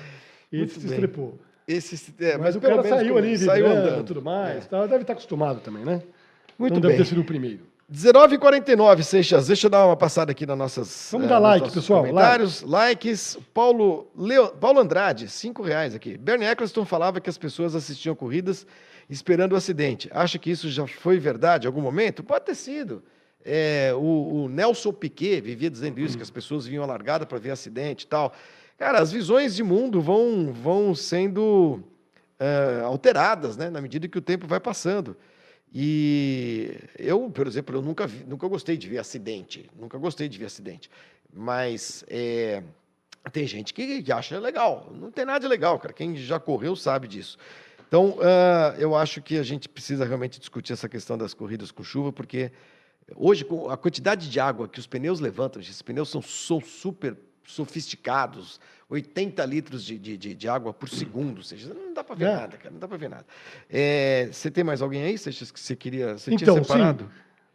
E 0.51 0.61
ele 0.61 0.69
se 0.69 0.85
estrepou. 0.85 1.37
Esse, 1.67 2.13
é, 2.19 2.33
mas, 2.33 2.41
mas 2.41 2.55
o 2.55 2.61
cara 2.61 2.83
saiu 2.83 3.17
ali, 3.17 3.37
saiu 3.37 3.67
andando. 3.67 4.05
tudo 4.05 4.21
mais. 4.21 4.65
É. 4.65 4.67
Tá, 4.67 4.85
deve 4.85 5.01
estar 5.01 5.13
acostumado 5.13 5.59
também, 5.61 5.83
né? 5.83 6.01
Muito 6.57 6.73
então 6.73 6.81
bem. 6.81 6.91
deve 6.91 7.03
ter 7.03 7.09
sido 7.09 7.21
o 7.21 7.25
primeiro. 7.25 7.65
19h49, 7.91 9.03
Seixas. 9.03 9.47
Deixa 9.47 9.67
eu 9.67 9.69
dar 9.69 9.85
uma 9.85 9.95
passada 9.95 10.31
aqui 10.31 10.45
nas 10.45 10.57
nossas. 10.57 11.09
Vamos 11.11 11.27
é, 11.27 11.29
dar 11.29 11.39
like, 11.39 11.71
pessoal. 11.71 12.01
Comentários, 12.01 12.61
like. 12.61 13.07
likes. 13.07 13.37
Paulo, 13.53 14.07
Leo, 14.15 14.47
Paulo 14.49 14.79
Andrade, 14.79 15.29
cinco 15.29 15.61
reais 15.61 15.93
aqui. 15.93 16.17
Bernie 16.17 16.47
Eccleston 16.47 16.85
falava 16.85 17.21
que 17.21 17.29
as 17.29 17.37
pessoas 17.37 17.75
assistiam 17.75 18.15
corridas 18.15 18.65
esperando 19.09 19.53
o 19.53 19.55
acidente. 19.55 20.09
Acha 20.11 20.39
que 20.39 20.49
isso 20.49 20.69
já 20.69 20.87
foi 20.87 21.19
verdade 21.19 21.65
em 21.65 21.67
algum 21.67 21.81
momento? 21.81 22.23
Pode 22.23 22.45
ter 22.45 22.55
sido. 22.55 23.03
É, 23.43 23.91
o, 23.93 24.45
o, 24.45 24.49
Nelson 24.49 24.91
Piquet 24.91 25.39
vivia 25.39 25.69
dizendo 25.69 25.99
isso, 25.99 26.17
que 26.17 26.23
as 26.23 26.31
pessoas 26.31 26.65
vinham 26.65 26.83
largada 26.87 27.27
para 27.27 27.37
ver 27.37 27.51
acidente 27.51 28.05
e 28.05 28.07
tal. 28.07 28.33
Cara, 28.77 28.99
as 28.99 29.11
visões 29.11 29.55
de 29.55 29.63
mundo 29.63 30.01
vão, 30.01 30.51
vão 30.51 30.93
sendo 30.93 31.81
é, 32.37 32.81
alteradas, 32.83 33.55
né, 33.55 33.69
na 33.69 33.81
medida 33.81 34.07
que 34.07 34.17
o 34.17 34.21
tempo 34.21 34.47
vai 34.47 34.59
passando. 34.59 35.15
E 35.73 36.77
eu, 36.97 37.29
por 37.29 37.47
exemplo, 37.47 37.75
eu 37.75 37.81
nunca, 37.81 38.07
vi, 38.07 38.23
nunca 38.25 38.47
gostei 38.47 38.77
de 38.77 38.87
ver 38.87 38.97
acidente, 38.97 39.69
nunca 39.77 39.97
gostei 39.97 40.27
de 40.27 40.37
ver 40.37 40.45
acidente. 40.45 40.89
Mas 41.33 42.05
é, 42.07 42.63
tem 43.31 43.47
gente 43.47 43.73
que, 43.73 44.03
que 44.03 44.11
acha 44.11 44.39
legal. 44.39 44.91
Não 44.93 45.11
tem 45.11 45.25
nada 45.25 45.39
de 45.39 45.47
legal, 45.47 45.79
cara. 45.79 45.93
Quem 45.93 46.15
já 46.15 46.39
correu 46.39 46.75
sabe 46.75 47.07
disso. 47.07 47.37
Então, 47.87 48.11
uh, 48.11 48.75
eu 48.77 48.95
acho 48.95 49.21
que 49.21 49.37
a 49.37 49.43
gente 49.43 49.69
precisa 49.69 50.05
realmente 50.05 50.39
discutir 50.39 50.73
essa 50.73 50.89
questão 50.89 51.17
das 51.17 51.33
corridas 51.33 51.71
com 51.71 51.83
chuva, 51.83 52.11
porque 52.11 52.51
hoje, 53.15 53.45
com 53.45 53.69
a 53.69 53.77
quantidade 53.77 54.29
de 54.29 54.39
água 54.39 54.67
que 54.67 54.79
os 54.79 54.87
pneus 54.87 55.19
levantam, 55.19 55.61
esses 55.61 55.81
pneus 55.81 56.09
são, 56.09 56.21
são 56.21 56.59
super 56.59 57.17
sofisticados, 57.45 58.59
80 58.89 59.45
litros 59.45 59.83
de, 59.83 59.97
de, 59.97 60.17
de, 60.35 60.49
água 60.49 60.73
por 60.73 60.89
segundo, 60.89 61.37
ou 61.37 61.43
seja, 61.43 61.73
não 61.73 61.93
dá 61.93 62.03
para 62.03 62.15
ver 62.15 62.25
é. 62.25 62.35
nada, 62.35 62.57
cara, 62.57 62.71
não 62.71 62.79
dá 62.79 62.87
para 62.87 62.97
ver 62.97 63.09
nada. 63.09 63.25
É, 63.69 64.29
você 64.31 64.51
tem 64.51 64.63
mais 64.63 64.81
alguém 64.81 65.03
aí, 65.03 65.17
Seixas, 65.17 65.51
que 65.51 65.59
você 65.59 65.75
queria, 65.75 66.17
você 66.17 66.33
então, 66.33 66.55
tinha 66.55 66.63
separado? 66.63 67.05
Sim. 67.05 67.09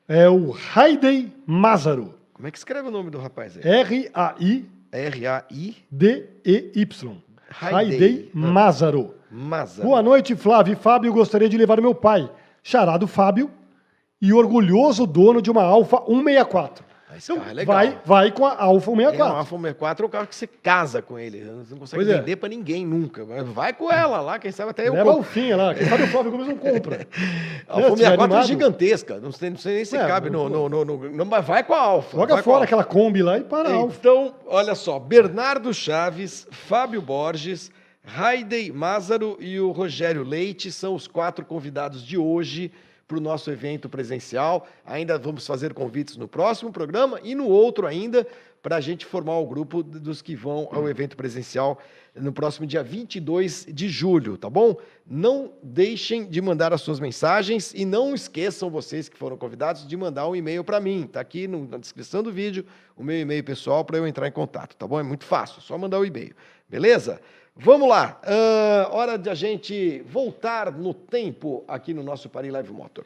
É 0.09 0.29
o 0.29 0.57
Haidei 0.75 1.33
Mazaro. 1.47 2.15
Como 2.33 2.49
é 2.49 2.51
que 2.51 2.59
escreve 2.59 2.89
o 2.89 2.91
nome 2.91 3.11
do 3.11 3.19
rapaz 3.19 3.57
aí? 3.57 3.63
R-A-I... 3.63 4.69
R-A-I... 4.91 5.77
D-E-Y. 5.91 7.23
Haidei 7.61 8.31
Mazaro. 8.35 9.15
Mazaro. 9.31 9.89
Boa 9.89 10.03
noite, 10.03 10.35
Flávio 10.35 10.73
e 10.73 10.77
Fábio. 10.77 11.13
Gostaria 11.13 11.49
de 11.49 11.57
levar 11.57 11.81
meu 11.81 11.95
pai, 11.95 12.29
charado 12.63 13.07
Fábio, 13.07 13.51
e 14.21 14.33
orgulhoso 14.33 15.07
dono 15.07 15.41
de 15.41 15.51
uma 15.51 15.63
Alfa 15.63 15.99
164. 15.99 16.85
Esse 17.17 17.33
então, 17.33 17.45
é. 17.45 17.65
Vai, 17.65 17.99
vai 18.05 18.31
com 18.31 18.47
a 18.47 18.63
Alfa 18.63 18.91
164. 18.91 19.23
É, 19.23 19.23
a 19.23 19.39
Alfa 19.39 19.57
164 19.57 20.05
é 20.05 20.07
o 20.07 20.09
carro 20.09 20.27
que 20.27 20.35
você 20.35 20.47
casa 20.47 21.03
com 21.03 21.19
ele. 21.19 21.41
Você 21.41 21.73
não 21.73 21.79
consegue 21.79 22.05
pois 22.05 22.09
é. 22.09 22.19
vender 22.19 22.33
é. 22.33 22.37
para 22.37 22.49
ninguém 22.49 22.87
nunca. 22.87 23.25
Vai 23.25 23.73
com 23.73 23.91
ela 23.91 24.21
lá, 24.21 24.39
quem 24.39 24.53
sabe 24.53 24.71
até 24.71 24.89
eu 24.89 24.93
Leva 24.93 25.13
compro. 25.13 25.41
Leva 25.41 25.57
lá, 25.57 25.75
quem 25.75 25.87
sabe 25.87 26.03
o 26.05 26.07
Flávio 26.09 26.31
Gomes 26.33 26.49
não 26.49 26.57
compra. 26.57 27.07
a 27.69 27.75
Alfa 27.75 27.89
164 27.97 28.37
é 28.37 28.43
gigantesca. 28.45 29.21
Não 29.21 29.33
sei, 29.33 29.51
não 29.51 29.57
sei 29.57 29.75
nem 29.77 29.85
se 29.85 29.97
é, 29.97 30.07
cabe 30.07 30.31
no, 30.31 30.49
no, 30.49 30.69
no, 30.69 30.85
no, 30.85 31.27
Mas 31.27 31.47
vai 31.47 31.65
com 31.65 31.75
a 31.75 31.81
Alfa. 31.81 32.17
Joga 32.17 32.43
fora 32.43 32.65
aquela 32.65 32.85
Kombi 32.85 33.23
lá 33.23 33.39
e 33.39 33.43
para 33.43 33.69
a 33.69 33.75
Alfa. 33.75 33.97
Então, 33.99 34.35
olha 34.47 34.75
só. 34.75 34.99
Bernardo 34.99 35.73
Chaves, 35.75 36.47
Fábio 36.51 37.03
Borges, 37.03 37.71
Raidei 38.05 38.73
Mázaro 38.73 39.37
e 39.41 39.61
o 39.61 39.71
Rogério 39.71 40.23
Leite 40.23 40.73
são 40.73 40.95
os 40.95 41.07
quatro 41.07 41.45
convidados 41.45 42.05
de 42.05 42.17
hoje 42.17 42.73
para 43.11 43.19
o 43.19 43.21
nosso 43.21 43.51
evento 43.51 43.89
presencial. 43.89 44.69
Ainda 44.87 45.19
vamos 45.19 45.45
fazer 45.45 45.75
convites 45.75 46.17
no 46.17 46.29
próximo 46.29 46.71
programa 46.71 47.19
e 47.25 47.35
no 47.35 47.49
outro 47.49 47.85
ainda, 47.85 48.25
para 48.63 48.77
a 48.77 48.81
gente 48.81 49.05
formar 49.05 49.37
o 49.37 49.47
grupo 49.47 49.83
dos 49.83 50.23
que 50.23 50.37
vão 50.37 50.69
ao 50.71 50.89
evento 50.89 51.17
presencial 51.17 51.81
no 52.15 52.33
próximo 52.33 52.67
dia 52.67 52.85
22 52.85 53.67
de 53.69 53.89
julho, 53.89 54.37
tá 54.37 54.49
bom? 54.49 54.77
Não 55.05 55.53
deixem 55.61 56.29
de 56.29 56.41
mandar 56.41 56.73
as 56.73 56.83
suas 56.83 57.01
mensagens 57.01 57.73
e 57.75 57.85
não 57.85 58.15
esqueçam 58.15 58.71
vocês 58.71 59.09
que 59.09 59.17
foram 59.17 59.37
convidados 59.37 59.87
de 59.87 59.97
mandar 59.97 60.29
um 60.29 60.37
e-mail 60.37 60.63
para 60.63 60.79
mim. 60.79 61.09
Tá 61.11 61.21
aqui 61.21 61.49
na 61.49 61.79
descrição 61.79 62.23
do 62.23 62.31
vídeo 62.31 62.65
o 62.97 63.03
meu 63.03 63.19
e-mail 63.19 63.43
pessoal 63.43 63.85
para 63.85 63.99
eu 63.99 64.07
entrar 64.07 64.29
em 64.29 64.33
contato, 64.33 64.77
tá 64.77 64.87
bom? 64.87 65.01
É 65.01 65.03
muito 65.03 65.25
fácil, 65.25 65.61
só 65.63 65.77
mandar 65.77 65.99
o 65.99 66.05
e-mail. 66.05 66.35
Beleza? 66.69 67.21
Vamos 67.57 67.89
lá, 67.89 68.21
uh, 68.25 68.95
hora 68.95 69.19
de 69.19 69.29
a 69.29 69.35
gente 69.35 70.01
voltar 70.03 70.73
no 70.73 70.95
tempo 70.95 71.65
aqui 71.69 71.93
no 71.93 72.03
nosso 72.03 72.29
Paris 72.29 72.53
Live 72.53 72.73
Motor. 72.73 73.05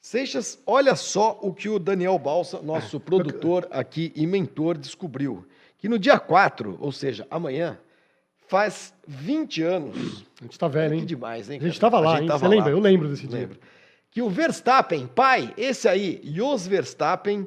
Seixas, 0.00 0.62
olha 0.64 0.94
só 0.94 1.36
o 1.42 1.52
que 1.52 1.68
o 1.68 1.80
Daniel 1.80 2.16
Balsa, 2.16 2.62
nosso 2.62 3.00
produtor 3.00 3.66
aqui 3.72 4.12
e 4.14 4.24
mentor, 4.24 4.78
descobriu. 4.78 5.44
Que 5.78 5.88
no 5.88 5.98
dia 5.98 6.16
4, 6.16 6.78
ou 6.80 6.92
seja, 6.92 7.26
amanhã, 7.28 7.76
faz 8.46 8.94
20 9.06 9.62
anos. 9.64 10.24
A 10.40 10.44
gente 10.44 10.56
tá 10.56 10.68
velho, 10.68 10.94
hein? 10.94 11.00
Que 11.00 11.06
demais, 11.06 11.50
hein? 11.50 11.58
A 11.60 11.64
gente 11.64 11.74
estava 11.74 11.98
lá, 11.98 12.20
hein? 12.20 12.28
Você 12.28 12.46
lembra? 12.46 12.70
Eu 12.70 12.78
lembro 12.78 13.08
desse 13.08 13.26
dia. 13.26 13.40
Lembro. 13.40 13.58
Que 14.08 14.22
o 14.22 14.30
Verstappen, 14.30 15.08
pai, 15.08 15.52
esse 15.56 15.88
aí, 15.88 16.20
Jos 16.22 16.68
Verstappen, 16.68 17.46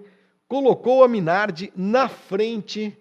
colocou 0.50 1.04
a 1.04 1.08
Minardi 1.08 1.72
na 1.76 2.10
frente, 2.10 2.98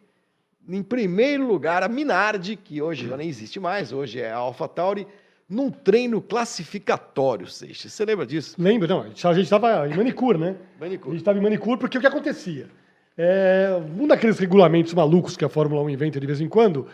em 0.68 0.82
primeiro 0.82 1.46
lugar, 1.46 1.82
a 1.82 1.88
Minardi, 1.88 2.54
que 2.54 2.80
hoje 2.82 3.08
já 3.08 3.16
nem 3.16 3.26
existe 3.26 3.58
mais, 3.58 3.90
hoje 3.90 4.20
é 4.20 4.30
a 4.30 4.36
AlphaTauri, 4.36 5.06
num 5.48 5.70
treino 5.70 6.20
classificatório, 6.20 7.46
Seixas. 7.46 7.94
Você 7.94 8.04
lembra 8.04 8.26
disso? 8.26 8.54
Lembro, 8.58 8.86
não. 8.86 9.00
A 9.00 9.32
gente 9.32 9.40
estava 9.44 9.88
em 9.88 9.96
manicure, 9.96 10.36
né? 10.36 10.56
Manicure. 10.78 11.08
A 11.08 11.12
gente 11.14 11.22
estava 11.22 11.38
em 11.38 11.42
manicure 11.42 11.80
porque 11.80 11.96
o 11.96 12.00
que 12.02 12.06
acontecia? 12.06 12.68
É, 13.16 13.70
um 13.98 14.06
daqueles 14.06 14.38
regulamentos 14.38 14.92
malucos 14.92 15.34
que 15.34 15.44
a 15.44 15.48
Fórmula 15.48 15.82
1 15.82 15.90
inventa 15.90 16.20
de 16.20 16.26
vez 16.26 16.42
em 16.42 16.48
quando, 16.48 16.86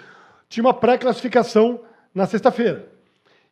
tinha 0.49 0.63
uma 0.63 0.73
pré-classificação 0.73 1.81
na 2.15 2.27
sexta-feira. 2.27 2.89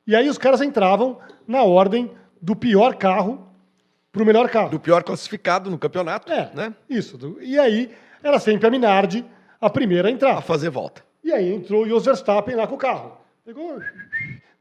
E 0.07 0.15
aí 0.15 0.29
os 0.29 0.39
caras 0.39 0.63
entravam 0.63 1.19
na 1.49 1.65
ordem 1.65 2.13
do 2.41 2.55
pior 2.55 2.95
carro 2.95 3.52
para 4.13 4.23
o 4.23 4.27
melhor 4.27 4.49
carro. 4.51 4.69
Do 4.69 4.79
pior 4.79 5.03
classificado 5.03 5.71
no 5.71 5.79
campeonato. 5.79 6.31
É, 6.31 6.51
né? 6.55 6.75
Isso. 6.89 7.39
E 7.41 7.59
aí 7.59 7.91
era 8.23 8.39
sempre 8.39 8.67
a 8.67 8.71
Minardi 8.71 9.25
a 9.61 9.71
primeira 9.71 10.09
a 10.09 10.11
entrar. 10.11 10.37
A 10.37 10.43
fazer 10.43 10.69
volta. 10.69 11.03
E 11.25 11.33
aí 11.33 11.53
entrou 11.53 11.85
o 11.85 11.89
Jos 11.89 12.05
Verstappen 12.05 12.55
lá 12.55 12.67
com 12.67 12.75
o 12.75 12.79
carro. 12.79 13.17
Pegou, 13.45 13.81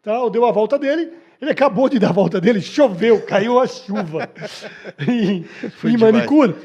tal, 0.02 0.30
deu 0.30 0.45
a 0.45 0.52
volta 0.52 0.80
dele. 0.80 1.12
Ele 1.41 1.52
acabou 1.52 1.89
de 1.89 1.97
dar 1.97 2.10
a 2.10 2.14
volta 2.14 2.39
dele, 2.39 2.62
choveu, 2.62 3.22
caiu 3.24 3.60
a 3.60 3.66
chuva 3.66 4.30
em, 5.08 5.45
em 5.84 5.97
manicure. 5.97 6.56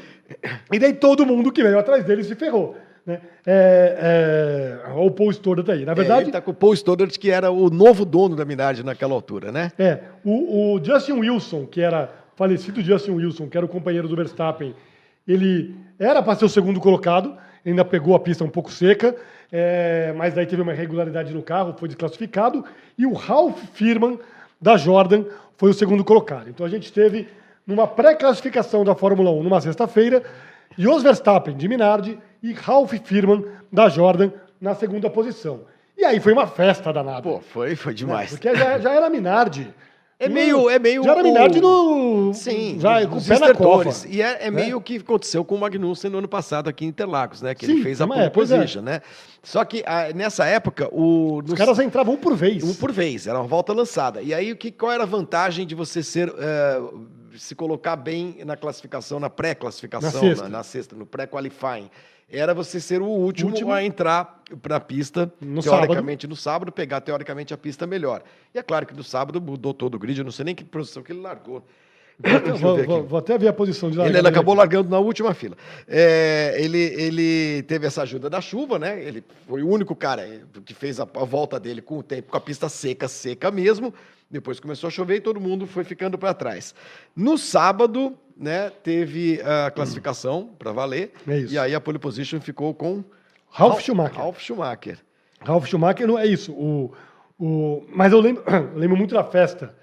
E 0.71 0.77
daí 0.77 0.93
todo 0.93 1.25
mundo 1.25 1.51
que 1.51 1.63
veio 1.63 1.79
atrás 1.79 2.05
dele 2.05 2.23
se 2.23 2.35
ferrou. 2.35 2.77
Né? 3.03 3.21
É, 3.45 4.83
é, 4.87 4.93
o 4.93 5.09
Paul 5.09 5.31
Stoddart 5.31 5.69
aí. 5.69 5.83
Na 5.83 5.93
verdade. 5.93 6.19
É, 6.19 6.23
ele 6.25 6.31
tá 6.31 6.41
com 6.41 6.51
o 6.51 6.53
Paul 6.53 6.73
Stoddart, 6.73 7.17
que 7.17 7.31
era 7.31 7.49
o 7.49 7.69
novo 7.69 8.05
dono 8.05 8.35
da 8.35 8.45
Minardi 8.45 8.83
naquela 8.83 9.13
altura, 9.13 9.51
né? 9.51 9.71
É. 9.79 9.99
O, 10.23 10.75
o 10.75 10.83
Justin 10.83 11.13
Wilson, 11.13 11.65
que 11.65 11.81
era 11.81 12.13
falecido 12.37 12.81
Justin 12.81 13.11
Wilson, 13.11 13.49
que 13.49 13.57
era 13.57 13.65
o 13.65 13.69
companheiro 13.69 14.07
do 14.07 14.15
Verstappen, 14.15 14.73
ele 15.27 15.75
era 15.99 16.21
para 16.21 16.35
ser 16.35 16.45
o 16.45 16.49
segundo 16.49 16.79
colocado, 16.79 17.35
ainda 17.65 17.83
pegou 17.83 18.15
a 18.15 18.19
pista 18.19 18.43
um 18.43 18.49
pouco 18.49 18.71
seca, 18.71 19.15
é, 19.51 20.13
mas 20.15 20.35
daí 20.35 20.45
teve 20.45 20.61
uma 20.61 20.71
irregularidade 20.71 21.33
no 21.33 21.41
carro, 21.41 21.75
foi 21.77 21.89
desclassificado, 21.89 22.63
e 22.97 23.05
o 23.05 23.13
Ralph 23.13 23.59
Firman, 23.73 24.19
da 24.61 24.77
Jordan, 24.77 25.25
foi 25.57 25.71
o 25.71 25.73
segundo 25.73 26.05
colocado. 26.05 26.47
Então 26.47 26.63
a 26.63 26.69
gente 26.69 26.93
teve, 26.93 27.27
numa 27.65 27.87
pré-classificação 27.87 28.85
da 28.85 28.93
Fórmula 28.93 29.31
1, 29.31 29.43
numa 29.43 29.59
sexta-feira, 29.59 30.21
Jos 30.77 31.01
Verstappen, 31.01 31.57
de 31.57 31.67
Minardi, 31.67 32.19
e 32.43 32.53
Ralph 32.53 32.93
Firman, 33.03 33.43
da 33.71 33.89
Jordan, 33.89 34.31
na 34.61 34.75
segunda 34.75 35.09
posição. 35.09 35.61
E 35.97 36.05
aí 36.05 36.19
foi 36.19 36.33
uma 36.33 36.45
festa 36.45 36.93
danada. 36.93 37.23
Pô, 37.23 37.39
foi, 37.39 37.75
foi 37.75 37.95
demais. 37.95 38.29
Porque 38.29 38.55
já, 38.55 38.77
já 38.77 38.93
era 38.93 39.09
Minardi. 39.09 39.67
É 40.19 40.27
meio, 40.27 40.67
é 40.67 40.79
meio. 40.79 41.03
Já 41.03 41.11
era 41.11 41.21
Minardi 41.21 41.61
no. 41.61 42.33
Sim, 42.33 42.79
já 42.79 43.05
com 43.05 43.17
o 43.17 43.23
pé 43.23 43.37
na 43.37 43.53
copa. 43.53 43.91
E 44.07 44.19
é, 44.19 44.25
é, 44.25 44.47
é 44.47 44.51
meio 44.51 44.77
o 44.77 44.81
que 44.81 44.97
aconteceu 44.97 45.45
com 45.45 45.53
o 45.53 45.59
Magnussen 45.59 46.09
no 46.09 46.17
ano 46.17 46.27
passado 46.27 46.67
aqui 46.67 46.85
em 46.85 46.87
Interlagos, 46.87 47.43
né? 47.43 47.53
Que 47.53 47.67
Sim, 47.67 47.73
ele 47.73 47.83
fez 47.83 48.01
a 48.01 48.07
pole 48.07 48.21
é, 48.21 48.29
position, 48.29 48.79
é. 48.79 48.83
né? 48.83 49.01
Só 49.43 49.63
que 49.63 49.83
a, 49.85 50.11
nessa 50.13 50.45
época, 50.45 50.89
o. 50.91 51.37
Os 51.43 51.51
nos... 51.51 51.57
caras 51.57 51.77
entravam 51.79 52.15
um 52.15 52.17
por 52.17 52.35
vez. 52.35 52.63
Um 52.63 52.73
por 52.73 52.91
vez, 52.91 53.27
era 53.27 53.37
uma 53.37 53.47
volta 53.47 53.73
lançada. 53.73 54.19
E 54.23 54.33
aí, 54.33 54.55
que, 54.55 54.71
qual 54.71 54.91
era 54.91 55.03
a 55.03 55.07
vantagem 55.07 55.67
de 55.67 55.75
você 55.75 56.01
ser. 56.01 56.29
Uh, 56.29 57.05
se 57.37 57.53
colocar 57.53 57.95
bem 57.95 58.39
na 58.43 58.57
classificação, 58.57 59.19
na 59.19 59.29
pré-classificação, 59.29 60.23
na, 60.23 60.35
na, 60.35 60.49
na 60.49 60.63
sexta, 60.63 60.95
no 60.95 61.05
pré-qualifying? 61.05 61.91
Era 62.29 62.53
você 62.53 62.79
ser 62.79 63.01
o 63.01 63.05
último, 63.05 63.49
último. 63.49 63.71
a 63.71 63.83
entrar 63.83 64.43
para 64.61 64.75
a 64.75 64.79
pista, 64.79 65.31
no 65.39 65.61
teoricamente 65.61 66.23
sábado. 66.23 66.29
no 66.29 66.35
sábado, 66.35 66.71
pegar 66.71 67.01
teoricamente 67.01 67.53
a 67.53 67.57
pista 67.57 67.87
melhor. 67.87 68.21
E 68.53 68.59
é 68.59 68.63
claro 68.63 68.85
que 68.85 68.93
no 68.93 69.03
sábado 69.03 69.41
mudou 69.41 69.73
todo 69.73 69.95
o 69.95 69.99
grid, 69.99 70.19
eu 70.19 70.25
não 70.25 70.31
sei 70.31 70.45
nem 70.45 70.55
que 70.55 70.63
posição 70.63 71.01
que 71.01 71.11
ele 71.11 71.21
largou. 71.21 71.63
Vou, 72.59 72.83
vou, 72.83 73.03
vou, 73.03 73.19
até 73.19 73.37
ver 73.37 73.47
a 73.47 73.53
posição 73.53 73.91
de 73.91 73.97
largada. 73.97 74.17
Ele, 74.17 74.27
acabou 74.27 74.55
largando 74.55 74.89
na 74.89 74.97
última 74.97 75.35
fila. 75.35 75.55
É, 75.87 76.55
ele, 76.57 76.79
ele 76.79 77.61
teve 77.67 77.85
essa 77.85 78.01
ajuda 78.01 78.27
da 78.27 78.41
chuva, 78.41 78.79
né? 78.79 78.99
Ele 79.03 79.23
foi 79.47 79.61
o 79.61 79.69
único 79.69 79.95
cara 79.95 80.27
que 80.65 80.73
fez 80.73 80.99
a, 80.99 81.03
a 81.03 81.23
volta 81.23 81.59
dele 81.59 81.79
com 81.79 81.99
o 81.99 82.01
tempo, 82.01 82.31
com 82.31 82.37
a 82.37 82.41
pista 82.41 82.67
seca, 82.69 83.07
seca 83.07 83.51
mesmo. 83.51 83.93
Depois 84.31 84.59
começou 84.59 84.87
a 84.87 84.91
chover 84.91 85.17
e 85.17 85.21
todo 85.21 85.39
mundo 85.39 85.67
foi 85.67 85.83
ficando 85.83 86.17
para 86.17 86.33
trás. 86.33 86.73
No 87.15 87.37
sábado, 87.37 88.17
né, 88.39 88.69
teve 88.69 89.41
a 89.41 89.71
classificação 89.71 90.41
hum. 90.41 90.55
para 90.57 90.71
valer. 90.71 91.11
É 91.27 91.39
e 91.39 91.57
aí 91.57 91.75
a 91.75 91.81
pole 91.81 91.99
position 91.99 92.39
ficou 92.39 92.73
com 92.73 93.03
Ralf 93.49 93.81
Schumacher. 93.81 94.17
Ralf 94.17 94.39
Schumacher. 94.39 94.99
Ralf 95.41 95.67
Schumacher 95.67 96.07
não 96.07 96.17
é 96.17 96.25
isso. 96.25 96.51
O, 96.53 96.93
o, 97.39 97.85
mas 97.89 98.11
eu 98.11 98.19
lembro, 98.19 98.43
lembro 98.75 98.97
muito 98.97 99.13
da 99.13 99.23
festa 99.23 99.75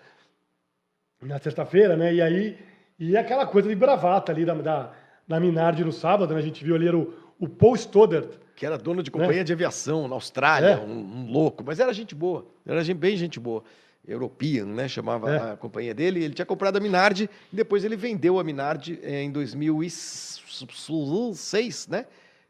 na 1.23 1.39
sexta-feira, 1.39 1.97
né? 1.97 2.15
E 2.15 2.21
aí 2.21 2.59
e 2.99 3.17
aquela 3.17 3.47
coisa 3.47 3.69
de 3.69 3.75
bravata 3.75 4.31
ali 4.31 4.45
da, 4.45 4.55
da, 4.55 4.93
da 5.27 5.41
Minardi 5.41 5.85
no 5.85 5.93
sábado, 5.93 6.33
né? 6.33 6.41
A 6.41 6.43
gente 6.43 6.65
viu 6.65 6.75
ali 6.75 6.87
era 6.87 6.97
o, 6.97 7.13
o 7.39 7.49
Paul 7.49 7.75
Stoddard. 7.75 8.29
Que 8.55 8.65
era 8.65 8.79
dono 8.79 9.03
de 9.03 9.11
companhia 9.11 9.39
né? 9.39 9.45
de 9.45 9.53
aviação 9.53 10.07
na 10.07 10.15
Austrália, 10.15 10.69
é. 10.69 10.77
um, 10.77 10.93
um, 10.93 11.33
louco, 11.33 11.65
mas 11.67 11.81
era 11.81 11.93
gente 11.93 12.15
boa, 12.15 12.47
era 12.65 12.85
gente, 12.85 12.99
bem 12.99 13.17
gente 13.17 13.41
boa. 13.41 13.65
European, 14.07 14.67
né? 14.67 14.87
Chamava 14.89 15.31
é. 15.31 15.53
a 15.53 15.57
companhia 15.57 15.95
dele. 15.95 16.25
Ele 16.25 16.35
tinha 16.35 16.47
comprado 16.47 16.77
a 16.77 16.81
Minardi 16.81 17.31
e 17.53 17.57
depois 17.57 17.85
ele 17.85 17.97
vendeu 17.97 18.39
a 18.39 18.45
Minardi 18.45 18.99
eh, 19.03 19.23
em 19.23 19.31
2006, 19.31 21.89
né? 21.89 22.07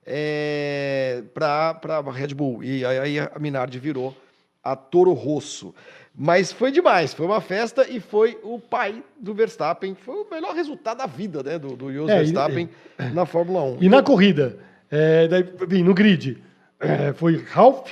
É, 0.06 1.22
para 1.32 1.80
a 1.82 2.12
Red 2.12 2.34
Bull. 2.34 2.62
E 2.62 2.84
aí 2.84 3.18
a 3.18 3.32
Minardi 3.38 3.78
virou 3.78 4.14
a 4.62 4.76
Toro 4.76 5.12
Rosso. 5.12 5.74
Mas 6.16 6.52
foi 6.52 6.70
demais, 6.70 7.12
foi 7.12 7.26
uma 7.26 7.40
festa 7.40 7.88
e 7.88 7.98
foi 7.98 8.38
o 8.42 8.60
pai 8.60 9.02
do 9.18 9.34
Verstappen. 9.34 9.94
Foi 9.94 10.14
o 10.14 10.26
melhor 10.30 10.54
resultado 10.54 10.98
da 10.98 11.06
vida, 11.06 11.42
né, 11.42 11.58
do, 11.58 11.74
do 11.74 11.92
Jos 11.92 12.08
É, 12.08 12.14
e- 12.14 12.18
Verstappen 12.18 12.68
na 13.12 13.26
Fórmula 13.26 13.62
1. 13.62 13.78
E 13.80 13.88
na 13.88 14.02
corrida, 14.02 14.58
é, 14.90 15.26
daí, 15.26 15.82
no 15.82 15.92
grid, 15.92 16.40
é, 16.78 17.12
foi 17.14 17.38
Ralph 17.38 17.90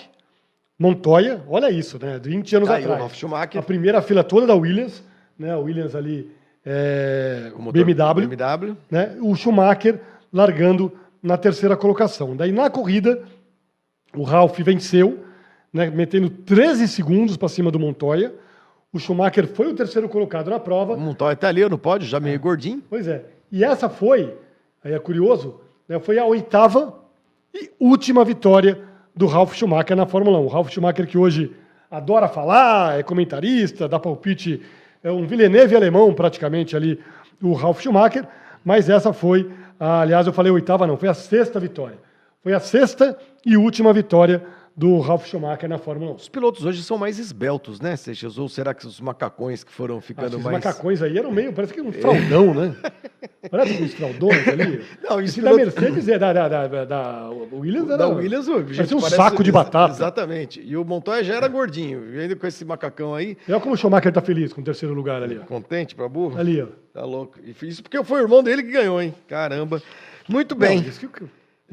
Montoya, 0.82 1.42
olha 1.48 1.70
isso, 1.70 1.96
né? 2.04 2.18
20 2.22 2.56
anos 2.56 2.68
Tá 2.68 2.74
aí 2.74 2.82
o 2.82 2.84
atrás. 2.84 3.00
Ralf 3.00 3.14
Schumacher. 3.14 3.60
A 3.60 3.62
primeira 3.62 4.02
fila 4.02 4.24
toda 4.24 4.46
da 4.46 4.54
Williams, 4.54 5.02
né? 5.38 5.52
A 5.52 5.58
Williams 5.58 5.94
ali, 5.94 6.30
é, 6.66 7.52
O 7.56 7.62
motor 7.62 7.84
BMW, 7.84 8.26
BMW. 8.28 8.76
né? 8.90 9.16
O 9.20 9.34
Schumacher 9.36 10.00
largando 10.32 10.92
na 11.22 11.36
terceira 11.36 11.76
colocação. 11.76 12.34
Daí 12.34 12.50
na 12.50 12.68
corrida, 12.68 13.22
o 14.16 14.24
Ralph 14.24 14.58
venceu, 14.58 15.20
né? 15.72 15.88
Metendo 15.88 16.28
13 16.28 16.88
segundos 16.88 17.36
para 17.36 17.48
cima 17.48 17.70
do 17.70 17.78
Montoya. 17.78 18.34
O 18.92 18.98
Schumacher 18.98 19.46
foi 19.46 19.68
o 19.68 19.74
terceiro 19.74 20.08
colocado 20.08 20.50
na 20.50 20.58
prova. 20.58 20.94
O 20.94 21.00
Montoya 21.00 21.36
tá 21.36 21.48
ali 21.48 21.64
no 21.68 21.78
pódio, 21.78 22.08
já 22.08 22.18
meio 22.18 22.38
gordinho. 22.40 22.82
Pois 22.90 23.06
é. 23.06 23.24
E 23.50 23.62
essa 23.64 23.88
foi, 23.88 24.34
aí 24.82 24.92
é 24.92 24.98
curioso, 24.98 25.60
né, 25.88 25.98
foi 26.00 26.18
a 26.18 26.24
oitava 26.26 26.98
e 27.54 27.70
última 27.78 28.24
vitória 28.24 28.80
do 29.14 29.26
Ralf 29.26 29.54
Schumacher 29.54 29.96
na 29.96 30.06
Fórmula 30.06 30.38
1. 30.38 30.44
O 30.44 30.48
Ralf 30.48 30.70
Schumacher 30.70 31.06
que 31.06 31.18
hoje 31.18 31.52
adora 31.90 32.28
falar, 32.28 32.98
é 32.98 33.02
comentarista, 33.02 33.86
dá 33.86 33.98
palpite, 33.98 34.62
é 35.02 35.10
um 35.10 35.26
Villeneuve 35.26 35.76
alemão 35.76 36.12
praticamente 36.14 36.74
ali, 36.74 36.98
o 37.42 37.52
Ralf 37.52 37.82
Schumacher, 37.82 38.26
mas 38.64 38.88
essa 38.88 39.12
foi, 39.12 39.50
aliás, 39.78 40.26
eu 40.26 40.32
falei 40.32 40.50
oitava 40.50 40.86
não, 40.86 40.96
foi 40.96 41.08
a 41.08 41.14
sexta 41.14 41.60
vitória. 41.60 41.98
Foi 42.42 42.52
a 42.54 42.60
sexta 42.60 43.16
e 43.44 43.56
última 43.56 43.92
vitória 43.92 44.42
do 44.74 44.98
Ralf 45.00 45.26
Schumacher 45.26 45.68
na 45.68 45.76
Fórmula 45.78 46.12
1. 46.12 46.14
Os 46.14 46.28
pilotos 46.28 46.64
hoje 46.64 46.82
são 46.82 46.96
mais 46.96 47.18
esbeltos, 47.18 47.80
né, 47.80 47.94
Seixas? 47.94 48.38
Ou 48.38 48.48
será 48.48 48.72
que 48.72 48.86
os 48.86 49.00
macacões 49.00 49.62
que 49.62 49.70
foram 49.70 50.00
ficando 50.00 50.34
Esses 50.36 50.42
mais... 50.44 50.64
macacões 50.64 51.02
aí 51.02 51.18
eram 51.18 51.30
meio, 51.30 51.52
parece 51.52 51.74
que 51.74 51.80
um 51.80 51.92
fraldão, 51.92 52.54
né? 52.54 52.74
Parece 53.50 53.82
uns 53.82 53.92
fraldões 53.94 54.48
ali. 54.48 54.82
Não, 55.04 55.20
Esse 55.20 55.40
isso 55.40 55.42
da 55.42 55.50
piloto- 55.50 55.80
Mercedes 55.80 56.08
é 56.08 56.18
da, 56.18 56.32
da, 56.32 56.48
da, 56.48 56.66
da- 56.68 56.84
da 56.86 57.30
Williams 57.52 57.88
era. 57.88 57.98
Da 57.98 58.08
Williams, 58.08 58.46
gente, 58.46 58.76
parecia 58.76 58.96
um 58.96 59.00
parece- 59.00 59.16
saco 59.16 59.44
de 59.44 59.52
batata. 59.52 59.92
Exatamente. 59.94 60.62
E 60.64 60.76
o 60.76 60.84
Montoya 60.84 61.22
já 61.22 61.34
era 61.36 61.48
gordinho. 61.48 62.14
E 62.14 62.20
ainda 62.20 62.34
com 62.34 62.46
esse 62.46 62.64
macacão 62.64 63.14
aí, 63.14 63.36
Olha 63.48 63.60
como 63.60 63.74
o 63.74 63.76
Schumacher 63.76 64.12
tá 64.12 64.22
feliz 64.22 64.52
com 64.52 64.60
o 64.62 64.64
terceiro 64.64 64.94
lugar 64.94 65.22
ali. 65.22 65.38
ó. 65.38 65.44
contente 65.44 65.94
pra 65.94 66.08
burro. 66.08 66.38
Ali, 66.38 66.62
ó. 66.62 66.66
Tá 66.94 67.04
louco. 67.04 67.38
E 67.44 67.54
isso 67.68 67.82
porque 67.82 68.02
foi 68.04 68.20
o 68.20 68.24
irmão 68.24 68.42
dele 68.42 68.62
que 68.62 68.70
ganhou, 68.72 69.00
hein? 69.02 69.14
Caramba. 69.28 69.82
Muito 70.28 70.54
bem. 70.54 70.80
Não, 70.80 70.84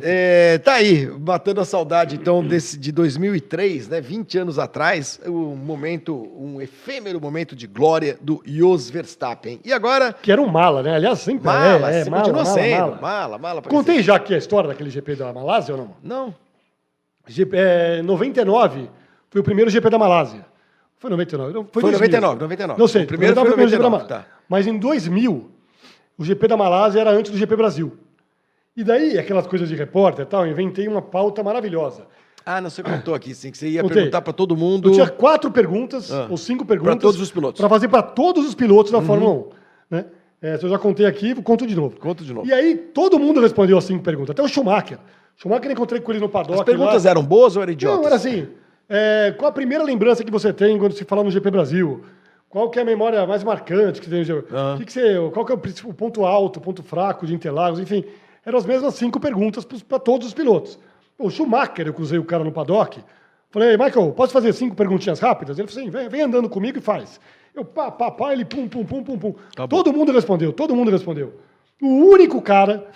É, 0.02 0.58
tá 0.60 0.74
aí, 0.74 1.06
matando 1.08 1.62
a 1.62 1.66
saudade 1.66 2.16
então 2.16 2.44
desse 2.46 2.78
de 2.78 2.92
2003, 2.92 3.90
né, 3.90 4.02
20 4.02 4.38
anos 4.38 4.60
atrás, 4.60 5.20
o 5.26 5.56
momento, 5.56 6.16
um 6.38 6.62
efêmero 6.62 7.20
momento 7.20 7.56
de 7.56 7.68
glória 7.68 8.18
do 8.22 8.42
Jos 8.46 8.90
Verstappen. 8.90 9.60
E 9.64 9.74
agora, 9.74 10.14
Que 10.14 10.32
era 10.32 10.42
um 10.42 10.48
mala, 10.48 10.82
né? 10.82 10.96
Aliás, 10.96 11.20
sempre 11.20 11.46
mala, 11.46 11.92
é, 11.92 12.02
é 12.02 12.10
mala, 12.10 12.24
continua 12.24 12.44
mala, 12.44 12.56
sendo, 12.56 12.80
mala. 12.80 13.00
mala, 13.02 13.38
mala. 13.38 13.62
Contei 13.62 13.96
cacete. 13.96 14.04
já 14.04 14.16
aqui 14.16 14.34
a 14.34 14.38
história 14.38 14.70
daquele 14.70 14.90
GP 14.90 15.16
da 15.16 15.34
Malásia 15.34 15.76
ou 15.76 15.82
não? 15.82 15.96
Não, 16.02 16.36
GP, 17.28 17.56
é, 17.58 18.02
99 18.02 18.90
foi 19.30 19.42
o 19.42 19.44
primeiro 19.44 19.70
GP 19.70 19.90
da 19.90 19.98
Malásia. 19.98 20.46
Foi 20.98 21.10
99? 21.10 21.54
Não, 21.54 21.64
foi, 21.64 21.82
foi 21.82 21.92
2000. 21.92 22.10
99, 22.10 22.42
99. 22.42 22.80
Não 22.80 22.88
sei, 22.88 23.04
o 23.04 23.08
primeiro 23.08 23.36
foi 23.36 23.44
99 23.44 23.72
GP 23.72 23.84
da 23.84 23.90
99, 23.90 24.10
Malásia. 24.10 24.30
tá. 24.30 24.40
Mas 24.50 24.68
em 24.68 24.78
2000, 24.78 25.52
o 26.18 26.26
GP 26.26 26.48
da 26.48 26.58
Malásia 26.58 27.00
era 27.00 27.12
antes 27.12 27.32
do 27.32 27.38
GP 27.38 27.56
Brasil. 27.56 27.98
E 28.76 28.84
daí, 28.84 29.18
aquelas 29.18 29.46
coisas 29.48 29.68
de 29.68 29.76
repórter 29.76 30.26
e 30.26 30.28
tal, 30.28 30.46
eu 30.46 30.52
inventei 30.52 30.88
uma 30.88 31.02
pauta 31.02 31.44
maravilhosa. 31.44 32.06
Ah, 32.46 32.62
não, 32.62 32.70
você 32.70 32.82
contou 32.82 33.14
aqui, 33.14 33.36
sim, 33.36 33.52
que 33.52 33.58
você 33.58 33.68
ia 33.68 33.82
Contei. 33.82 33.98
perguntar 33.98 34.22
pra 34.22 34.34
todo 34.34 34.56
mundo. 34.56 34.90
Eu 34.90 34.94
tinha 34.94 35.08
quatro 35.10 35.52
perguntas, 35.52 36.12
Ah. 36.12 36.28
ou 36.30 36.38
cinco 36.38 36.66
perguntas. 36.66 36.98
todos 37.00 37.20
os 37.20 37.30
pilotos. 37.32 37.60
Uhum. 37.60 37.68
Para 37.68 37.76
fazer 37.76 37.88
para 37.90 38.02
todos 38.02 38.48
os 38.48 38.56
pilotos 38.56 38.92
da 38.92 39.02
Fórmula 39.02 39.32
1. 39.32 39.50
Né? 39.92 40.06
É, 40.42 40.58
se 40.58 40.64
eu 40.64 40.70
já 40.70 40.80
contei 40.80 41.06
aqui, 41.06 41.36
conto 41.44 41.68
de 41.68 41.76
novo. 41.76 42.00
Conta 42.00 42.24
de 42.24 42.34
novo. 42.34 42.48
E 42.48 42.54
aí, 42.54 42.76
todo 42.76 43.20
mundo 43.20 43.42
respondeu 43.42 43.78
as 43.78 43.84
cinco 43.84 44.02
perguntas, 44.04 44.32
até 44.32 44.42
o 44.42 44.48
Schumacher. 44.48 44.98
Schumacher 45.36 45.72
encontrei 45.72 46.00
com 46.02 46.12
ele 46.12 46.20
no 46.22 46.30
paddock. 46.30 46.60
As 46.60 46.66
perguntas 46.66 47.04
lá. 47.04 47.12
eram 47.12 47.24
boas 47.24 47.56
ou 47.58 47.62
eram 47.62 47.74
idiotas? 47.74 48.00
Não, 48.00 48.06
era 48.08 48.16
assim. 48.16 48.48
é, 48.88 49.34
qual 49.38 49.50
a 49.50 49.54
primeira 49.54 49.84
lembrança 49.84 50.24
que 50.24 50.32
você 50.32 50.52
tem 50.54 50.80
quando 50.80 50.94
se 50.94 51.04
fala 51.04 51.24
no 51.24 51.30
GP 51.30 51.52
Brasil? 51.52 52.04
Qual 52.48 52.70
que 52.70 52.80
é 52.80 52.82
a 52.82 52.86
memória 52.86 53.28
mais 53.28 53.44
marcante 53.44 54.02
que 54.02 54.10
tem 54.10 54.20
no 54.20 54.26
GP? 54.26 54.48
Ah. 54.56 54.76
Que 54.78 54.86
que 54.86 54.94
você, 54.94 55.16
qual 55.34 55.46
que 55.46 55.52
é 55.52 55.56
o 55.56 55.58
principal- 55.58 55.92
o 55.92 55.94
ponto 55.94 56.26
alto, 56.26 56.58
o 56.58 56.62
ponto 56.62 56.82
fraco 56.82 57.28
de 57.28 57.36
Interlagos? 57.36 57.80
Enfim, 57.80 58.04
eram 58.46 58.58
as 58.58 58.66
mesmas 58.66 58.96
cinco 58.96 59.20
perguntas 59.20 59.66
para 59.66 60.00
todos 60.00 60.28
os 60.28 60.34
pilotos. 60.34 60.80
O 61.18 61.30
Schumacher, 61.30 61.88
eu 61.88 61.94
cruzei 61.94 62.18
o 62.18 62.24
cara 62.24 62.44
no 62.44 62.52
paddock. 62.52 63.00
Falei, 63.52 63.76
Michael, 63.78 64.12
posso 64.12 64.32
fazer 64.32 64.54
cinco 64.54 64.76
perguntinhas 64.76 65.20
rápidas? 65.20 65.58
Ele 65.58 65.68
falou 65.68 65.82
assim, 65.82 65.92
vem, 65.92 66.08
vem 66.08 66.22
andando 66.22 66.48
comigo 66.48 66.78
e 66.78 66.82
faz. 66.82 67.20
Eu, 67.54 67.66
pá, 67.66 67.92
pá, 67.92 68.12
pá, 68.12 68.32
ele 68.32 68.46
pum, 68.46 68.68
pum, 68.68 68.86
pum, 68.86 69.04
pum, 69.04 69.18
pum. 69.18 69.36
Tá 69.56 69.68
todo 69.68 69.92
mundo 69.92 70.12
respondeu, 70.12 70.54
todo 70.54 70.76
mundo 70.76 70.92
respondeu. 70.92 71.34
O 71.82 71.88
único 71.88 72.42
cara 72.42 72.88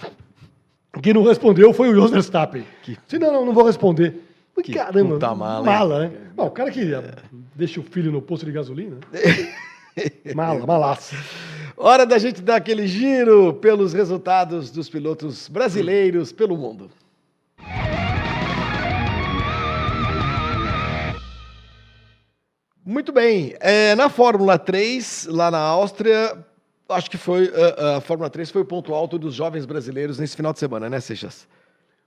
que 1.02 1.14
não 1.14 1.24
respondeu 1.24 1.74
foi 1.74 1.90
o 1.90 1.96
Jos 1.96 2.12
Verstappen. 2.12 2.64
Disse, 2.86 3.18
não, 3.18 3.32
não, 3.32 3.46
não 3.46 3.54
vou 3.54 3.66
responder. 3.66 4.22
Que 4.64 4.72
Caramba, 4.72 5.16
puta 5.16 5.34
mala, 5.34 5.66
mala, 5.66 6.00
né? 6.00 6.12
Bom, 6.36 6.46
o 6.46 6.52
cara 6.52 6.70
que 6.70 6.94
ah, 6.94 7.04
deixa 7.56 7.80
o 7.80 7.84
filho 7.84 8.12
no 8.12 8.22
posto 8.22 8.46
de 8.46 8.52
gasolina. 8.52 8.98
mala, 10.36 10.66
malaça. 10.66 11.16
Hora 11.76 12.06
da 12.06 12.18
gente 12.18 12.42
dar 12.42 12.58
aquele 12.58 12.88
giro 12.88 13.54
pelos 13.56 13.94
resultados 13.94 14.70
dos 14.70 14.90
pilotos 14.90 15.48
brasileiros 15.48 16.32
pelo 16.32 16.56
mundo. 16.56 16.90
Muito 22.86 23.12
bem. 23.12 23.56
É, 23.60 23.96
na 23.96 24.10
Fórmula 24.10 24.60
3, 24.60 25.28
lá 25.32 25.50
na 25.50 25.60
Áustria, 25.60 26.38
acho 26.90 27.10
que 27.10 27.18
foi 27.18 27.52
a, 27.56 27.98
a 27.98 28.02
Fórmula 28.02 28.30
3 28.30 28.52
foi 28.52 28.62
o 28.62 28.66
ponto 28.66 28.94
alto 28.94 29.18
dos 29.18 29.34
jovens 29.34 29.66
brasileiros 29.66 30.20
nesse 30.20 30.36
final 30.36 30.54
de 30.54 30.60
semana, 30.60 30.90
né, 30.90 31.00
Seixas? 31.00 31.48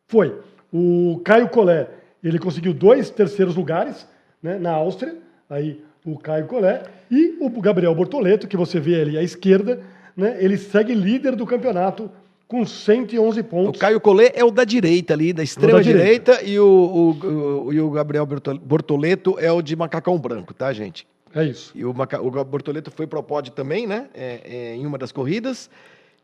Foi. 0.07 0.39
O 0.73 1.21
Caio 1.25 1.49
Collet, 1.49 1.89
ele 2.23 2.39
conseguiu 2.39 2.73
dois 2.73 3.11
terceiros 3.11 3.57
lugares 3.57 4.07
né, 4.43 4.59
na 4.59 4.73
Áustria. 4.73 5.17
Aí 5.49 5.83
o 6.07 6.17
Caio 6.19 6.47
Collet 6.47 6.85
e 7.11 7.37
o 7.41 7.51
Gabriel 7.61 7.95
Bortoleto, 7.95 8.47
que 8.47 8.57
você 8.57 8.79
vê 8.81 9.01
ali 9.01 9.19
à 9.19 9.23
esquerda, 9.23 9.81
né, 10.17 10.37
ele 10.39 10.57
segue 10.57 10.95
líder 10.95 11.35
do 11.37 11.45
campeonato 11.45 12.11
com 12.49 12.65
111 12.65 13.41
O 13.41 13.45
pontos. 13.45 13.81
Caio 13.81 14.01
Collet 14.01 14.33
é 14.39 14.45
o 14.45 14.51
da 14.53 14.63
direita 14.65 15.13
ali, 15.15 15.33
da 15.33 15.43
extrema 15.43 15.83
direita, 15.83 16.41
e 16.45 16.59
o, 16.61 16.65
o- 16.65 17.67
o- 17.67 17.73
e 17.73 17.81
o 17.81 17.91
Gabriel 17.91 18.25
Bortol- 18.25 18.59
Bortoleto 18.59 19.37
é 19.41 19.51
o 19.51 19.61
de 19.61 19.75
macacão 19.75 20.17
branco, 20.17 20.55
tá, 20.55 20.73
gente? 20.73 21.07
É 21.35 21.45
isso. 21.45 21.73
E 21.75 21.85
o, 21.85 21.93
Maca... 21.93 22.23
o 22.23 22.31
Bortoleto 22.45 22.91
foi 22.91 23.07
pro 23.07 23.21
pódio 23.23 23.53
também, 23.53 23.87
né? 23.87 24.07
É, 24.15 24.41
é, 24.45 24.75
em 24.77 24.87
uma 24.87 24.97
das 24.97 25.11
corridas. 25.13 25.69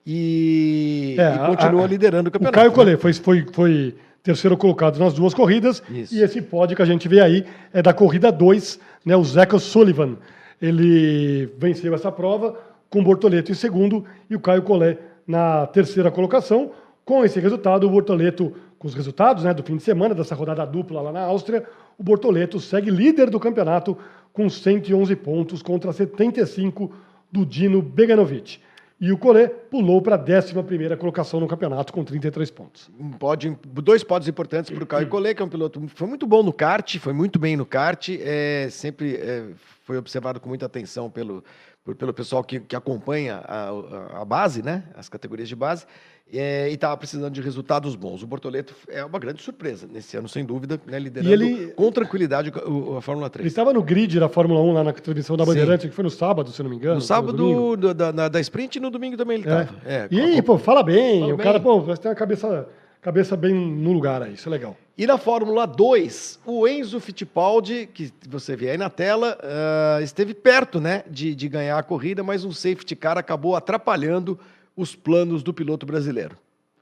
E, 0.07 1.17
É, 1.19 1.23
e 1.23 1.25
a- 1.39 1.47
continua 1.47 1.85
a- 1.85 1.87
liderando 1.89 2.29
o 2.29 2.31
O 2.31 2.33
campeonato. 2.33 2.55
Caio 2.57 2.71
né? 2.71 2.75
Collet 2.75 3.01
foi, 3.01 3.13
foi, 3.13 3.47
foi 3.53 3.95
terceiro 4.23 4.57
colocado 4.57 4.99
nas 4.99 5.15
duas 5.15 5.35
corridas. 5.35 5.83
Isso. 5.91 6.15
E 6.15 6.23
esse 6.23 6.41
pódio 6.41 6.77
que 6.77 6.83
a 6.83 6.87
gente 6.87 7.09
vê 7.09 7.21
aí 7.21 7.45
é 7.73 7.83
da 7.83 7.93
corrida 7.93 8.31
2, 8.31 8.79
né, 9.05 9.17
o 9.17 9.25
Zeca 9.25 9.59
Sullivan. 9.59 10.17
Ele 10.61 11.47
venceu 11.59 11.95
essa 11.95 12.13
prova 12.13 12.59
com 12.89 13.03
Bortoleto 13.03 13.51
em 13.51 13.55
segundo 13.55 14.05
e 14.29 14.37
o 14.37 14.41
Caio 14.41 14.63
Collet 14.63 14.99
na 15.27 15.67
terceira 15.67 16.11
colocação. 16.11 16.71
Com 17.05 17.25
esse 17.25 17.41
resultado, 17.41 17.87
o 17.87 17.91
Bortoleto, 17.91 18.53
com 18.79 18.87
os 18.87 18.95
resultados 18.95 19.45
né, 19.45 19.53
do 19.53 19.63
fim 19.63 19.77
de 19.77 19.83
semana, 19.83 20.15
dessa 20.15 20.35
rodada 20.35 20.65
dupla 20.65 21.01
lá 21.01 21.13
na 21.13 21.23
Áustria, 21.23 21.65
o 21.99 22.03
Bortoleto 22.03 22.61
segue 22.61 22.91
líder 22.91 23.29
do 23.29 23.41
campeonato 23.41 23.97
com 24.33 24.49
111 24.49 25.17
pontos 25.17 25.63
contra 25.63 25.93
75 25.93 26.93
do 27.31 27.45
Dino 27.45 27.83
Beganovic. 27.83 28.61
E 29.03 29.11
o 29.11 29.19
Collet 29.19 29.53
pulou 29.69 30.01
para 30.01 30.15
a 30.15 30.19
11 30.21 30.97
colocação 30.97 31.41
no 31.41 31.49
campeonato 31.49 31.93
com 31.93 32.05
33 32.05 32.53
pontos. 32.53 32.89
Um 33.01 33.11
pódio, 33.11 33.59
dois 33.67 34.05
pódios 34.05 34.29
importantes 34.29 34.71
para 34.71 34.85
o 34.85 34.87
Caio 34.87 35.09
Collet, 35.09 35.35
que 35.35 35.43
é 35.43 35.45
um 35.45 35.49
piloto 35.49 35.83
foi 35.93 36.07
muito 36.07 36.25
bom 36.25 36.41
no 36.41 36.53
kart, 36.53 36.99
foi 36.99 37.13
muito 37.13 37.37
bem 37.37 37.57
no 37.57 37.67
kart, 37.67 38.11
é, 38.11 38.69
sempre 38.71 39.17
é, 39.17 39.49
foi 39.83 39.99
observado 39.99 40.39
com 40.39 40.49
muita 40.49 40.67
atenção 40.67 41.11
pelo, 41.11 41.43
pelo 41.99 42.15
pessoal 42.15 42.45
que, 42.45 42.61
que 42.61 42.77
acompanha 42.77 43.39
a, 43.45 43.71
a- 43.71 44.21
a 44.23 44.25
base, 44.25 44.63
né, 44.63 44.85
as 44.95 45.09
categorias 45.09 45.49
de 45.49 45.57
base, 45.57 45.85
é, 46.33 46.71
e 46.71 46.75
estava 46.75 46.97
precisando 46.97 47.33
de 47.33 47.41
resultados 47.41 47.95
bons. 47.95 48.23
O 48.23 48.27
Bortoleto 48.27 48.75
é 48.89 49.05
uma 49.05 49.19
grande 49.19 49.43
surpresa 49.43 49.87
nesse 49.91 50.17
ano, 50.17 50.29
sem 50.29 50.45
dúvida, 50.45 50.81
né, 50.87 50.99
liderando 50.99 51.33
ele- 51.33 51.73
com 51.73 51.91
tranquilidade 51.93 52.51
o- 52.67 52.93
o- 52.93 52.97
a 52.97 53.03
Fórmula 53.03 53.27
Ele 53.27 53.33
3. 53.33 53.47
estava 53.49 53.73
no 53.73 53.83
grid 53.83 54.19
da 54.19 54.29
Fórmula 54.29 54.61
1 54.61 54.73
lá 54.73 54.85
na 54.85 54.93
transmissão 54.93 55.37
da 55.37 55.45
Sim. 55.45 55.51
Bandeirantes, 55.51 55.89
que 55.91 55.95
foi 55.95 56.05
no 56.05 56.11
sábado, 56.11 56.51
se 56.51 56.63
não 56.63 56.71
me 56.71 56.77
engano. 56.77 56.95
No 56.97 57.01
sábado 57.01 57.33
do- 57.77 57.95
da, 57.95 58.11
da, 58.13 58.29
da 58.29 58.41
sprint 58.41 58.77
e 58.77 58.81
no 58.81 58.91
domingo 58.91 59.17
também 59.17 59.39
ele 59.39 59.49
É. 59.49 59.61
estava. 59.63 59.79
É, 59.85 60.09
E 60.11 60.21
aí, 60.21 60.43
pô, 60.43 60.57
fala 60.59 60.83
bem. 60.83 61.21
Fala 61.21 61.35
o 61.35 61.39
cara, 61.39 61.59
bem. 61.59 61.63
pô, 61.63 61.81
você 61.81 62.01
tem 62.01 62.11
a 62.11 62.15
cabeça, 62.15 62.67
cabeça 63.03 63.37
bem 63.37 63.53
no 63.55 63.93
lugar 63.93 64.23
aí, 64.23 64.35
isso 64.35 64.49
é 64.49 64.53
legal. 64.53 64.77
E 64.97 65.07
na 65.07 65.19
Fórmula 65.19 65.67
2, 65.67 66.39
o 66.47 66.69
Enzo 66.69 67.01
Fittipaldi, 67.01 67.89
que 67.93 68.11
você 68.29 68.55
vê 68.55 68.71
aí 68.71 68.79
na 68.79 68.89
tela, 68.91 69.37
ah, 69.43 70.01
esteve 70.03 70.33
perto 70.35 70.81
né, 70.81 71.03
de, 71.11 71.35
de 71.35 71.49
ganhar 71.49 71.79
a 71.79 71.83
corrida, 71.83 72.23
mas 72.23 72.45
um 72.45 72.53
safety 72.53 72.95
car 72.97 73.19
acabou 73.19 73.55
atrapalhando 73.57 74.39
os 74.77 74.95
planos 74.95 75.43
do 75.43 75.53
piloto 75.53 75.85
brasileiro. 75.87 76.37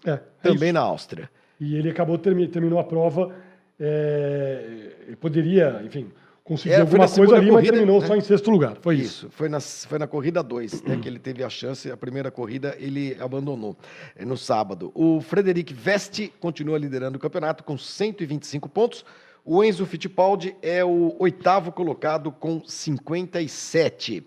É, 0.04 0.12
é 0.12 0.20
Também 0.42 0.68
isso. 0.70 0.74
na 0.74 0.80
Áustria. 0.80 1.30
E 1.60 1.76
ele 1.76 1.90
acabou, 1.90 2.16
termi- 2.16 2.48
terminou 2.48 2.78
a 2.78 2.84
prova, 2.84 3.34
é, 3.78 4.92
ele 5.08 5.16
poderia, 5.16 5.82
enfim, 5.84 6.10
conseguiu 6.44 6.78
É, 6.78 6.80
alguma 6.80 7.08
coisa 7.08 7.36
ali, 7.36 7.46
mas 7.46 7.54
corrida, 7.56 7.72
terminou 7.72 8.00
né? 8.00 8.06
só 8.06 8.16
em 8.16 8.20
sexto 8.20 8.50
lugar. 8.50 8.76
Foi 8.80 8.94
isso. 8.96 9.26
Isso, 9.26 9.30
foi 9.30 9.48
na, 9.48 9.60
foi 9.60 9.98
na 9.98 10.06
corrida 10.06 10.42
2 10.42 10.82
né, 10.84 10.96
que 11.00 11.08
ele 11.08 11.18
teve 11.18 11.44
a 11.44 11.50
chance. 11.50 11.90
A 11.90 11.96
primeira 11.96 12.30
corrida 12.30 12.74
ele 12.78 13.16
abandonou 13.20 13.76
eh, 14.16 14.24
no 14.24 14.36
sábado. 14.36 14.90
O 14.94 15.20
Frederic 15.20 15.72
Veste 15.74 16.32
continua 16.40 16.78
liderando 16.78 17.16
o 17.18 17.20
campeonato 17.20 17.62
com 17.64 17.76
125 17.76 18.68
pontos. 18.68 19.04
O 19.44 19.62
Enzo 19.64 19.84
Fittipaldi 19.86 20.54
é 20.62 20.84
o 20.84 21.14
oitavo 21.18 21.72
colocado 21.72 22.30
com 22.30 22.62
57. 22.64 24.24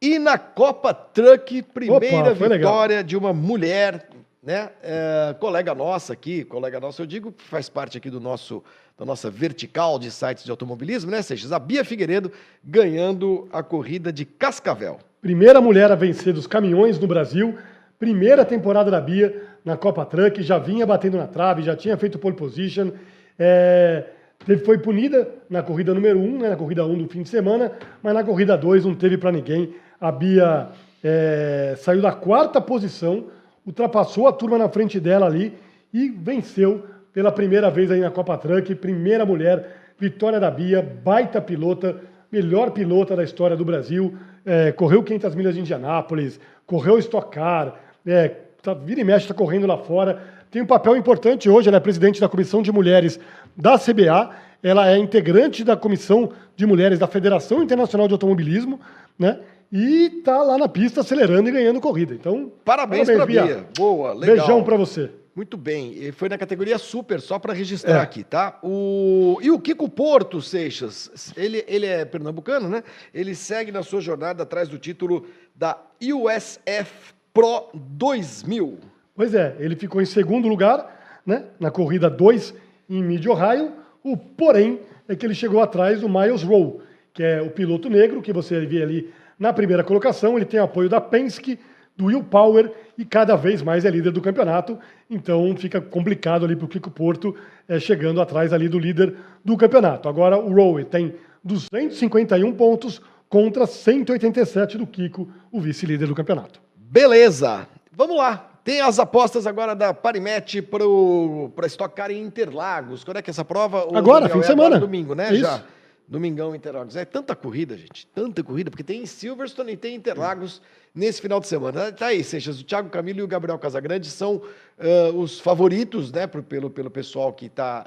E 0.00 0.18
na 0.18 0.38
Copa 0.38 0.94
Truck, 0.94 1.62
primeira 1.62 2.18
Opa, 2.18 2.36
foi 2.36 2.48
legal. 2.48 2.72
vitória 2.72 3.02
de 3.02 3.16
uma 3.16 3.32
mulher, 3.32 4.08
né? 4.40 4.70
é, 4.80 5.34
colega 5.40 5.74
nossa 5.74 6.12
aqui, 6.12 6.44
colega 6.44 6.78
nossa, 6.78 7.02
eu 7.02 7.06
digo, 7.06 7.32
que 7.32 7.42
faz 7.42 7.68
parte 7.68 7.98
aqui 7.98 8.08
do 8.08 8.20
nosso 8.20 8.62
da 8.96 9.04
nossa 9.04 9.30
vertical 9.30 9.96
de 9.96 10.10
sites 10.10 10.44
de 10.44 10.50
automobilismo, 10.50 11.08
né, 11.08 11.22
Seixas? 11.22 11.52
A 11.52 11.58
Bia 11.60 11.84
Figueiredo 11.84 12.32
ganhando 12.64 13.48
a 13.52 13.62
corrida 13.62 14.12
de 14.12 14.24
Cascavel. 14.24 14.98
Primeira 15.20 15.60
mulher 15.60 15.92
a 15.92 15.94
vencer 15.94 16.32
dos 16.32 16.48
caminhões 16.48 16.98
no 16.98 17.06
Brasil. 17.06 17.56
Primeira 17.96 18.44
temporada 18.44 18.90
da 18.90 19.00
Bia 19.00 19.40
na 19.64 19.76
Copa 19.76 20.04
Truck. 20.04 20.42
Já 20.42 20.58
vinha 20.58 20.84
batendo 20.84 21.16
na 21.16 21.28
trave, 21.28 21.62
já 21.62 21.76
tinha 21.76 21.96
feito 21.96 22.18
pole 22.18 22.34
position. 22.34 22.90
É, 23.38 24.04
teve- 24.48 24.64
foi 24.64 24.78
punida 24.78 25.28
na 25.48 25.62
corrida 25.62 25.92
número 25.94 26.18
1, 26.18 26.22
um, 26.24 26.38
né, 26.38 26.48
na 26.50 26.56
corrida 26.56 26.84
1 26.84 26.92
um 26.92 26.98
do 26.98 27.08
fim 27.08 27.22
de 27.22 27.28
semana, 27.28 27.70
mas 28.02 28.14
na 28.14 28.24
corrida 28.24 28.56
2 28.56 28.84
não 28.84 28.94
teve 28.94 29.16
para 29.18 29.30
ninguém. 29.30 29.74
A 30.00 30.10
Bia 30.10 30.68
é, 31.04 31.74
saiu 31.76 32.00
da 32.02 32.12
quarta 32.12 32.60
posição, 32.60 33.26
ultrapassou 33.66 34.26
a 34.26 34.32
turma 34.32 34.58
na 34.58 34.68
frente 34.68 34.98
dela 34.98 35.26
ali 35.26 35.52
e 35.92 36.08
venceu 36.08 36.84
pela 37.12 37.30
primeira 37.30 37.70
vez 37.70 37.90
aí 37.90 38.00
na 38.00 38.10
Copa 38.10 38.36
Truck. 38.38 38.74
Primeira 38.74 39.24
mulher, 39.26 39.66
vitória 39.98 40.40
da 40.40 40.50
Bia, 40.50 40.82
baita 41.04 41.40
pilota, 41.40 41.96
melhor 42.32 42.70
pilota 42.70 43.14
da 43.14 43.22
história 43.24 43.56
do 43.56 43.64
Brasil. 43.64 44.14
É, 44.46 44.72
correu 44.72 45.02
500 45.02 45.34
milhas 45.34 45.54
de 45.54 45.60
Indianápolis, 45.60 46.40
correu 46.66 46.98
Stock 46.98 47.30
Car, 47.30 47.74
é, 48.06 48.28
tá, 48.62 48.72
vira 48.72 49.00
e 49.00 49.04
mexe, 49.04 49.24
está 49.24 49.34
correndo 49.34 49.66
lá 49.66 49.76
fora. 49.76 50.18
Tem 50.50 50.62
um 50.62 50.66
papel 50.66 50.96
importante 50.96 51.48
hoje, 51.48 51.68
ela 51.68 51.76
é 51.76 51.80
presidente 51.80 52.20
da 52.20 52.28
Comissão 52.28 52.62
de 52.62 52.72
Mulheres 52.72 53.20
da 53.56 53.78
CBA, 53.78 54.30
ela 54.62 54.90
é 54.90 54.96
integrante 54.98 55.62
da 55.62 55.76
Comissão 55.76 56.30
de 56.56 56.66
Mulheres 56.66 56.98
da 56.98 57.06
Federação 57.06 57.62
Internacional 57.62 58.08
de 58.08 58.14
Automobilismo, 58.14 58.80
né? 59.18 59.40
E 59.70 60.08
tá 60.24 60.42
lá 60.42 60.56
na 60.56 60.66
pista 60.66 61.02
acelerando 61.02 61.48
e 61.48 61.52
ganhando 61.52 61.80
corrida. 61.80 62.14
Então, 62.14 62.50
Parabéns, 62.64 63.08
pra 63.10 63.26
Bia. 63.26 63.66
Boa, 63.76 64.14
legal. 64.14 64.36
Beijão 64.36 64.64
para 64.64 64.76
você. 64.76 65.10
Muito 65.36 65.56
bem, 65.56 65.92
e 65.92 66.10
foi 66.10 66.28
na 66.28 66.36
categoria 66.36 66.78
super, 66.78 67.20
só 67.20 67.38
para 67.38 67.52
registrar 67.52 67.98
É. 67.98 68.00
aqui, 68.00 68.24
tá? 68.24 68.58
O... 68.60 69.38
E 69.40 69.52
o 69.52 69.60
Kiko 69.60 69.88
Porto, 69.88 70.42
Seixas, 70.42 71.32
ele, 71.36 71.64
ele 71.68 71.86
é 71.86 72.04
pernambucano, 72.04 72.68
né? 72.68 72.82
Ele 73.14 73.36
segue 73.36 73.70
na 73.70 73.84
sua 73.84 74.00
jornada 74.00 74.42
atrás 74.42 74.68
do 74.68 74.78
título 74.78 75.26
da 75.54 75.78
USF 76.02 77.14
Pro 77.32 77.68
2000. 77.72 78.78
Pois 79.18 79.34
é, 79.34 79.56
ele 79.58 79.74
ficou 79.74 80.00
em 80.00 80.04
segundo 80.04 80.46
lugar, 80.46 81.20
né, 81.26 81.46
na 81.58 81.72
corrida 81.72 82.08
2 82.08 82.54
em 82.88 83.02
Mid 83.02 83.26
Ohio. 83.26 83.72
O 84.00 84.16
porém 84.16 84.78
é 85.08 85.16
que 85.16 85.26
ele 85.26 85.34
chegou 85.34 85.60
atrás 85.60 86.00
do 86.02 86.08
Miles 86.08 86.44
Rowe, 86.44 86.78
que 87.12 87.24
é 87.24 87.42
o 87.42 87.50
piloto 87.50 87.90
negro 87.90 88.22
que 88.22 88.32
você 88.32 88.64
vê 88.64 88.80
ali 88.80 89.12
na 89.36 89.52
primeira 89.52 89.82
colocação. 89.82 90.36
Ele 90.36 90.44
tem 90.44 90.60
apoio 90.60 90.88
da 90.88 91.00
Penske, 91.00 91.58
do 91.96 92.04
Will 92.04 92.22
Power 92.22 92.70
e 92.96 93.04
cada 93.04 93.34
vez 93.34 93.60
mais 93.60 93.84
é 93.84 93.90
líder 93.90 94.12
do 94.12 94.20
campeonato. 94.20 94.78
Então 95.10 95.52
fica 95.56 95.80
complicado 95.80 96.44
ali 96.44 96.54
para 96.54 96.66
o 96.66 96.68
Kiko 96.68 96.88
Porto, 96.88 97.34
é, 97.68 97.80
chegando 97.80 98.20
atrás 98.20 98.52
ali 98.52 98.68
do 98.68 98.78
líder 98.78 99.16
do 99.44 99.56
campeonato. 99.56 100.08
Agora 100.08 100.38
o 100.38 100.54
Rowe 100.54 100.84
tem 100.84 101.12
251 101.42 102.54
pontos 102.54 103.02
contra 103.28 103.66
187 103.66 104.78
do 104.78 104.86
Kiko, 104.86 105.28
o 105.50 105.60
vice-líder 105.60 106.06
do 106.06 106.14
campeonato. 106.14 106.60
Beleza, 106.76 107.66
vamos 107.96 108.16
lá. 108.16 108.47
Tem 108.68 108.82
as 108.82 108.98
apostas 108.98 109.46
agora 109.46 109.74
da 109.74 109.94
Parimet 109.94 110.60
para 110.60 111.66
Stock 111.68 111.94
Car 111.96 112.10
em 112.10 112.20
Interlagos. 112.22 113.02
Quando 113.02 113.16
é 113.16 113.22
que 113.22 113.30
é 113.30 113.32
essa 113.32 113.42
prova? 113.42 113.86
Ô, 113.86 113.96
Agora, 113.96 114.28
Daniel, 114.28 114.32
fim 114.34 114.38
de 114.40 114.44
é 114.44 114.46
semana. 114.46 114.78
domingo, 114.78 115.14
né? 115.14 115.28
É 115.30 115.32
isso. 115.32 115.40
Já. 115.40 115.64
Domingão 116.06 116.54
Interlagos. 116.54 116.94
É 116.94 117.06
tanta 117.06 117.34
corrida, 117.34 117.78
gente. 117.78 118.06
Tanta 118.08 118.44
corrida, 118.44 118.70
porque 118.70 118.84
tem 118.84 119.00
em 119.00 119.06
Silverstone 119.06 119.72
e 119.72 119.76
tem 119.78 119.94
em 119.94 119.96
Interlagos 119.96 120.60
nesse 120.94 121.18
final 121.22 121.40
de 121.40 121.46
semana. 121.46 121.90
Tá 121.92 122.08
aí, 122.08 122.22
Seixas. 122.22 122.60
O 122.60 122.64
Thiago 122.64 122.90
Camilo 122.90 123.20
e 123.20 123.22
o 123.22 123.26
Gabriel 123.26 123.58
Casagrande 123.58 124.06
são 124.10 124.42
ah, 124.78 125.12
os 125.14 125.40
favoritos, 125.40 126.12
né? 126.12 126.26
pro- 126.26 126.42
Pelo, 126.42 126.68
pelo 126.68 126.90
pessoal 126.90 127.32
que 127.32 127.46
está 127.46 127.86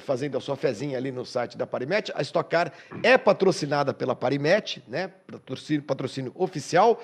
fazendo 0.00 0.36
a 0.36 0.40
sua 0.40 0.56
fezinha 0.56 0.98
ali 0.98 1.12
no 1.12 1.24
site 1.24 1.56
da 1.56 1.64
Parimet. 1.64 2.10
A 2.16 2.22
Stock 2.22 2.50
Car 2.50 2.72
é 3.04 3.16
patrocinada 3.16 3.94
pela 3.94 4.16
Parimet, 4.16 4.82
né? 4.88 5.12
Patrocínio, 5.30 5.82
patrocínio 5.84 6.32
oficial. 6.34 7.00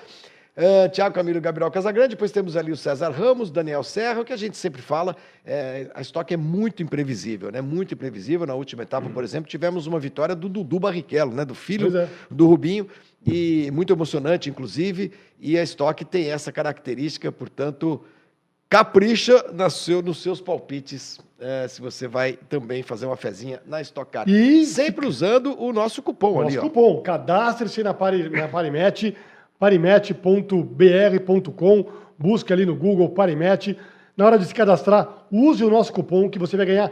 Uh, 0.57 0.89
Tiago 0.89 1.13
Camilo 1.13 1.39
Gabriel 1.39 1.69
Casagrande, 1.69 2.15
depois 2.15 2.31
temos 2.31 2.57
ali 2.57 2.71
o 2.71 2.75
César 2.75 3.11
Ramos, 3.11 3.51
Daniel 3.51 3.83
Serra, 3.83 4.21
o 4.21 4.25
que 4.25 4.33
a 4.33 4.37
gente 4.37 4.57
sempre 4.57 4.81
fala, 4.81 5.15
é, 5.45 5.87
a 5.93 6.01
estoque 6.01 6.33
é 6.33 6.37
muito 6.37 6.81
imprevisível, 6.81 7.51
né? 7.51 7.61
Muito 7.61 7.93
imprevisível. 7.93 8.47
Na 8.47 8.55
última 8.55 8.81
etapa, 8.81 9.07
por 9.07 9.23
exemplo, 9.23 9.47
tivemos 9.47 9.85
uma 9.85 9.99
vitória 9.99 10.35
do 10.35 10.49
Dudu 10.49 10.79
Barrichello, 10.79 11.31
né? 11.31 11.45
Do 11.45 11.53
filho 11.53 11.95
é. 11.95 12.09
do 12.31 12.47
Rubinho, 12.47 12.87
e 13.23 13.69
muito 13.71 13.93
emocionante, 13.93 14.49
inclusive, 14.49 15.11
e 15.39 15.59
a 15.59 15.61
estoque 15.61 16.03
tem 16.03 16.31
essa 16.31 16.51
característica, 16.51 17.31
portanto, 17.31 18.03
capricha 18.67 19.45
na 19.53 19.69
seu, 19.69 20.01
nos 20.01 20.23
seus 20.23 20.41
palpites, 20.41 21.19
é, 21.39 21.67
se 21.67 21.79
você 21.79 22.07
vai 22.07 22.33
também 22.33 22.81
fazer 22.81 23.05
uma 23.05 23.15
fezinha 23.15 23.61
na 23.65 23.79
Stock 23.81 24.11
Car. 24.11 24.27
E- 24.27 24.65
Sempre 24.65 25.05
usando 25.05 25.55
o 25.61 25.71
nosso 25.71 26.01
cupom 26.01 26.41
ali, 26.41 26.55
Nosso 26.55 26.67
cupom. 26.67 27.01
Cadastre-se 27.03 27.83
na, 27.83 27.93
Pari, 27.93 28.27
na 28.29 28.47
Parimet, 28.47 29.15
parimet.br.com. 29.59 31.85
Busque 32.17 32.51
ali 32.51 32.65
no 32.65 32.75
Google 32.75 33.09
Parimet. 33.09 33.77
Na 34.15 34.25
hora 34.25 34.39
de 34.39 34.45
se 34.45 34.53
cadastrar, 34.53 35.25
use 35.31 35.63
o 35.63 35.69
nosso 35.69 35.93
cupom 35.93 36.29
que 36.29 36.39
você 36.39 36.57
vai 36.57 36.65
ganhar 36.65 36.91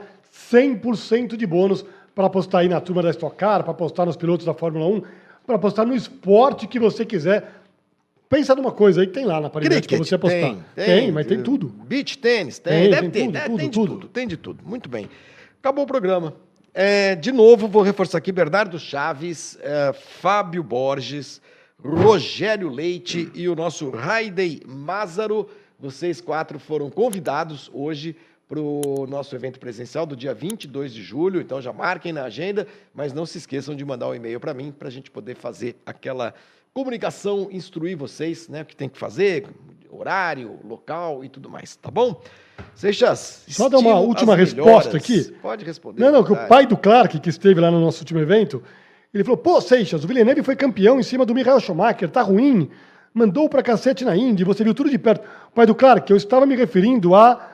100% 0.51 1.35
de 1.35 1.47
bônus 1.47 1.83
para 2.13 2.27
apostar 2.27 2.61
aí 2.61 2.69
na 2.69 2.79
turma 2.79 3.01
da 3.01 3.09
Stock 3.09 3.35
Car, 3.35 3.63
para 3.63 3.71
apostar 3.71 4.05
nos 4.05 4.15
pilotos 4.15 4.45
da 4.45 4.53
Fórmula 4.53 4.85
1, 4.85 5.01
para 5.45 5.55
apostar 5.55 5.85
no 5.85 5.95
esporte 5.95 6.67
que 6.67 6.79
você 6.79 7.05
quiser. 7.05 7.51
Pensa 8.29 8.55
numa 8.55 8.71
coisa 8.71 9.01
aí 9.01 9.07
que 9.07 9.13
tem 9.13 9.25
lá 9.25 9.39
na 9.39 9.49
Parimet 9.49 9.87
para 9.87 9.97
você 9.97 10.15
apostar. 10.15 10.55
Tem, 10.75 10.85
tem, 10.85 11.11
mas 11.11 11.27
tem 11.27 11.41
tudo. 11.41 11.67
Beach 11.67 12.17
tênis, 12.17 12.59
tem, 12.59 12.83
Tem, 12.83 12.91
deve 12.91 13.09
tem 13.09 13.11
ter, 13.11 13.25
tudo, 13.25 13.37
é, 13.37 13.41
tudo, 13.41 13.57
tem 13.57 13.69
de 13.69 13.73
tudo. 13.73 13.93
tudo. 13.93 14.07
tem 14.07 14.27
de 14.27 14.37
tudo. 14.37 14.63
Muito 14.65 14.89
bem. 14.89 15.09
Acabou 15.59 15.83
o 15.83 15.87
programa. 15.87 16.33
É, 16.73 17.15
de 17.15 17.31
novo, 17.31 17.67
vou 17.67 17.81
reforçar 17.81 18.17
aqui: 18.17 18.31
Bernardo 18.31 18.77
Chaves, 18.77 19.57
é, 19.61 19.93
Fábio 19.93 20.63
Borges, 20.63 21.41
Rogério 21.83 22.69
Leite 22.69 23.29
e 23.33 23.47
o 23.47 23.55
nosso 23.55 23.89
Raidei 23.89 24.61
Mázaro. 24.65 25.49
Vocês 25.79 26.21
quatro 26.21 26.57
foram 26.57 26.89
convidados 26.89 27.69
hoje 27.73 28.15
para 28.47 28.59
o 28.59 29.05
nosso 29.07 29.35
evento 29.35 29.59
presencial 29.59 30.05
do 30.05 30.15
dia 30.15 30.33
22 30.33 30.93
de 30.93 31.03
julho. 31.03 31.41
Então 31.41 31.61
já 31.61 31.73
marquem 31.73 32.13
na 32.13 32.23
agenda, 32.23 32.67
mas 32.93 33.13
não 33.13 33.25
se 33.25 33.37
esqueçam 33.37 33.75
de 33.75 33.83
mandar 33.83 34.07
um 34.07 34.15
e-mail 34.15 34.39
para 34.39 34.53
mim 34.53 34.71
para 34.71 34.87
a 34.87 34.91
gente 34.91 35.11
poder 35.11 35.35
fazer 35.35 35.75
aquela 35.85 36.33
comunicação, 36.73 37.49
instruir 37.51 37.95
vocês, 37.95 38.49
né, 38.49 38.61
o 38.61 38.65
que 38.65 38.75
tem 38.75 38.89
que 38.89 38.97
fazer, 38.97 39.47
horário, 39.89 40.59
local 40.63 41.23
e 41.23 41.29
tudo 41.29 41.49
mais, 41.49 41.75
tá 41.77 41.89
bom? 41.89 42.21
Seixas, 42.73 43.45
Só 43.47 43.69
dar 43.69 43.77
uma 43.77 43.95
última 43.95 44.35
resposta 44.35 44.89
melhoras. 44.89 44.95
aqui. 44.95 45.31
Pode 45.41 45.63
responder. 45.63 46.01
Não, 46.01 46.11
não, 46.11 46.23
que 46.23 46.33
o 46.33 46.47
pai 46.47 46.65
do 46.65 46.75
Clark, 46.75 47.19
que 47.19 47.29
esteve 47.29 47.61
lá 47.61 47.71
no 47.71 47.79
nosso 47.79 48.01
último 48.01 48.19
evento, 48.19 48.61
ele 49.15 49.23
falou: 49.23 49.37
pô, 49.37 49.59
Seixas, 49.61 50.03
o 50.03 50.07
Villeneuve 50.07 50.43
foi 50.43 50.55
campeão 50.55 50.99
em 50.99 51.03
cima 51.03 51.25
do 51.25 51.33
Michael 51.33 51.59
Schumacher, 51.59 52.09
tá 52.09 52.21
ruim, 52.21 52.69
mandou 53.13 53.47
pra 53.49 53.63
cacete 53.63 54.03
na 54.05 54.15
Indy, 54.15 54.43
você 54.43 54.63
viu 54.63 54.73
tudo 54.73 54.89
de 54.89 54.97
perto. 54.97 55.25
Pai 55.53 55.65
do 55.65 55.73
Clark, 55.73 56.09
eu 56.11 56.17
estava 56.17 56.45
me 56.45 56.55
referindo 56.55 57.15
a 57.15 57.51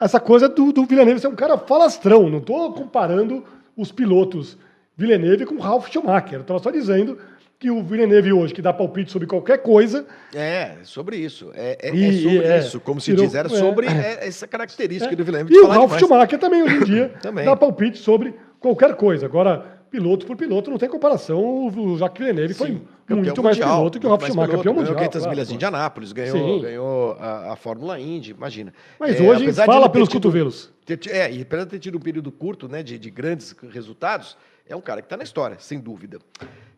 essa 0.00 0.20
coisa 0.20 0.48
do, 0.48 0.72
do 0.72 0.84
Villeneuve 0.84 1.20
ser 1.20 1.28
um 1.28 1.34
cara 1.34 1.58
falastrão, 1.58 2.28
não 2.30 2.40
tô 2.40 2.72
comparando 2.72 3.44
os 3.76 3.90
pilotos 3.90 4.56
Villeneuve 4.96 5.44
com 5.46 5.58
Ralf 5.58 5.88
Schumacher, 5.90 6.38
eu 6.38 6.44
tava 6.44 6.60
só 6.60 6.70
dizendo 6.70 7.18
que 7.58 7.68
o 7.72 7.82
Villeneuve 7.82 8.32
hoje, 8.32 8.54
que 8.54 8.62
dá 8.62 8.72
palpite 8.72 9.10
sobre 9.10 9.26
qualquer 9.26 9.58
coisa, 9.58 10.06
É, 10.32 10.76
sobre 10.84 11.16
isso. 11.16 11.50
É, 11.54 11.76
é- 11.88 11.92
E- 11.92 12.04
é 12.04 12.12
sobre 12.22 12.38
é, 12.46 12.58
isso. 12.60 12.78
Como 12.80 13.00
se 13.00 13.10
tirou- 13.10 13.24
diz, 13.26 13.34
era 13.34 13.48
é. 13.48 13.50
sobre 13.50 13.86
é, 13.88 14.28
essa 14.28 14.46
característica 14.46 15.12
É. 15.12 15.16
do 15.16 15.24
Villeneuve. 15.24 15.52
E 15.52 15.58
o 15.58 15.66
Ralf 15.66 15.86
demais. 15.96 16.00
Schumacher 16.00 16.38
também, 16.38 16.62
hoje 16.62 16.76
em 16.76 16.84
dia, 16.84 17.08
Também. 17.20 17.44
dá 17.44 17.56
palpite 17.56 17.98
sobre 17.98 18.32
qualquer 18.60 18.94
coisa. 18.94 19.26
Agora, 19.26 19.77
piloto 19.90 20.26
por 20.26 20.36
piloto, 20.36 20.70
não 20.70 20.78
tem 20.78 20.88
comparação. 20.88 21.66
O 21.68 21.96
Jacques 21.98 22.18
Villeneuve 22.18 22.54
foi 22.54 22.68
Sim, 22.68 22.82
campeão 23.06 23.24
muito 23.24 23.42
mais 23.42 23.56
mundial, 23.56 23.76
piloto 23.78 24.00
que 24.00 24.06
o 24.06 24.08
Ralf 24.08 24.20
mais 24.22 24.32
Schumacher, 24.32 24.56
campeão 24.56 24.74
Ganhou 24.74 24.86
mundial. 24.88 24.96
500 25.10 25.18
claro, 25.18 25.30
milhas 25.34 25.48
de. 25.48 25.54
Indianápolis, 25.54 26.12
ganhou, 26.12 26.36
Sim. 26.56 26.62
ganhou 26.62 27.12
a, 27.18 27.52
a 27.52 27.56
Fórmula 27.56 27.98
Indy, 28.00 28.30
imagina. 28.32 28.72
Mas 28.98 29.20
É, 29.20 29.22
hoje 29.22 29.52
fala 29.52 29.88
pelos 29.88 30.08
tido- 30.08 30.18
cotovelos. 30.18 30.70
ter 30.84 31.00
é, 31.10 31.32
e 31.32 31.42
apesar 31.42 31.64
de 31.64 31.70
ter 31.70 31.78
tido 31.78 31.98
um 31.98 32.00
período 32.00 32.30
curto 32.30 32.68
né, 32.68 32.82
de, 32.82 32.98
de 32.98 33.10
grandes 33.10 33.54
resultados, 33.70 34.36
é 34.68 34.76
um 34.76 34.80
cara 34.80 35.00
que 35.00 35.06
está 35.06 35.16
na 35.16 35.24
história, 35.24 35.56
sem 35.58 35.78
dúvida. 35.80 36.18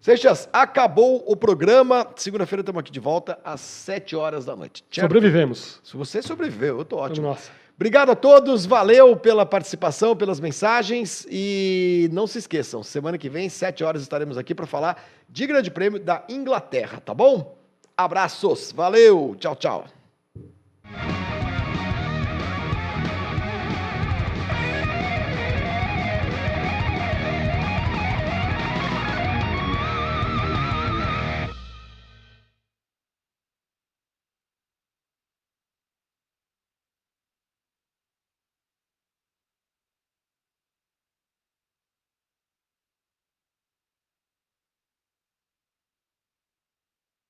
Seixas, 0.00 0.48
acabou 0.52 1.22
o 1.26 1.36
programa. 1.36 2.06
Segunda-feira 2.16 2.60
estamos 2.62 2.80
aqui 2.80 2.90
de 2.90 3.00
volta 3.00 3.38
às 3.44 3.60
7 3.60 4.16
horas 4.16 4.46
da 4.46 4.56
noite. 4.56 4.82
certo? 4.90 5.06
Sobrevivemos. 5.08 5.78
Se 5.84 5.94
você 5.96 6.22
sobreviveu, 6.22 6.78
eu 6.78 6.84
tô 6.86 6.96
ótimo. 6.96 7.26
Nossa. 7.26 7.50
Obrigado 7.80 8.10
a 8.10 8.14
todos, 8.14 8.66
valeu 8.66 9.16
pela 9.16 9.46
participação, 9.46 10.14
pelas 10.14 10.38
mensagens 10.38 11.26
e 11.30 12.10
não 12.12 12.26
se 12.26 12.36
esqueçam, 12.36 12.82
semana 12.82 13.16
que 13.16 13.30
vem, 13.30 13.48
7 13.48 13.82
horas, 13.82 14.02
estaremos 14.02 14.36
aqui 14.36 14.54
para 14.54 14.66
falar 14.66 15.02
de 15.26 15.46
Grande 15.46 15.70
Prêmio 15.70 15.98
da 15.98 16.22
Inglaterra, 16.28 17.00
tá 17.00 17.14
bom? 17.14 17.56
Abraços, 17.96 18.70
valeu, 18.70 19.34
tchau, 19.40 19.56
tchau. 19.56 19.86